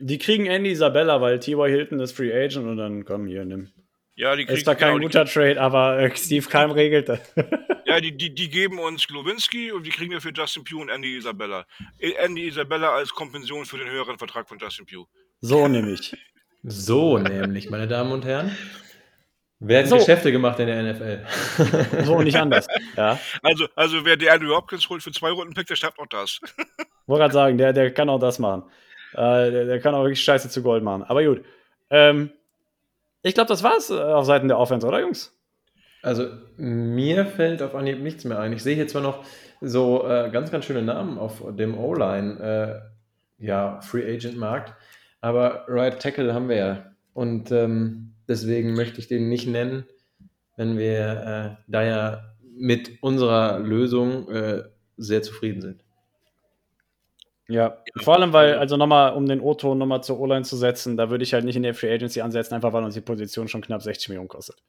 Die 0.00 0.18
kriegen 0.18 0.46
Andy 0.46 0.70
Isabella, 0.70 1.20
weil 1.20 1.38
T.Y. 1.38 1.68
Hilton 1.68 2.00
ist 2.00 2.12
Free 2.12 2.32
Agent 2.32 2.66
und 2.66 2.76
dann 2.76 3.04
komm 3.04 3.26
hier, 3.26 3.44
nimm. 3.44 3.70
Ja, 4.16 4.36
die 4.36 4.44
kriegen, 4.44 4.58
ist 4.58 4.66
da 4.66 4.74
kein 4.74 4.94
genau, 4.94 5.06
guter 5.06 5.24
Trade, 5.24 5.60
aber 5.60 5.98
äh, 5.98 6.14
Steve 6.16 6.46
Keim 6.46 6.70
regelt 6.70 7.08
das. 7.08 7.20
ja, 7.86 8.00
die, 8.00 8.16
die, 8.16 8.34
die 8.34 8.50
geben 8.50 8.78
uns 8.78 9.06
Glowinski 9.06 9.72
und 9.72 9.84
die 9.86 9.90
kriegen 9.90 10.10
wir 10.10 10.20
für 10.20 10.32
Justin 10.32 10.64
Pugh 10.64 10.82
und 10.82 10.88
Andy 10.90 11.16
Isabella. 11.16 11.64
Äh, 11.98 12.12
Andy 12.18 12.46
Isabella 12.46 12.94
als 12.94 13.10
Kompension 13.10 13.64
für 13.64 13.78
den 13.78 13.88
höheren 13.88 14.18
Vertrag 14.18 14.48
von 14.48 14.58
Justin 14.58 14.86
Pugh. 14.86 15.06
So 15.40 15.68
nämlich. 15.68 16.14
So 16.62 17.18
nämlich, 17.18 17.70
meine 17.70 17.88
Damen 17.88 18.12
und 18.12 18.24
Herren. 18.24 18.54
Werden 19.58 19.88
so. 19.88 19.96
Geschäfte 19.96 20.32
gemacht 20.32 20.58
in 20.58 20.66
der 20.66 20.82
NFL. 20.82 22.04
so 22.04 22.16
und 22.16 22.24
nicht 22.24 22.36
anders. 22.36 22.66
Ja. 22.96 23.18
Also, 23.42 23.66
also 23.74 24.04
wer 24.04 24.16
die 24.16 24.30
Andrew 24.30 24.54
Hopkins 24.54 24.88
holt 24.88 25.02
für 25.02 25.12
zwei 25.12 25.30
Runden 25.30 25.52
Pick, 25.52 25.66
der 25.66 25.76
schafft 25.76 25.98
auch 25.98 26.06
das. 26.06 26.40
Wollte 27.06 27.22
gerade 27.22 27.34
sagen, 27.34 27.58
der, 27.58 27.72
der 27.72 27.92
kann 27.92 28.08
auch 28.08 28.18
das 28.18 28.38
machen. 28.38 28.64
Äh, 29.14 29.50
der, 29.50 29.64
der, 29.66 29.80
kann 29.80 29.94
auch 29.94 30.02
wirklich 30.02 30.22
Scheiße 30.22 30.48
zu 30.48 30.62
Gold 30.62 30.82
machen. 30.82 31.02
Aber 31.02 31.24
gut. 31.24 31.44
Ähm, 31.90 32.30
ich 33.22 33.34
glaube, 33.34 33.48
das 33.48 33.62
war's 33.62 33.90
äh, 33.90 33.94
auf 33.94 34.24
Seiten 34.24 34.48
der 34.48 34.58
Offense, 34.58 34.86
oder 34.86 35.00
Jungs? 35.00 35.36
Also 36.02 36.28
mir 36.56 37.26
fällt 37.26 37.62
auf 37.62 37.74
Anhieb 37.74 38.00
nichts 38.00 38.24
mehr 38.24 38.38
ein. 38.38 38.52
Ich 38.52 38.62
sehe 38.62 38.74
hier 38.74 38.88
zwar 38.88 39.02
noch 39.02 39.24
so 39.60 40.06
äh, 40.08 40.30
ganz, 40.30 40.50
ganz 40.50 40.64
schöne 40.64 40.82
Namen 40.82 41.18
auf 41.18 41.42
dem 41.56 41.76
O-Line, 41.76 42.82
äh, 43.38 43.44
ja, 43.44 43.80
Free 43.82 44.10
Agent 44.14 44.38
Markt, 44.38 44.74
aber 45.20 45.64
Right 45.68 46.00
Tackle 46.00 46.32
haben 46.32 46.48
wir 46.48 46.56
ja. 46.56 46.92
Und 47.12 47.50
ähm, 47.52 48.14
deswegen 48.28 48.74
möchte 48.74 49.00
ich 49.00 49.08
den 49.08 49.28
nicht 49.28 49.46
nennen, 49.46 49.84
wenn 50.56 50.78
wir 50.78 51.56
äh, 51.58 51.62
da 51.66 51.82
ja 51.82 52.34
mit 52.56 53.02
unserer 53.02 53.58
Lösung 53.58 54.30
äh, 54.30 54.62
sehr 54.96 55.22
zufrieden 55.22 55.60
sind. 55.60 55.84
Ja, 57.50 57.78
vor 57.96 58.14
allem, 58.14 58.32
weil, 58.32 58.54
also 58.54 58.76
nochmal, 58.76 59.12
um 59.14 59.26
den 59.26 59.40
O-Ton 59.40 59.76
nochmal 59.76 60.04
zur 60.04 60.20
O-Line 60.20 60.44
zu 60.44 60.56
setzen, 60.56 60.96
da 60.96 61.10
würde 61.10 61.24
ich 61.24 61.34
halt 61.34 61.44
nicht 61.44 61.56
in 61.56 61.64
der 61.64 61.74
Free 61.74 61.92
Agency 61.92 62.20
ansetzen, 62.20 62.54
einfach 62.54 62.72
weil 62.72 62.84
uns 62.84 62.94
die 62.94 63.00
Position 63.00 63.48
schon 63.48 63.60
knapp 63.60 63.82
60 63.82 64.08
Millionen 64.08 64.28
kostet. 64.28 64.62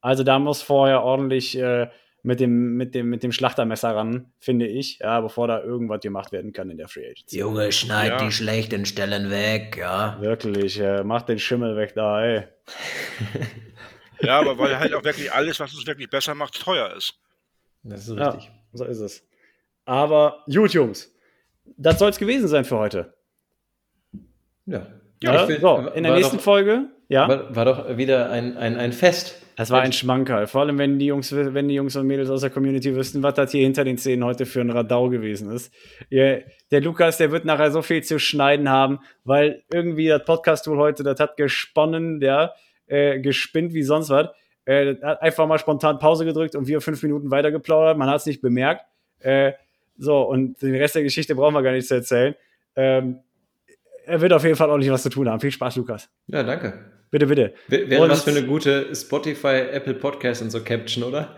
Also 0.00 0.24
da 0.24 0.40
muss 0.40 0.60
vorher 0.60 1.04
ordentlich 1.04 1.56
äh, 1.56 1.88
mit, 2.24 2.40
dem, 2.40 2.76
mit, 2.76 2.96
dem, 2.96 3.08
mit 3.08 3.22
dem 3.22 3.30
Schlachtermesser 3.30 3.94
ran, 3.94 4.32
finde 4.40 4.66
ich, 4.66 4.98
ja, 4.98 5.20
bevor 5.20 5.46
da 5.46 5.62
irgendwas 5.62 6.00
gemacht 6.00 6.32
werden 6.32 6.52
kann 6.52 6.70
in 6.70 6.76
der 6.76 6.88
Free 6.88 7.08
Agency. 7.08 7.38
Junge, 7.38 7.70
schneid 7.70 8.10
ja. 8.10 8.26
die 8.26 8.32
schlechten 8.32 8.84
Stellen 8.84 9.30
weg, 9.30 9.76
ja. 9.76 10.20
Wirklich, 10.20 10.80
äh, 10.80 11.04
mach 11.04 11.22
den 11.22 11.38
Schimmel 11.38 11.76
weg 11.76 11.94
da, 11.94 12.24
ey. 12.24 12.48
ja, 14.22 14.40
aber 14.40 14.58
weil 14.58 14.76
halt 14.76 14.92
auch 14.92 15.04
wirklich 15.04 15.32
alles, 15.32 15.60
was 15.60 15.72
es 15.72 15.86
wirklich 15.86 16.10
besser 16.10 16.34
macht, 16.34 16.60
teuer 16.60 16.92
ist. 16.96 17.14
Das 17.84 18.08
ist 18.08 18.16
richtig. 18.16 18.46
Ja, 18.46 18.52
so 18.72 18.84
ist 18.86 18.98
es. 18.98 19.24
Aber 19.84 20.42
gut, 20.52 20.74
Jungs 20.74 21.12
das 21.76 21.98
soll 21.98 22.10
es 22.10 22.18
gewesen 22.18 22.48
sein 22.48 22.64
für 22.64 22.78
heute. 22.78 23.14
Ja. 24.66 24.86
ja 25.22 25.46
find, 25.46 25.60
so, 25.60 25.88
in 25.94 26.02
der 26.02 26.14
nächsten 26.14 26.36
doch, 26.36 26.42
Folge, 26.42 26.88
ja. 27.08 27.28
War, 27.28 27.56
war, 27.56 27.64
doch 27.64 27.96
wieder 27.96 28.30
ein, 28.30 28.56
ein, 28.56 28.76
ein 28.76 28.92
Fest. 28.92 29.42
Es 29.56 29.70
war 29.70 29.80
ein 29.80 29.92
Schmankerl. 29.92 30.46
Vor 30.46 30.60
allem, 30.60 30.78
wenn 30.78 31.00
die, 31.00 31.06
Jungs, 31.06 31.34
wenn 31.34 31.66
die 31.66 31.74
Jungs 31.74 31.96
und 31.96 32.06
Mädels 32.06 32.30
aus 32.30 32.42
der 32.42 32.50
Community 32.50 32.94
wüssten, 32.94 33.24
was 33.24 33.34
das 33.34 33.50
hier 33.50 33.62
hinter 33.62 33.82
den 33.82 33.98
Szenen 33.98 34.24
heute 34.24 34.46
für 34.46 34.60
ein 34.60 34.70
Radau 34.70 35.08
gewesen 35.08 35.50
ist. 35.50 35.74
Der 36.12 36.44
Lukas, 36.80 37.16
der 37.16 37.32
wird 37.32 37.44
nachher 37.44 37.72
so 37.72 37.82
viel 37.82 38.04
zu 38.04 38.20
schneiden 38.20 38.68
haben, 38.68 39.00
weil 39.24 39.64
irgendwie 39.72 40.06
das 40.06 40.24
Podcast-Tool 40.24 40.78
heute, 40.78 41.02
das 41.02 41.18
hat 41.18 41.36
gesponnen, 41.36 42.20
ja, 42.20 42.52
äh, 42.86 43.18
gespinnt 43.18 43.74
wie 43.74 43.82
sonst 43.82 44.10
was. 44.10 44.28
Äh, 44.64 44.96
hat 45.02 45.22
einfach 45.22 45.46
mal 45.46 45.58
spontan 45.58 45.98
Pause 45.98 46.24
gedrückt 46.24 46.54
und 46.54 46.68
wir 46.68 46.80
fünf 46.80 47.02
Minuten 47.02 47.30
weiter 47.30 47.50
geplaudert. 47.50 47.98
Man 47.98 48.08
hat 48.08 48.20
es 48.20 48.26
nicht 48.26 48.40
bemerkt. 48.40 48.84
Äh, 49.18 49.54
so, 49.98 50.22
und 50.22 50.60
den 50.62 50.74
Rest 50.74 50.94
der 50.94 51.02
Geschichte 51.02 51.34
brauchen 51.34 51.54
wir 51.54 51.62
gar 51.62 51.72
nicht 51.72 51.88
zu 51.88 51.94
erzählen. 51.94 52.34
Ähm, 52.76 53.20
er 54.06 54.20
wird 54.20 54.32
auf 54.32 54.44
jeden 54.44 54.56
Fall 54.56 54.70
ordentlich 54.70 54.92
was 54.92 55.02
zu 55.02 55.10
tun 55.10 55.28
haben. 55.28 55.40
Viel 55.40 55.50
Spaß, 55.50 55.76
Lukas. 55.76 56.08
Ja, 56.28 56.42
danke. 56.42 56.72
Bitte, 57.10 57.26
bitte. 57.26 57.54
Wäre 57.68 58.08
was 58.08 58.24
für 58.24 58.30
eine 58.30 58.44
gute 58.44 58.94
Spotify, 58.94 59.62
Apple 59.72 59.94
Podcast 59.94 60.42
und 60.42 60.50
so 60.50 60.62
Caption, 60.62 61.04
oder? 61.04 61.36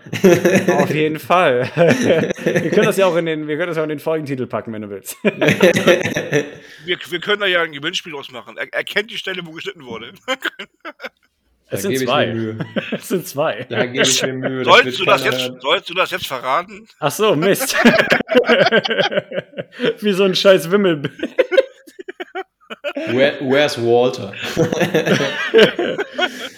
Auf 0.77 0.93
jeden 0.93 1.17
Fall. 1.19 1.61
wir 1.75 2.69
können 2.71 2.85
das 2.85 2.97
ja 2.97 3.05
auch 3.05 3.15
in 3.15 3.25
den, 3.25 3.47
wir 3.47 3.55
können 3.55 3.67
das 3.67 3.77
ja 3.77 3.83
auch 3.83 3.85
in 3.85 3.89
den 3.89 3.99
Folgentitel 3.99 4.47
packen, 4.47 4.73
wenn 4.73 4.81
du 4.81 4.89
willst. 4.89 5.15
wir, 5.23 6.97
wir 7.09 7.19
können 7.21 7.39
da 7.39 7.47
ja 7.47 7.61
ein 7.61 7.71
Gewinnspiel 7.71 8.13
ausmachen. 8.15 8.57
Er, 8.57 8.67
er 8.69 8.83
kennt 8.83 9.11
die 9.11 9.17
Stelle, 9.17 9.45
wo 9.45 9.51
geschnitten 9.51 9.85
wurde. 9.85 10.11
Es 11.71 11.83
sind 11.83 11.97
zwei. 11.97 12.55
Es 12.91 13.07
sind 13.07 13.25
zwei. 13.25 13.65
Da 13.69 13.85
gebe 13.85 14.03
ich 14.03 14.21
mir 14.23 14.33
Mühe. 14.33 14.65
Sollst 14.65 14.99
du, 14.99 15.05
das 15.05 15.23
jetzt, 15.23 15.51
sollst 15.61 15.89
du 15.89 15.93
das 15.93 16.11
jetzt 16.11 16.27
verraten? 16.27 16.85
Ach 16.99 17.11
so, 17.11 17.33
Mist. 17.35 17.75
Wie 20.01 20.11
so 20.11 20.25
ein 20.25 20.35
scheiß 20.35 20.69
Wimmel. 20.69 21.03
Where, 23.07 23.37
where's 23.41 23.77
Walter? 23.77 24.33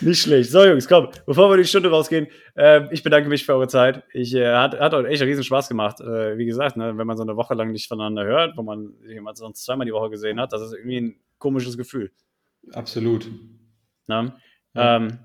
Nicht 0.02 0.22
schlecht. 0.22 0.52
So, 0.52 0.66
Jungs, 0.66 0.88
komm, 0.88 1.10
bevor 1.26 1.50
wir 1.50 1.58
die 1.58 1.66
Stunde 1.66 1.90
rausgehen, 1.90 2.28
äh, 2.56 2.82
ich 2.92 3.04
bedanke 3.04 3.30
mich 3.30 3.46
für 3.46 3.54
eure 3.54 3.68
Zeit. 3.68 4.04
Ich 4.14 4.34
äh, 4.34 4.54
hat, 4.54 4.80
hat 4.80 4.94
euch 4.94 5.12
echt 5.12 5.22
riesen 5.22 5.44
Spaß 5.44 5.70
gemacht. 5.70 6.02
Äh, 6.02 6.38
wie 6.38 6.46
gesagt, 6.46 6.76
ne, 6.76 6.98
wenn 6.98 7.08
man 7.08 7.18
so 7.18 7.24
eine 7.24 7.36
Woche 7.36 7.54
lang 7.54 7.72
nicht 7.72 7.88
voneinander 7.88 8.26
hört, 8.26 8.58
wo 8.58 8.64
man 8.64 8.94
jemand 9.08 9.38
sonst 9.38 9.64
zweimal 9.64 9.86
die 9.86 9.94
Woche 9.94 10.10
gesehen 10.10 10.40
hat, 10.40 10.54
das 10.54 10.62
ist 10.62 10.74
irgendwie 10.74 11.02
ein 11.02 11.16
komisches 11.38 11.78
Gefühl. 11.78 12.12
Absolut. 12.72 13.28
Na? 14.08 14.38
Ähm, 14.76 15.20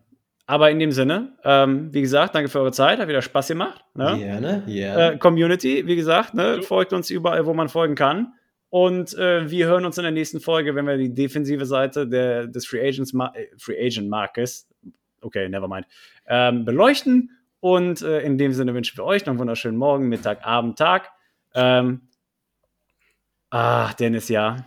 aber 0.46 0.70
in 0.70 0.78
dem 0.78 0.92
Sinne, 0.92 1.36
ähm, 1.44 1.92
wie 1.92 2.00
gesagt, 2.00 2.34
danke 2.34 2.48
für 2.48 2.60
eure 2.60 2.72
Zeit, 2.72 2.98
hat 2.98 3.08
wieder 3.08 3.20
Spaß 3.20 3.48
gemacht. 3.48 3.84
Ne? 3.94 4.16
Gerne, 4.18 4.62
gerne. 4.66 5.12
Äh, 5.12 5.18
Community, 5.18 5.86
wie 5.86 5.94
gesagt, 5.94 6.32
ne? 6.32 6.62
folgt 6.62 6.94
uns 6.94 7.10
überall, 7.10 7.44
wo 7.44 7.52
man 7.52 7.68
folgen 7.68 7.94
kann. 7.94 8.32
Und 8.70 9.12
äh, 9.14 9.50
wir 9.50 9.66
hören 9.66 9.84
uns 9.84 9.98
in 9.98 10.04
der 10.04 10.12
nächsten 10.12 10.40
Folge, 10.40 10.74
wenn 10.74 10.86
wir 10.86 10.96
die 10.96 11.12
defensive 11.12 11.66
Seite 11.66 12.06
der, 12.06 12.46
des 12.46 12.66
Free, 12.66 12.80
Agents 12.80 13.12
äh, 13.12 13.46
Free 13.58 13.78
Agent 13.78 14.08
Markes, 14.08 14.68
okay, 15.20 15.48
never 15.50 15.68
mind, 15.68 15.86
ähm, 16.26 16.64
beleuchten. 16.64 17.30
Und 17.60 18.02
äh, 18.02 18.20
in 18.20 18.38
dem 18.38 18.52
Sinne 18.52 18.72
wünschen 18.72 18.96
wir 18.96 19.04
euch 19.04 19.26
noch 19.26 19.32
einen 19.32 19.40
wunderschönen 19.40 19.76
Morgen, 19.76 20.08
Mittag, 20.08 20.46
Abend, 20.46 20.78
Tag. 20.78 21.10
Ähm, 21.54 22.08
ah, 23.50 23.92
Dennis, 23.94 24.28
ja. 24.28 24.64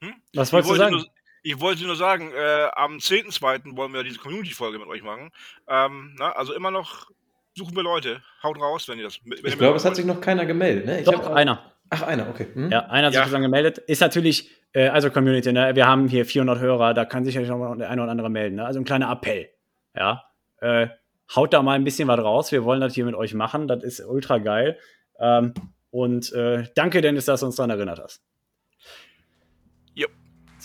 Hm? 0.00 0.14
Was 0.34 0.52
wolltest 0.52 0.72
du 0.72 0.76
sagen? 0.76 1.04
Ich 1.46 1.60
wollte 1.60 1.84
nur 1.84 1.94
sagen, 1.94 2.32
äh, 2.32 2.66
am 2.74 2.96
10.2. 2.96 3.76
wollen 3.76 3.92
wir 3.92 4.02
diese 4.02 4.18
Community-Folge 4.18 4.80
mit 4.80 4.88
euch 4.88 5.04
machen. 5.04 5.30
Ähm, 5.68 6.16
na, 6.18 6.32
also 6.32 6.52
immer 6.52 6.72
noch 6.72 7.06
suchen 7.54 7.76
wir 7.76 7.84
Leute. 7.84 8.20
Haut 8.42 8.60
raus, 8.60 8.88
wenn 8.88 8.98
ihr 8.98 9.04
das. 9.04 9.20
Wenn 9.24 9.38
ich 9.44 9.56
glaube, 9.56 9.76
es 9.76 9.84
hat 9.84 9.94
sich 9.94 10.04
noch 10.04 10.20
keiner 10.20 10.44
gemeldet. 10.44 10.86
Ne? 10.86 10.98
Ich 10.98 11.04
Doch, 11.04 11.30
einer. 11.30 11.62
Ach, 11.88 12.02
einer, 12.02 12.28
okay. 12.28 12.48
Hm? 12.52 12.72
Ja, 12.72 12.86
einer 12.86 13.06
hat 13.06 13.14
sich 13.14 13.32
ja. 13.32 13.38
gemeldet. 13.38 13.78
Ist 13.78 14.00
natürlich, 14.00 14.50
äh, 14.72 14.88
also 14.88 15.08
Community, 15.08 15.52
ne? 15.52 15.76
wir 15.76 15.86
haben 15.86 16.08
hier 16.08 16.26
400 16.26 16.58
Hörer, 16.58 16.94
da 16.94 17.04
kann 17.04 17.24
sich 17.24 17.36
ja 17.36 17.42
noch 17.42 17.76
der 17.76 17.90
eine 17.90 18.02
oder 18.02 18.10
andere 18.10 18.28
melden. 18.28 18.56
Ne? 18.56 18.66
Also 18.66 18.80
ein 18.80 18.84
kleiner 18.84 19.08
Appell. 19.12 19.48
Ja. 19.94 20.24
Äh, 20.60 20.88
haut 21.36 21.52
da 21.52 21.62
mal 21.62 21.74
ein 21.74 21.84
bisschen 21.84 22.08
was 22.08 22.18
raus. 22.18 22.50
Wir 22.50 22.64
wollen 22.64 22.80
das 22.80 22.94
hier 22.94 23.04
mit 23.04 23.14
euch 23.14 23.34
machen. 23.34 23.68
Das 23.68 23.84
ist 23.84 24.00
ultra 24.00 24.38
geil. 24.38 24.78
Ähm, 25.20 25.54
und 25.90 26.32
äh, 26.32 26.64
danke, 26.74 27.02
Dennis, 27.02 27.26
dass 27.26 27.38
du 27.38 27.46
uns 27.46 27.54
daran 27.54 27.70
erinnert 27.70 28.00
hast. 28.02 28.20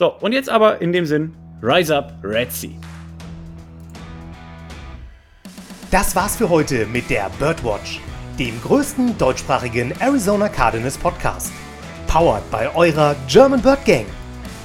So, 0.01 0.15
und 0.19 0.31
jetzt 0.31 0.49
aber 0.49 0.81
in 0.81 0.91
dem 0.91 1.05
Sinn, 1.05 1.31
Rise 1.61 1.95
Up 1.95 2.11
Red 2.23 2.51
Sea. 2.51 2.71
Das 5.91 6.15
war's 6.15 6.35
für 6.35 6.49
heute 6.49 6.87
mit 6.87 7.07
der 7.11 7.29
Birdwatch, 7.37 7.99
dem 8.39 8.59
größten 8.63 9.15
deutschsprachigen 9.19 9.93
Arizona 9.99 10.49
Cardinals 10.49 10.97
Podcast. 10.97 11.53
Powered 12.07 12.49
bei 12.49 12.73
eurer 12.73 13.15
German 13.27 13.61
Bird 13.61 13.85
Gang. 13.85 14.07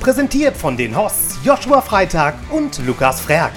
Präsentiert 0.01 0.57
von 0.57 0.74
den 0.74 0.97
Hosts 0.97 1.39
Joshua 1.45 1.82
Freitag 1.82 2.37
und 2.51 2.78
Lukas 2.87 3.20
Frerk. 3.20 3.53